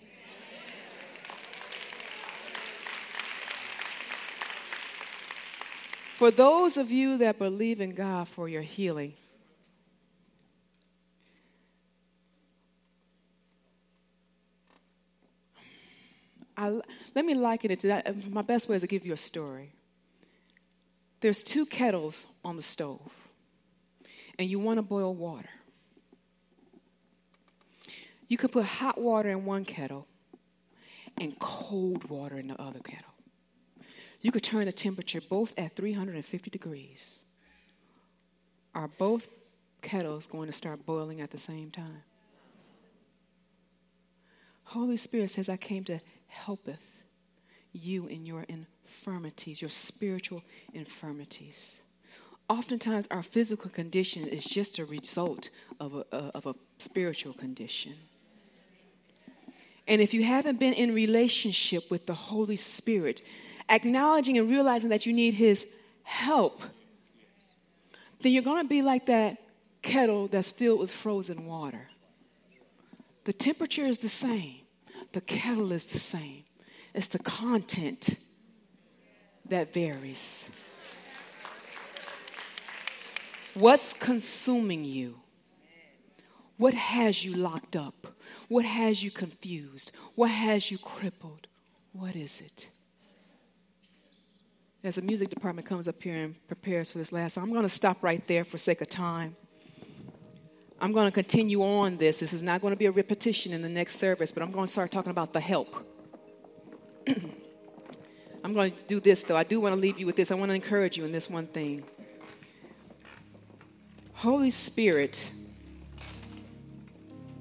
For 6.16 6.32
those 6.32 6.76
of 6.76 6.90
you 6.90 7.18
that 7.18 7.38
believe 7.38 7.80
in 7.80 7.94
God 7.94 8.26
for 8.26 8.48
your 8.48 8.62
healing, 8.62 9.14
I, 16.56 16.80
let 17.14 17.24
me 17.24 17.34
liken 17.34 17.70
it 17.70 17.78
to 17.80 17.86
that. 17.86 18.08
Uh, 18.08 18.14
my 18.30 18.42
best 18.42 18.68
way 18.68 18.74
is 18.74 18.82
to 18.82 18.88
give 18.88 19.06
you 19.06 19.12
a 19.12 19.16
story. 19.16 19.70
There's 21.20 21.44
two 21.44 21.66
kettles 21.66 22.26
on 22.44 22.56
the 22.56 22.62
stove, 22.62 23.12
and 24.40 24.50
you 24.50 24.58
want 24.58 24.78
to 24.78 24.82
boil 24.82 25.14
water. 25.14 25.48
You 28.28 28.36
could 28.36 28.52
put 28.52 28.64
hot 28.64 28.98
water 28.98 29.30
in 29.30 29.44
one 29.44 29.64
kettle 29.64 30.06
and 31.20 31.38
cold 31.38 32.08
water 32.08 32.38
in 32.38 32.48
the 32.48 32.60
other 32.60 32.80
kettle. 32.80 33.12
You 34.20 34.32
could 34.32 34.42
turn 34.42 34.66
the 34.66 34.72
temperature 34.72 35.20
both 35.20 35.54
at 35.56 35.74
350 35.76 36.50
degrees. 36.50 37.22
Are 38.74 38.88
both 38.88 39.28
kettles 39.80 40.26
going 40.26 40.48
to 40.48 40.52
start 40.52 40.84
boiling 40.84 41.20
at 41.20 41.30
the 41.30 41.38
same 41.38 41.70
time? 41.70 42.02
Holy 44.64 44.98
Spirit 44.98 45.30
says, 45.30 45.48
I 45.48 45.56
came 45.56 45.84
to 45.84 46.00
helpeth 46.26 46.82
you 47.72 48.06
in 48.06 48.26
your 48.26 48.44
infirmities, 48.48 49.62
your 49.62 49.70
spiritual 49.70 50.42
infirmities. 50.74 51.80
Oftentimes, 52.50 53.06
our 53.10 53.22
physical 53.22 53.70
condition 53.70 54.26
is 54.26 54.44
just 54.44 54.78
a 54.78 54.84
result 54.84 55.50
of 55.80 55.94
a, 55.94 56.04
uh, 56.12 56.30
of 56.34 56.46
a 56.46 56.54
spiritual 56.78 57.32
condition. 57.34 57.94
And 59.88 60.02
if 60.02 60.12
you 60.12 60.22
haven't 60.22 60.60
been 60.60 60.74
in 60.74 60.94
relationship 60.94 61.90
with 61.90 62.04
the 62.04 62.14
Holy 62.14 62.56
Spirit, 62.56 63.22
acknowledging 63.70 64.36
and 64.36 64.48
realizing 64.48 64.90
that 64.90 65.06
you 65.06 65.14
need 65.14 65.32
His 65.32 65.66
help, 66.02 66.62
then 68.20 68.32
you're 68.32 68.42
going 68.42 68.62
to 68.62 68.68
be 68.68 68.82
like 68.82 69.06
that 69.06 69.38
kettle 69.80 70.28
that's 70.28 70.50
filled 70.50 70.80
with 70.80 70.90
frozen 70.90 71.46
water. 71.46 71.88
The 73.24 73.32
temperature 73.32 73.84
is 73.84 73.98
the 73.98 74.10
same, 74.10 74.60
the 75.12 75.22
kettle 75.22 75.72
is 75.72 75.86
the 75.86 75.98
same. 75.98 76.44
It's 76.94 77.08
the 77.08 77.18
content 77.18 78.16
that 79.46 79.72
varies. 79.72 80.50
What's 83.54 83.92
consuming 83.92 84.84
you? 84.84 85.20
What 86.58 86.74
has 86.74 87.24
you 87.24 87.34
locked 87.34 87.76
up? 87.76 88.08
What 88.48 88.64
has 88.64 89.02
you 89.02 89.10
confused? 89.10 89.92
What 90.16 90.30
has 90.30 90.70
you 90.70 90.78
crippled? 90.78 91.46
What 91.92 92.14
is 92.16 92.40
it? 92.40 92.68
As 94.84 94.96
the 94.96 95.02
music 95.02 95.30
department 95.30 95.66
comes 95.66 95.88
up 95.88 96.02
here 96.02 96.16
and 96.16 96.46
prepares 96.46 96.92
for 96.92 96.98
this 96.98 97.12
last 97.12 97.36
I'm 97.36 97.50
going 97.50 97.62
to 97.62 97.68
stop 97.68 98.02
right 98.02 98.24
there 98.24 98.44
for 98.44 98.58
sake 98.58 98.80
of 98.80 98.88
time. 98.88 99.36
I'm 100.80 100.92
going 100.92 101.06
to 101.06 101.12
continue 101.12 101.62
on 101.62 101.96
this. 101.96 102.20
This 102.20 102.32
is 102.32 102.42
not 102.42 102.60
going 102.60 102.72
to 102.72 102.76
be 102.76 102.86
a 102.86 102.92
repetition 102.92 103.52
in 103.52 103.62
the 103.62 103.68
next 103.68 103.96
service, 103.96 104.30
but 104.30 104.42
I'm 104.42 104.52
going 104.52 104.66
to 104.66 104.72
start 104.72 104.92
talking 104.92 105.10
about 105.10 105.32
the 105.32 105.40
help. 105.40 105.84
I'm 108.44 108.54
going 108.54 108.72
to 108.72 108.82
do 108.86 109.00
this, 109.00 109.24
though. 109.24 109.36
I 109.36 109.42
do 109.42 109.60
want 109.60 109.74
to 109.74 109.80
leave 109.80 109.98
you 109.98 110.06
with 110.06 110.14
this. 110.14 110.30
I 110.30 110.36
want 110.36 110.50
to 110.50 110.54
encourage 110.54 110.96
you 110.96 111.04
in 111.04 111.10
this 111.10 111.28
one 111.28 111.48
thing. 111.48 111.82
Holy 114.12 114.50
Spirit 114.50 115.28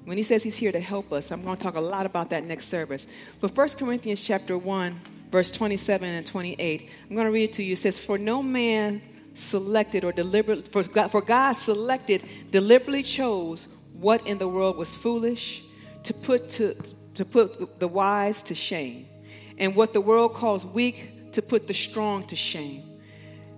when 0.08 0.16
he 0.16 0.22
says 0.22 0.42
he's 0.42 0.56
here 0.56 0.72
to 0.72 0.80
help 0.80 1.12
us. 1.12 1.30
I'm 1.30 1.42
going 1.42 1.58
to 1.58 1.62
talk 1.62 1.74
a 1.74 1.80
lot 1.80 2.06
about 2.06 2.30
that 2.30 2.42
next 2.42 2.68
service. 2.68 3.06
But 3.42 3.54
1 3.54 3.68
Corinthians 3.78 4.22
chapter 4.22 4.56
1, 4.56 5.00
verse 5.30 5.50
27 5.50 6.08
and 6.08 6.26
28, 6.26 6.88
I'm 7.10 7.14
going 7.14 7.26
to 7.26 7.30
read 7.30 7.50
it 7.50 7.52
to 7.54 7.62
you. 7.62 7.74
It 7.74 7.78
says, 7.78 7.98
For 7.98 8.16
no 8.16 8.42
man 8.42 9.02
selected 9.34 10.04
or 10.04 10.12
deliberate, 10.12 10.72
for 10.72 10.82
God, 10.82 11.08
for 11.08 11.20
God 11.20 11.52
selected, 11.52 12.24
deliberately 12.50 13.02
chose 13.02 13.68
what 13.92 14.26
in 14.26 14.38
the 14.38 14.48
world 14.48 14.78
was 14.78 14.96
foolish 14.96 15.62
to 16.04 16.14
put, 16.14 16.48
to, 16.52 16.74
to 17.12 17.26
put 17.26 17.78
the 17.78 17.88
wise 17.88 18.42
to 18.44 18.54
shame, 18.54 19.06
and 19.58 19.74
what 19.74 19.92
the 19.92 20.00
world 20.00 20.32
calls 20.32 20.64
weak 20.64 21.32
to 21.32 21.42
put 21.42 21.66
the 21.66 21.74
strong 21.74 22.26
to 22.28 22.36
shame. 22.36 22.87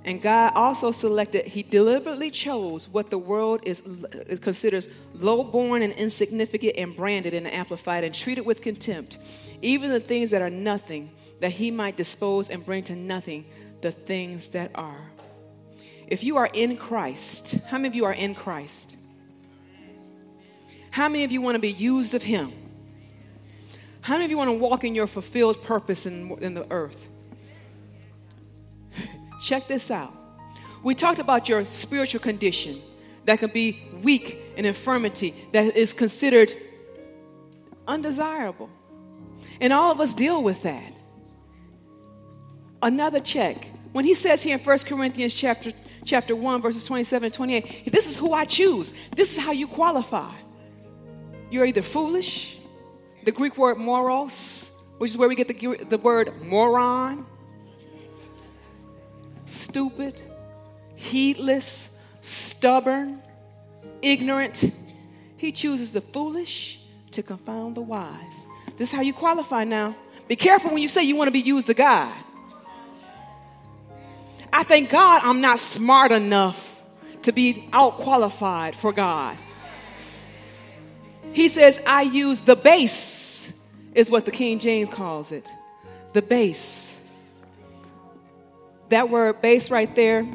And 0.05 0.23
God 0.23 0.53
also 0.55 0.93
selected, 0.93 1.47
He 1.47 1.63
deliberately 1.63 2.31
chose 2.31 2.89
what 2.89 3.11
the 3.11 3.19
world 3.19 3.61
is 3.65 3.83
considers 4.41 4.89
low-born 5.13 5.83
and 5.83 5.93
insignificant 5.93 6.75
and 6.77 6.97
branded 6.97 7.35
and 7.35 7.47
amplified 7.47 8.05
and 8.05 8.15
treated 8.15 8.47
with 8.47 8.63
contempt, 8.63 9.19
even 9.61 9.91
the 9.91 10.01
things 10.01 10.31
that 10.31 10.41
are 10.41 10.51
nothing, 10.51 11.11
that 11.41 11.51
He 11.51 11.71
might 11.71 11.97
dispose 11.97 12.49
and 12.49 12.65
bring 12.65 12.83
to 12.85 12.97
nothing 12.97 13.45
the 13.83 13.91
things 13.91 14.49
that 14.51 14.71
are. 14.75 15.11
If 16.07 16.25
you 16.25 16.39
are 16.39 16.49
in 16.53 16.77
Christ, 16.77 17.59
how 17.67 17.77
many 17.77 17.89
of 17.89 17.95
you 17.95 18.05
are 18.07 18.15
in 18.15 18.35
Christ? 18.35 18.97
How 20.91 21.09
many 21.09 21.25
of 21.25 21.31
you 21.31 21.41
want 21.41 21.57
to 21.57 21.61
be 21.61 21.73
used 21.73 22.15
of 22.15 22.23
Him? 22.23 22.53
How 24.01 24.15
many 24.15 24.25
of 24.25 24.31
you 24.31 24.39
want 24.39 24.49
to 24.49 24.55
walk 24.55 24.83
in 24.83 24.95
your 24.95 25.07
fulfilled 25.07 25.63
purpose 25.63 26.07
in, 26.07 26.33
in 26.41 26.55
the 26.55 26.67
earth? 26.73 27.07
Check 29.41 29.69
this 29.69 29.91
out. 29.91 30.15
We 30.83 30.95
talked 30.95 31.19
about 31.19 31.49
your 31.49 31.65
spiritual 31.65 32.21
condition 32.21 32.81
that 33.27 33.39
can 33.39 33.51
be 33.51 33.83
weak 34.03 34.39
and 34.57 34.67
infirmity 34.67 35.35
that 35.53 35.77
is 35.77 35.93
considered 35.93 36.53
undesirable. 37.87 38.71
And 39.61 39.73
all 39.73 39.91
of 39.91 40.01
us 40.01 40.15
deal 40.15 40.43
with 40.43 40.63
that. 40.63 40.93
Another 42.83 43.21
check. 43.21 43.69
When 43.93 44.05
he 44.05 44.15
says 44.15 44.43
here 44.43 44.57
in 44.57 44.65
1 44.65 44.79
Corinthians 44.81 45.35
chapter, 45.35 45.73
chapter 46.05 46.35
1, 46.35 46.63
verses 46.63 46.85
27 46.85 47.27
and 47.27 47.35
28, 47.35 47.93
this 47.93 48.09
is 48.09 48.17
who 48.17 48.33
I 48.33 48.45
choose. 48.45 48.93
This 49.15 49.33
is 49.33 49.39
how 49.39 49.53
you 49.53 49.67
qualify. 49.67 50.33
You're 51.51 51.67
either 51.67 51.83
foolish, 51.83 52.57
the 53.25 53.33
Greek 53.33 53.59
word 53.59 53.77
moros, 53.77 54.71
which 54.99 55.11
is 55.11 55.19
where 55.19 55.29
we 55.29 55.35
get 55.35 55.49
the, 55.49 55.85
the 55.89 55.99
word 55.99 56.33
moron, 56.43 57.27
stupid, 59.51 60.21
heedless, 60.95 61.97
stubborn, 62.21 63.23
ignorant. 64.03 64.73
He 65.37 65.53
chooses 65.53 65.93
the 65.93 66.01
foolish 66.01 66.79
to 67.13 67.23
confound 67.23 67.77
the 67.77 67.81
wise. 67.81 68.47
This 68.77 68.91
is 68.91 68.95
how 68.95 69.03
you 69.03 69.13
qualify 69.13 69.65
now. 69.65 69.97
Be 70.29 70.37
careful 70.37 70.71
when 70.71 70.81
you 70.81 70.89
say 70.89 71.03
you 71.03 71.17
want 71.17 71.29
to 71.29 71.33
be 71.33 71.41
used 71.41 71.69
of 71.71 71.77
God. 71.77 72.15
I 74.53 74.63
thank 74.65 74.91
God 74.91 75.23
I'm 75.25 75.41
not 75.41 75.61
smart 75.61 76.13
enough 76.13 76.83
to 77.23 77.33
be 77.33 77.69
out 77.73 77.97
qualified 77.97 78.75
for 78.75 78.93
God. 78.93 79.37
He 81.33 81.49
says, 81.49 81.81
I 81.87 82.03
use 82.03 82.41
the 82.41 82.57
base, 82.57 83.53
is 83.95 84.11
what 84.11 84.25
the 84.25 84.31
King 84.31 84.59
James 84.59 84.91
calls 84.91 85.33
it. 85.33 85.49
The 86.13 86.23
base. 86.23 87.00
That 88.91 89.09
word 89.09 89.41
base 89.41 89.71
right 89.71 89.93
there 89.95 90.27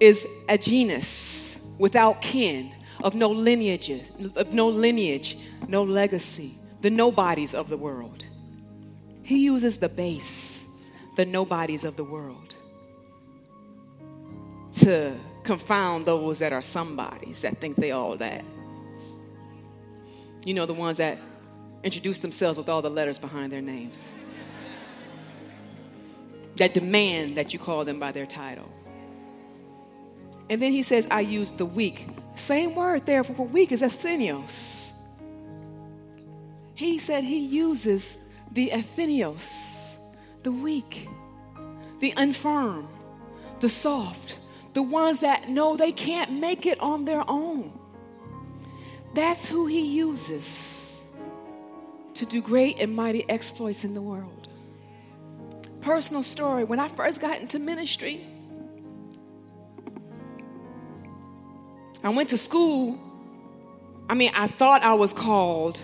is 0.00 0.26
a 0.48 0.58
genus 0.58 1.56
without 1.78 2.20
kin, 2.20 2.72
of 3.04 3.14
no 3.14 3.30
lineage, 3.30 4.02
of 4.34 4.52
no 4.52 4.68
lineage, 4.68 5.38
no 5.68 5.84
legacy, 5.84 6.58
the 6.80 6.90
nobodies 6.90 7.54
of 7.54 7.68
the 7.68 7.76
world. 7.76 8.24
He 9.22 9.38
uses 9.38 9.78
the 9.78 9.88
base, 9.88 10.66
the 11.14 11.24
nobodies 11.24 11.84
of 11.84 11.96
the 11.96 12.02
world, 12.02 12.52
to 14.80 15.16
confound 15.44 16.04
those 16.04 16.40
that 16.40 16.52
are 16.52 16.62
somebodies 16.62 17.42
that 17.42 17.60
think 17.60 17.76
they 17.76 17.92
all 17.92 18.16
that. 18.16 18.44
You 20.44 20.54
know, 20.54 20.66
the 20.66 20.74
ones 20.74 20.96
that 20.96 21.18
introduce 21.84 22.18
themselves 22.18 22.58
with 22.58 22.68
all 22.68 22.82
the 22.82 22.90
letters 22.90 23.20
behind 23.20 23.52
their 23.52 23.62
names 23.62 24.04
that 26.58 26.74
demand 26.74 27.36
that 27.36 27.52
you 27.52 27.58
call 27.58 27.84
them 27.84 27.98
by 27.98 28.12
their 28.12 28.26
title. 28.26 28.68
And 30.50 30.60
then 30.62 30.72
he 30.72 30.82
says, 30.82 31.06
I 31.10 31.20
use 31.20 31.52
the 31.52 31.66
weak. 31.66 32.06
Same 32.36 32.74
word 32.74 33.06
there 33.06 33.24
for 33.24 33.46
weak 33.46 33.72
is 33.72 33.82
asthenios. 33.82 34.92
He 36.74 36.98
said 36.98 37.24
he 37.24 37.38
uses 37.38 38.18
the 38.52 38.70
asthenios, 38.70 39.94
the 40.42 40.52
weak, 40.52 41.08
the 42.00 42.14
infirm, 42.16 42.88
the 43.60 43.68
soft, 43.68 44.38
the 44.74 44.82
ones 44.82 45.20
that 45.20 45.48
know 45.48 45.76
they 45.76 45.92
can't 45.92 46.32
make 46.32 46.66
it 46.66 46.78
on 46.80 47.04
their 47.04 47.24
own. 47.28 47.72
That's 49.14 49.48
who 49.48 49.66
he 49.66 49.80
uses 49.80 51.02
to 52.14 52.26
do 52.26 52.40
great 52.40 52.78
and 52.78 52.94
mighty 52.94 53.28
exploits 53.28 53.84
in 53.84 53.94
the 53.94 54.02
world 54.02 54.47
personal 55.80 56.22
story. 56.22 56.64
When 56.64 56.78
I 56.78 56.88
first 56.88 57.20
got 57.20 57.40
into 57.40 57.58
ministry, 57.58 58.26
I 62.02 62.10
went 62.10 62.30
to 62.30 62.38
school. 62.38 62.98
I 64.08 64.14
mean, 64.14 64.30
I 64.34 64.46
thought 64.46 64.82
I 64.82 64.94
was 64.94 65.12
called. 65.12 65.80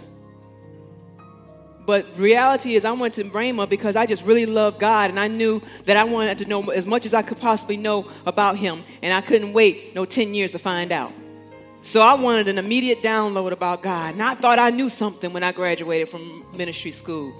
But 1.87 2.17
reality 2.17 2.77
is, 2.77 2.85
I 2.85 2.93
went 2.93 3.15
to 3.15 3.25
Rhema 3.25 3.69
because 3.69 3.95
I 3.95 4.07
just 4.07 4.25
really 4.25 4.47
loved 4.47 4.81
God 4.81 5.11
and 5.11 5.21
I 5.21 5.29
knew 5.29 5.61
that 5.85 5.99
I 5.99 6.05
wanted 6.05 6.39
to 6.39 6.47
know 6.47 6.63
as 6.71 6.87
much 6.87 7.05
as 7.05 7.13
I 7.13 7.21
could 7.23 7.39
possibly 7.39 7.77
know 7.77 8.09
about 8.25 8.57
Him. 8.57 8.85
And 9.03 9.13
I 9.13 9.21
couldn't 9.21 9.53
wait 9.53 9.95
no 9.95 10.07
10 10.07 10.33
years 10.33 10.53
to 10.53 10.59
find 10.59 10.93
out. 10.93 11.13
So 11.83 12.01
I 12.01 12.15
wanted 12.15 12.49
an 12.49 12.57
immediate 12.57 13.03
download 13.03 13.53
about 13.53 13.83
God. 13.83 14.15
And 14.15 14.23
I 14.23 14.35
thought 14.35 14.59
I 14.59 14.71
knew 14.71 14.89
something 14.89 15.35
when 15.35 15.43
I 15.43 15.53
graduated 15.53 16.09
from 16.09 16.47
ministry 16.57 16.93
school. 16.93 17.35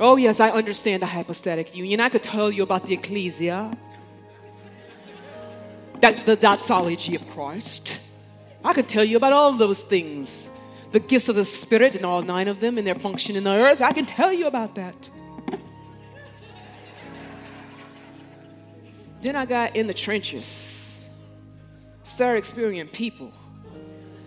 Oh, 0.00 0.16
yes, 0.16 0.40
I 0.40 0.50
understand 0.50 1.02
the 1.02 1.06
hypostatic 1.06 1.76
union. 1.76 2.00
I 2.00 2.08
could 2.08 2.22
tell 2.22 2.50
you 2.50 2.62
about 2.62 2.86
the 2.86 2.94
ecclesia, 2.94 3.70
that, 6.00 6.26
the 6.26 6.36
doxology 6.36 7.14
of 7.14 7.28
Christ. 7.28 8.00
I 8.64 8.72
could 8.72 8.88
tell 8.88 9.04
you 9.04 9.16
about 9.16 9.32
all 9.32 9.52
those 9.52 9.82
things 9.82 10.48
the 10.92 11.00
gifts 11.00 11.28
of 11.30 11.36
the 11.36 11.44
Spirit 11.44 11.94
and 11.94 12.04
all 12.04 12.22
nine 12.22 12.48
of 12.48 12.60
them 12.60 12.76
and 12.76 12.86
their 12.86 12.94
function 12.94 13.34
in 13.34 13.44
the 13.44 13.50
earth. 13.50 13.80
I 13.80 13.92
can 13.92 14.04
tell 14.04 14.32
you 14.32 14.46
about 14.46 14.74
that. 14.74 15.08
Then 19.22 19.36
I 19.36 19.46
got 19.46 19.74
in 19.74 19.86
the 19.86 19.94
trenches, 19.94 21.08
started 22.02 22.38
experiencing 22.38 22.92
people, 22.92 23.32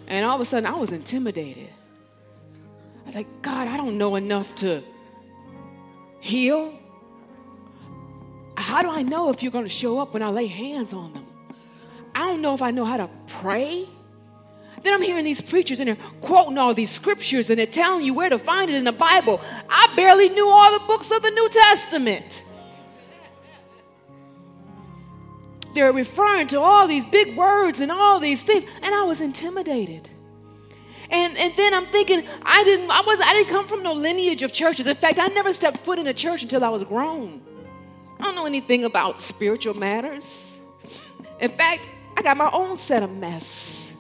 and 0.08 0.26
all 0.26 0.36
of 0.36 0.42
a 0.42 0.46
sudden 0.46 0.66
I 0.66 0.76
was 0.76 0.92
intimidated. 0.92 1.70
I 3.04 3.06
was 3.08 3.16
like, 3.16 3.42
God, 3.42 3.68
I 3.68 3.78
don't 3.78 3.98
know 3.98 4.16
enough 4.16 4.56
to 4.58 4.84
heal? 6.26 6.74
How 8.58 8.82
do 8.82 8.90
I 8.90 9.04
know 9.04 9.30
if 9.30 9.44
you're 9.44 9.52
going 9.52 9.66
to 9.66 9.70
show 9.70 10.00
up 10.00 10.14
when 10.14 10.24
I 10.24 10.30
lay 10.30 10.48
hands 10.48 10.94
on 10.94 11.14
them? 11.14 11.26
I 12.14 12.28
don't 12.28 12.42
know 12.42 12.54
if 12.54 12.62
I 12.62 12.72
know 12.72 12.86
how 12.86 12.98
to 12.98 13.10
pray. 13.28 13.88
Then 14.82 14.94
I'm 14.94 15.02
hearing 15.02 15.26
these 15.26 15.42
preachers 15.42 15.80
and 15.80 15.88
they're 15.88 15.98
quoting 16.22 16.58
all 16.58 16.74
these 16.74 16.92
scriptures 16.92 17.50
and 17.50 17.60
they're 17.60 17.66
telling 17.66 18.06
you 18.06 18.14
where 18.14 18.30
to 18.30 18.40
find 18.40 18.70
it 18.70 18.76
in 18.76 18.84
the 18.84 18.92
Bible. 18.92 19.42
I 19.70 19.94
barely 19.96 20.30
knew 20.30 20.48
all 20.48 20.72
the 20.80 20.86
books 20.86 21.12
of 21.12 21.22
the 21.22 21.32
New 21.32 21.50
Testament. 21.50 22.44
They're 25.74 25.92
referring 25.92 26.48
to 26.48 26.60
all 26.60 26.88
these 26.88 27.06
big 27.06 27.36
words 27.36 27.82
and 27.82 27.92
all 27.92 28.20
these 28.20 28.42
things, 28.44 28.64
and 28.82 28.96
I 28.96 29.04
was 29.04 29.22
intimidated. 29.22 30.10
And, 31.10 31.38
and 31.38 31.54
then 31.56 31.74
I'm 31.74 31.86
thinking, 31.88 32.24
I 32.44 32.64
didn't, 32.64 32.90
I, 32.90 33.02
was, 33.02 33.20
I 33.22 33.34
didn't 33.34 33.50
come 33.50 33.68
from 33.68 33.84
no 33.84 33.94
lineage 33.94 34.42
of 34.42 34.52
churches. 34.52 34.88
In 34.88 34.96
fact, 34.96 35.20
I 35.20 35.28
never 35.28 35.54
stepped 35.54 35.78
foot 35.78 36.00
in 36.00 36.08
a 36.08 36.14
church 36.14 36.42
until 36.42 36.64
I 36.64 36.70
was 36.70 36.84
grown. 36.84 37.42
I 38.20 38.24
don't 38.24 38.36
know 38.36 38.46
anything 38.46 38.86
about 38.86 39.20
spiritual 39.20 39.74
matters. 39.74 40.60
In 41.40 41.52
fact, 41.52 41.88
I 42.18 42.22
got 42.22 42.38
my 42.38 42.50
own 42.52 42.78
set 42.78 43.04
of 43.04 43.12
mess. 43.12 43.98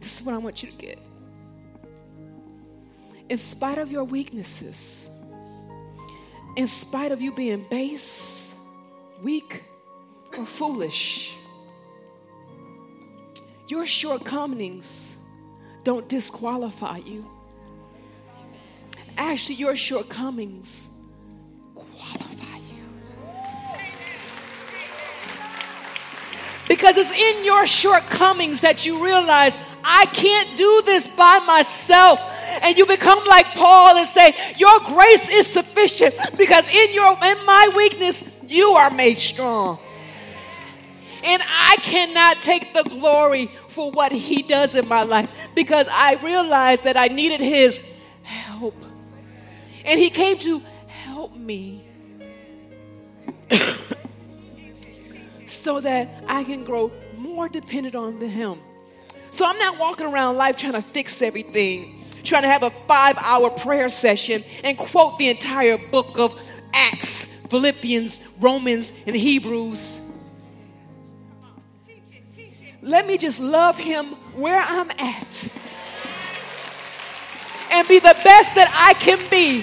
This 0.00 0.20
is 0.20 0.26
what 0.26 0.34
I 0.34 0.38
want 0.38 0.62
you 0.62 0.70
to 0.70 0.76
get. 0.76 1.00
In 3.28 3.36
spite 3.36 3.78
of 3.78 3.90
your 3.90 4.04
weaknesses, 4.04 5.10
in 6.56 6.66
spite 6.66 7.12
of 7.12 7.20
you 7.20 7.32
being 7.32 7.66
base, 7.68 8.54
weak, 9.22 9.64
or 10.36 10.46
foolish, 10.46 11.34
your 13.68 13.86
shortcomings 13.86 15.14
don't 15.84 16.08
disqualify 16.08 16.98
you. 16.98 17.24
Actually, 19.16 19.56
your 19.56 19.76
shortcomings 19.76 20.88
qualify 21.74 22.56
you. 22.56 22.84
Because 26.68 26.96
it's 26.96 27.10
in 27.10 27.44
your 27.44 27.66
shortcomings 27.66 28.62
that 28.62 28.86
you 28.86 29.04
realize, 29.04 29.58
I 29.84 30.06
can't 30.06 30.56
do 30.56 30.82
this 30.84 31.06
by 31.06 31.40
myself. 31.46 32.20
And 32.62 32.76
you 32.76 32.86
become 32.86 33.24
like 33.26 33.46
Paul 33.46 33.96
and 33.96 34.06
say, 34.06 34.34
Your 34.56 34.80
grace 34.80 35.30
is 35.30 35.46
sufficient 35.46 36.14
because 36.36 36.68
in 36.68 36.92
your 36.92 37.12
in 37.12 37.44
my 37.44 37.72
weakness, 37.76 38.24
you 38.46 38.70
are 38.70 38.90
made 38.90 39.18
strong. 39.18 39.78
And 41.24 41.42
I 41.46 41.76
cannot 41.82 42.42
take 42.42 42.72
the 42.74 42.84
glory 42.84 43.50
for 43.68 43.90
what 43.90 44.12
he 44.12 44.42
does 44.42 44.74
in 44.74 44.88
my 44.88 45.02
life 45.02 45.30
because 45.54 45.88
I 45.90 46.14
realized 46.14 46.84
that 46.84 46.96
I 46.96 47.08
needed 47.08 47.40
his 47.40 47.80
help. 48.22 48.74
And 49.84 49.98
he 49.98 50.10
came 50.10 50.38
to 50.38 50.62
help 50.86 51.34
me 51.34 51.84
so 55.46 55.80
that 55.80 56.08
I 56.26 56.44
can 56.44 56.64
grow 56.64 56.92
more 57.16 57.48
dependent 57.48 57.94
on 57.94 58.20
him. 58.20 58.60
So 59.30 59.44
I'm 59.46 59.58
not 59.58 59.78
walking 59.78 60.06
around 60.06 60.36
life 60.36 60.56
trying 60.56 60.72
to 60.72 60.82
fix 60.82 61.22
everything, 61.22 62.04
trying 62.24 62.42
to 62.42 62.48
have 62.48 62.62
a 62.62 62.70
five 62.86 63.16
hour 63.18 63.50
prayer 63.50 63.88
session 63.88 64.44
and 64.64 64.76
quote 64.76 65.18
the 65.18 65.28
entire 65.28 65.78
book 65.78 66.18
of 66.18 66.38
Acts, 66.72 67.24
Philippians, 67.48 68.20
Romans, 68.40 68.92
and 69.06 69.16
Hebrews. 69.16 70.00
Let 72.88 73.06
me 73.06 73.18
just 73.18 73.38
love 73.38 73.76
him 73.76 74.14
where 74.34 74.62
I'm 74.62 74.90
at 74.92 75.52
and 77.70 77.86
be 77.86 77.98
the 77.98 78.16
best 78.24 78.54
that 78.54 78.72
I 78.74 78.94
can 78.94 79.18
be 79.28 79.62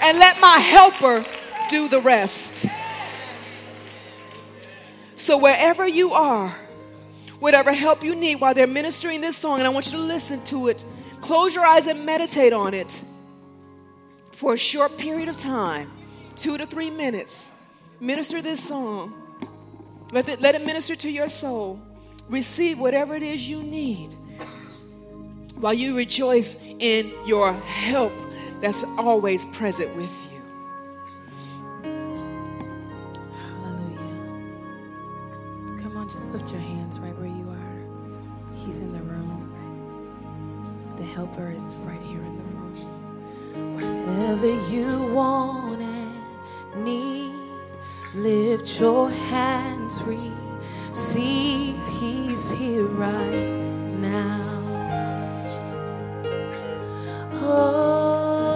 and 0.00 0.16
let 0.16 0.40
my 0.40 0.58
helper 0.58 1.24
do 1.68 1.88
the 1.88 2.00
rest. 2.00 2.64
So, 5.16 5.38
wherever 5.38 5.88
you 5.88 6.12
are, 6.12 6.56
whatever 7.40 7.72
help 7.72 8.04
you 8.04 8.14
need 8.14 8.36
while 8.36 8.54
they're 8.54 8.68
ministering 8.68 9.20
this 9.20 9.36
song, 9.36 9.58
and 9.58 9.66
I 9.66 9.70
want 9.70 9.86
you 9.86 9.98
to 9.98 10.04
listen 10.04 10.44
to 10.44 10.68
it, 10.68 10.84
close 11.20 11.56
your 11.56 11.66
eyes 11.66 11.88
and 11.88 12.06
meditate 12.06 12.52
on 12.52 12.74
it 12.74 13.02
for 14.30 14.54
a 14.54 14.56
short 14.56 14.96
period 14.98 15.28
of 15.28 15.36
time 15.36 15.90
two 16.36 16.56
to 16.58 16.64
three 16.64 16.90
minutes. 16.90 17.50
Minister 17.98 18.40
this 18.40 18.62
song. 18.62 19.18
Let 20.12 20.28
it, 20.28 20.40
let 20.40 20.54
it 20.54 20.64
minister 20.64 20.94
to 20.94 21.10
your 21.10 21.28
soul. 21.28 21.80
Receive 22.28 22.78
whatever 22.78 23.14
it 23.14 23.22
is 23.22 23.48
you 23.48 23.62
need 23.62 24.16
while 25.62 25.74
you 25.74 25.96
rejoice 25.96 26.56
in 26.80 27.12
your 27.24 27.52
help 27.52 28.12
that's 28.60 28.82
always 28.98 29.46
present 29.46 29.94
with 29.94 30.10
you. 30.32 30.40
Hallelujah. 33.60 34.22
Come 35.80 35.96
on, 35.96 36.08
just 36.08 36.32
lift 36.32 36.50
your 36.50 36.60
hands 36.60 36.98
right 36.98 37.16
where 37.16 37.28
you 37.28 37.48
are. 37.48 38.64
He's 38.64 38.80
in 38.80 38.92
the 38.92 39.02
room. 39.02 39.54
The 40.96 41.04
helper 41.04 41.50
is 41.50 41.76
right 41.84 42.02
here 42.02 42.20
in 42.20 42.36
the 42.36 42.42
room. 42.42 42.72
Whatever 43.74 44.46
you 44.72 45.14
want 45.14 45.82
and 45.82 46.84
need, 46.84 47.34
lift 48.16 48.80
your 48.80 49.10
hands, 49.10 50.02
receive. 51.02 51.76
He's 51.98 52.52
here 52.52 52.86
right 52.86 53.48
now. 53.98 54.40
Oh, 57.32 58.46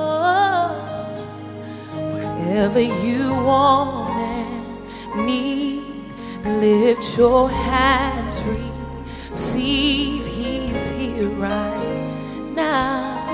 whatever 2.12 2.80
you 2.80 3.34
want 3.44 4.20
and 4.20 5.26
need, 5.26 6.12
lift 6.44 7.18
your 7.18 7.50
hands, 7.50 8.40
receive. 8.44 10.24
He's 10.24 10.88
here 10.90 11.28
right 11.30 12.54
now. 12.54 13.26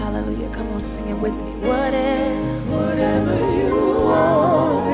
Hallelujah. 0.00 0.48
Come 0.54 0.68
on, 0.72 0.80
sing 0.80 1.06
it 1.06 1.18
with 1.18 1.34
me. 1.34 1.68
Whatever, 1.68 2.60
whatever 2.72 3.36
you 3.58 3.76
want 4.00 4.93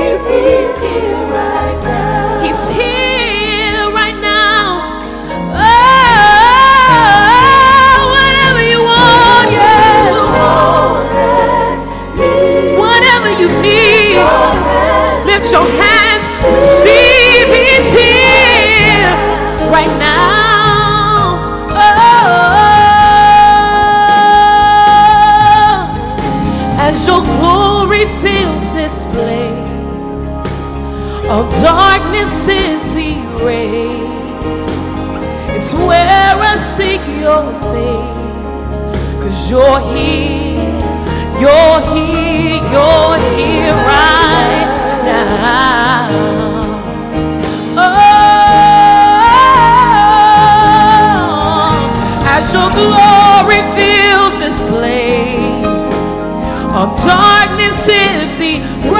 your 15.51 15.67
hands. 15.67 16.43
Receive. 16.53 17.47
He's 17.51 17.91
here 17.91 19.11
right 19.69 19.91
now. 19.99 21.37
Oh, 21.73 22.17
as 26.79 27.05
your 27.05 27.21
glory 27.21 28.05
fills 28.21 28.73
this 28.73 29.05
place, 29.07 29.51
all 31.29 31.45
darkness 31.61 32.47
is 32.47 32.95
erased. 32.95 34.01
It's 35.57 35.73
where 35.73 36.37
I 36.51 36.55
seek 36.55 37.01
your 37.19 37.43
face. 37.71 38.79
Cause 39.21 39.49
you're 39.51 39.81
here, 39.93 40.79
you're 41.41 41.81
here, 41.93 42.61
you're 42.71 43.17
here 43.35 43.75
right. 43.75 44.30
Oh, 47.77 47.85
as 52.25 52.51
your 52.53 52.69
glory 52.71 53.61
fills 53.77 54.35
this 54.39 54.59
place, 54.69 55.85
all 56.73 56.95
darkness 57.05 57.87
is 57.87 58.39
erased. 58.39 58.90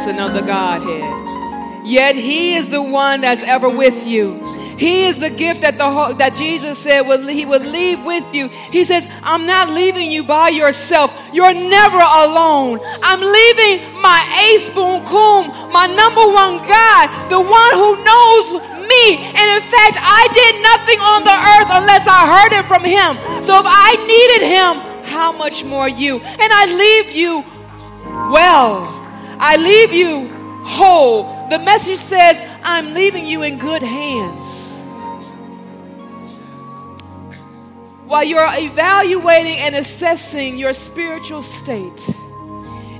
Person 0.00 0.18
of 0.18 0.32
the 0.32 0.40
Godhead. 0.40 1.84
Yet 1.86 2.14
He 2.14 2.54
is 2.54 2.70
the 2.70 2.80
one 2.82 3.20
that's 3.20 3.42
ever 3.42 3.68
with 3.68 4.06
you. 4.06 4.40
He 4.78 5.04
is 5.04 5.18
the 5.18 5.28
gift 5.28 5.60
that 5.60 5.76
the 5.76 5.90
ho- 5.90 6.14
that 6.14 6.36
Jesus 6.36 6.78
said 6.78 7.02
will 7.02 7.26
He 7.26 7.44
would 7.44 7.66
leave 7.66 8.02
with 8.02 8.24
you. 8.34 8.48
He 8.48 8.84
says, 8.86 9.06
"I'm 9.22 9.44
not 9.44 9.68
leaving 9.68 10.10
you 10.10 10.24
by 10.24 10.48
yourself. 10.48 11.12
You're 11.34 11.52
never 11.52 12.00
alone. 12.00 12.80
I'm 13.02 13.20
leaving 13.20 13.76
my 14.00 14.20
ace 14.48 14.70
boon 14.70 15.04
kum, 15.04 15.52
my 15.70 15.84
number 15.84 16.24
one 16.32 16.64
God, 16.64 17.06
the 17.28 17.42
one 17.60 17.72
who 17.76 17.90
knows 18.00 18.46
me. 18.92 19.04
And 19.36 19.46
in 19.56 19.62
fact, 19.68 20.00
I 20.00 20.22
did 20.32 20.54
nothing 20.70 21.00
on 21.12 21.20
the 21.28 21.36
earth 21.52 21.70
unless 21.76 22.04
I 22.08 22.20
heard 22.34 22.52
it 22.56 22.64
from 22.64 22.84
him. 22.84 23.20
So 23.44 23.52
if 23.60 23.66
I 23.68 23.90
needed 24.08 24.48
him, 24.48 24.80
how 25.12 25.30
much 25.30 25.62
more 25.64 25.88
you? 25.88 26.20
And 26.20 26.48
I 26.60 26.64
leave 26.64 27.12
you 27.12 27.44
well. 28.32 28.99
I 29.42 29.56
leave 29.56 29.92
you 29.94 30.28
whole. 30.66 31.48
The 31.48 31.58
message 31.58 31.98
says, 31.98 32.38
I'm 32.62 32.92
leaving 32.92 33.26
you 33.26 33.42
in 33.42 33.58
good 33.58 33.82
hands. 33.82 34.78
While 38.04 38.24
you're 38.24 38.46
evaluating 38.52 39.56
and 39.56 39.76
assessing 39.76 40.58
your 40.58 40.74
spiritual 40.74 41.40
state, 41.42 42.10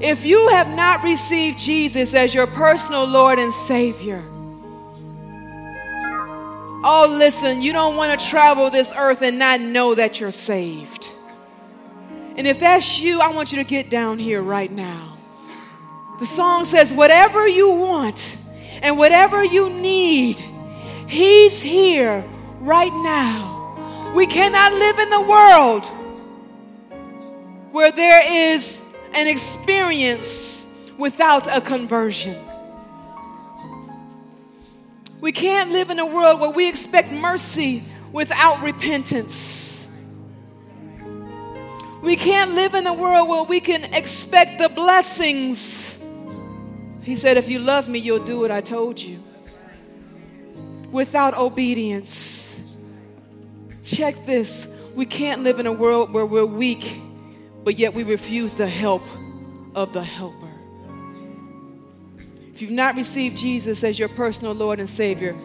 if 0.01 0.24
you 0.24 0.49
have 0.49 0.74
not 0.74 1.03
received 1.03 1.59
Jesus 1.59 2.14
as 2.14 2.34
your 2.34 2.47
personal 2.47 3.05
Lord 3.05 3.38
and 3.38 3.53
Savior, 3.53 4.24
oh, 6.82 7.14
listen, 7.18 7.61
you 7.61 7.74
don't 7.74 7.97
want 7.97 8.18
to 8.18 8.26
travel 8.26 8.70
this 8.70 8.95
earth 8.97 9.20
and 9.20 9.38
not 9.38 9.61
know 9.61 9.95
that 9.95 10.20
you're 10.20 10.32
saved. 10.32 11.07
And 12.36 12.47
if 12.47 12.59
that's 12.61 12.99
you, 12.99 13.20
I 13.20 13.28
want 13.28 13.53
you 13.53 13.59
to 13.59 13.64
get 13.64 13.91
down 13.91 14.18
here 14.18 14.41
right 14.41 14.72
now. 14.72 15.10
The 16.21 16.27
song 16.27 16.66
says, 16.66 16.93
Whatever 16.93 17.49
you 17.49 17.71
want 17.71 18.37
and 18.83 18.99
whatever 18.99 19.43
you 19.43 19.71
need, 19.71 20.39
He's 21.09 21.62
here 21.62 22.23
right 22.61 22.93
now. 22.93 24.12
We 24.14 24.27
cannot 24.27 24.75
live 24.75 24.99
in 24.99 25.11
the 25.11 25.21
world 25.23 25.87
where 27.73 27.91
there 27.91 28.53
is 28.53 28.81
an 29.12 29.27
experience 29.27 30.66
without 30.99 31.47
a 31.47 31.61
conversion. 31.61 32.39
We 35.21 35.33
can't 35.33 35.71
live 35.71 35.91
in 35.91 35.99
a 35.99 36.07
world 36.07 36.41
where 36.41 36.51
we 36.51 36.68
expect 36.68 37.12
mercy 37.12 37.83
without 38.12 38.62
repentance. 38.62 39.89
We 42.03 42.16
can't 42.16 42.53
live 42.53 42.75
in 42.75 42.87
a 42.87 42.95
world 42.95 43.29
where 43.29 43.45
we 43.45 43.61
can 43.61 43.85
expect 43.95 44.59
the 44.59 44.68
blessings. 44.68 46.00
He 47.03 47.17
said, 47.17 47.37
If 47.37 47.49
you 47.49 47.59
love 47.59 47.89
me, 47.89 47.99
you'll 47.99 48.25
do 48.25 48.39
what 48.39 48.51
I 48.51 48.61
told 48.61 49.01
you. 49.01 49.23
Without 50.91 51.35
obedience. 51.35 52.39
Check 53.85 54.27
this. 54.27 54.67
We 54.95 55.07
can't 55.07 55.43
live 55.43 55.61
in 55.61 55.67
a 55.67 55.73
world 55.73 56.13
where 56.13 56.27
we're 56.27 56.47
weak 56.47 57.01
but 57.65 57.79
yet 57.79 57.95
we 57.95 58.03
refuse 58.03 58.55
the 58.55 58.67
help 58.67 59.03
of 59.75 59.93
the 59.93 60.03
helper. 60.03 60.49
If 62.55 62.63
you've 62.63 62.71
not 62.71 62.97
received 62.97 63.39
Jesus 63.39 63.85
as 63.85 63.99
your 63.99 64.09
personal 64.09 64.55
Lord 64.55 64.79
and 64.79 64.89
Savior, 64.89 65.37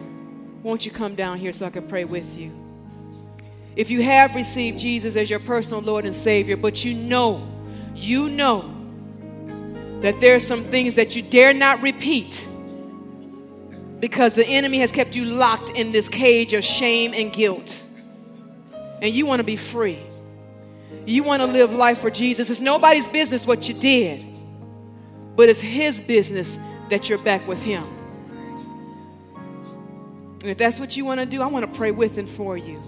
won't 0.62 0.84
you 0.84 0.92
come 0.92 1.14
down 1.14 1.38
here 1.38 1.52
so 1.52 1.66
I 1.66 1.70
can 1.70 1.86
pray 1.86 2.04
with 2.04 2.36
you? 2.36 2.52
If 3.74 3.90
you 3.90 4.02
have 4.02 4.34
received 4.34 4.78
Jesus 4.78 5.16
as 5.16 5.28
your 5.28 5.40
personal 5.40 5.82
Lord 5.82 6.04
and 6.04 6.14
Savior, 6.14 6.56
but 6.56 6.84
you 6.84 6.94
know, 6.94 7.40
you 7.94 8.28
know 8.28 8.72
that 10.06 10.20
there 10.20 10.36
are 10.36 10.38
some 10.38 10.62
things 10.62 10.94
that 10.94 11.16
you 11.16 11.22
dare 11.22 11.52
not 11.52 11.82
repeat 11.82 12.46
because 13.98 14.36
the 14.36 14.46
enemy 14.46 14.78
has 14.78 14.92
kept 14.92 15.16
you 15.16 15.24
locked 15.24 15.68
in 15.70 15.90
this 15.90 16.08
cage 16.08 16.52
of 16.52 16.62
shame 16.62 17.12
and 17.12 17.32
guilt, 17.32 17.82
and 19.02 19.12
you 19.12 19.26
want 19.26 19.40
to 19.40 19.44
be 19.44 19.56
free. 19.56 19.98
You 21.06 21.24
want 21.24 21.42
to 21.42 21.46
live 21.46 21.72
life 21.72 21.98
for 21.98 22.08
Jesus. 22.08 22.48
It's 22.50 22.60
nobody's 22.60 23.08
business 23.08 23.48
what 23.48 23.68
you 23.68 23.74
did, 23.74 24.24
but 25.34 25.48
it's 25.48 25.60
His 25.60 26.00
business 26.00 26.56
that 26.88 27.08
you're 27.08 27.18
back 27.18 27.44
with 27.48 27.60
Him. 27.64 27.82
And 30.42 30.52
if 30.52 30.56
that's 30.56 30.78
what 30.78 30.96
you 30.96 31.04
want 31.04 31.18
to 31.18 31.26
do, 31.26 31.42
I 31.42 31.46
want 31.46 31.66
to 31.66 31.76
pray 31.76 31.90
with 31.90 32.16
and 32.16 32.30
for 32.30 32.56
you. 32.56 32.80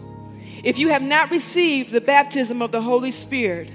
If 0.62 0.78
you 0.78 0.90
have 0.90 1.02
not 1.02 1.32
received 1.32 1.90
the 1.90 2.00
baptism 2.00 2.62
of 2.62 2.70
the 2.70 2.80
Holy 2.80 3.10
Spirit, 3.10 3.70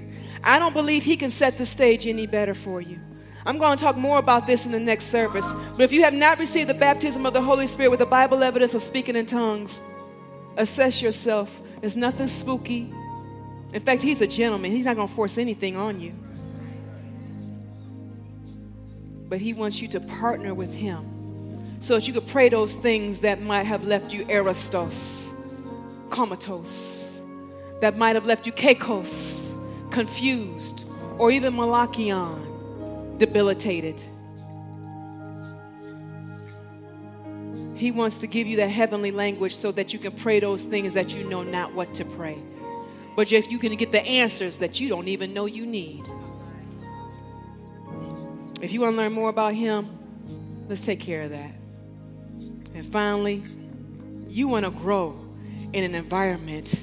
I 0.45 0.59
don't 0.59 0.71
believe 0.71 1.03
He 1.03 1.17
can 1.17 1.29
set 1.29 1.57
the 1.57 1.65
stage 1.65 2.07
any 2.07 2.25
better 2.25 2.53
for 2.53 2.79
you. 2.79 3.01
I'm 3.45 3.57
going 3.57 3.77
to 3.77 3.83
talk 3.83 3.97
more 3.97 4.19
about 4.19 4.47
this 4.47 4.65
in 4.65 4.71
the 4.71 4.79
next 4.79 5.05
service. 5.05 5.51
But 5.75 5.83
if 5.83 5.91
you 5.91 6.03
have 6.03 6.13
not 6.13 6.39
received 6.39 6.69
the 6.69 6.73
baptism 6.73 7.25
of 7.25 7.33
the 7.33 7.41
Holy 7.41 7.67
Spirit 7.67 7.89
with 7.89 7.99
the 7.99 8.05
Bible 8.05 8.41
evidence 8.43 8.73
of 8.73 8.81
speaking 8.81 9.15
in 9.15 9.25
tongues, 9.25 9.81
assess 10.57 11.01
yourself. 11.01 11.59
There's 11.81 11.97
nothing 11.97 12.27
spooky, 12.27 12.93
in 13.73 13.81
fact, 13.81 14.03
he's 14.03 14.21
a 14.21 14.27
gentleman. 14.27 14.71
He's 14.71 14.85
not 14.85 14.95
going 14.95 15.07
to 15.07 15.13
force 15.13 15.39
anything 15.39 15.75
on 15.75 15.99
you. 15.99 16.13
But 19.27 19.41
he 19.41 19.53
wants 19.53 19.81
you 19.81 19.87
to 19.89 19.99
partner 19.99 20.53
with 20.53 20.71
him 20.71 21.09
so 21.81 21.95
that 21.95 22.07
you 22.07 22.13
could 22.13 22.27
pray 22.27 22.49
those 22.49 22.75
things 22.75 23.21
that 23.21 23.41
might 23.41 23.63
have 23.63 23.83
left 23.83 24.13
you 24.13 24.27
aristos, 24.29 25.33
comatose, 26.11 27.19
that 27.81 27.97
might 27.97 28.15
have 28.15 28.27
left 28.27 28.45
you 28.45 28.53
kekos, 28.53 29.53
confused, 29.91 30.85
or 31.17 31.31
even 31.31 31.53
malachion, 31.55 32.39
debilitated. 33.17 34.01
He 37.75 37.91
wants 37.91 38.19
to 38.19 38.27
give 38.27 38.47
you 38.47 38.57
that 38.57 38.69
heavenly 38.69 39.11
language 39.11 39.55
so 39.55 39.71
that 39.73 39.93
you 39.93 39.99
can 39.99 40.13
pray 40.13 40.39
those 40.39 40.63
things 40.63 40.93
that 40.93 41.13
you 41.13 41.23
know 41.23 41.43
not 41.43 41.73
what 41.73 41.93
to 41.95 42.05
pray 42.05 42.41
but 43.15 43.31
yet 43.31 43.51
you 43.51 43.59
can 43.59 43.75
get 43.75 43.91
the 43.91 44.01
answers 44.01 44.57
that 44.57 44.79
you 44.79 44.89
don't 44.89 45.07
even 45.07 45.33
know 45.33 45.45
you 45.45 45.65
need. 45.65 46.03
If 48.61 48.71
you 48.71 48.81
want 48.81 48.93
to 48.93 48.97
learn 48.97 49.13
more 49.13 49.29
about 49.29 49.53
Him, 49.53 49.89
let's 50.67 50.85
take 50.85 50.99
care 50.99 51.23
of 51.23 51.31
that. 51.31 51.51
And 52.73 52.85
finally, 52.91 53.43
you 54.27 54.47
want 54.47 54.65
to 54.65 54.71
grow 54.71 55.19
in 55.73 55.83
an 55.83 55.95
environment 55.95 56.73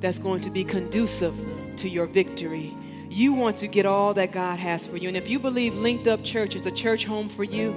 that's 0.00 0.18
going 0.18 0.40
to 0.42 0.50
be 0.50 0.64
conducive 0.64 1.34
to 1.78 1.88
your 1.88 2.06
victory. 2.06 2.74
You 3.12 3.32
want 3.34 3.58
to 3.58 3.68
get 3.68 3.86
all 3.86 4.14
that 4.14 4.32
God 4.32 4.58
has 4.58 4.86
for 4.86 4.96
you. 4.96 5.08
And 5.08 5.16
if 5.16 5.28
you 5.28 5.38
believe 5.38 5.74
Linked 5.74 6.08
Up 6.08 6.24
Church 6.24 6.56
is 6.56 6.66
a 6.66 6.70
church 6.70 7.04
home 7.04 7.28
for 7.28 7.44
you, 7.44 7.74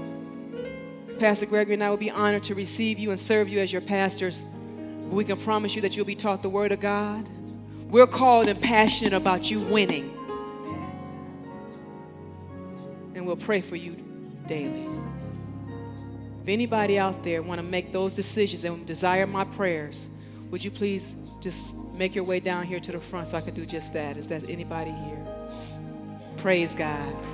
Pastor 1.20 1.46
Gregory 1.46 1.76
and 1.76 1.84
I 1.84 1.90
will 1.90 1.98
be 1.98 2.12
honored 2.12 2.44
to 2.46 2.56
receive 2.56 3.00
you 3.00 3.12
and 3.12 3.20
serve 3.20 3.50
you 3.50 3.60
as 3.60 3.72
your 3.72 3.82
pastors. 3.82 4.46
We 5.10 5.24
can 5.24 5.38
promise 5.38 5.76
you 5.76 5.82
that 5.82 5.96
you'll 5.96 6.06
be 6.06 6.16
taught 6.16 6.42
the 6.42 6.50
Word 6.50 6.72
of 6.72 6.80
God 6.80 7.28
we're 7.90 8.08
called 8.08 8.48
and 8.48 8.60
passionate 8.62 9.14
about 9.14 9.50
you 9.50 9.60
winning. 9.60 10.12
And 13.14 13.26
we'll 13.26 13.38
pray 13.38 13.62
for 13.62 13.76
you 13.76 13.96
daily. 14.48 14.88
If 16.44 16.50
anybody 16.50 17.00
out 17.00 17.24
there 17.24 17.42
want 17.42 17.60
to 17.60 17.64
make 17.64 17.92
those 17.92 18.14
decisions 18.14 18.66
and 18.66 18.86
desire 18.86 19.26
my 19.26 19.46
prayers, 19.46 20.08
would 20.52 20.64
you 20.64 20.72
please 20.72 21.16
just 21.40 21.74
make 21.94 22.14
your 22.14 22.24
way 22.24 22.40
down 22.40 22.66
here 22.66 22.80
to 22.80 22.92
the 22.92 23.00
front 23.00 23.30
so 23.30 23.38
I 23.38 23.42
can 23.42 23.54
do 23.54 23.66
just 23.66 23.94
that? 23.94 24.18
Is 24.18 24.28
that 24.28 24.50
anybody 24.50 24.92
here? 24.92 25.25
Praise 26.46 26.76
God. 26.76 27.26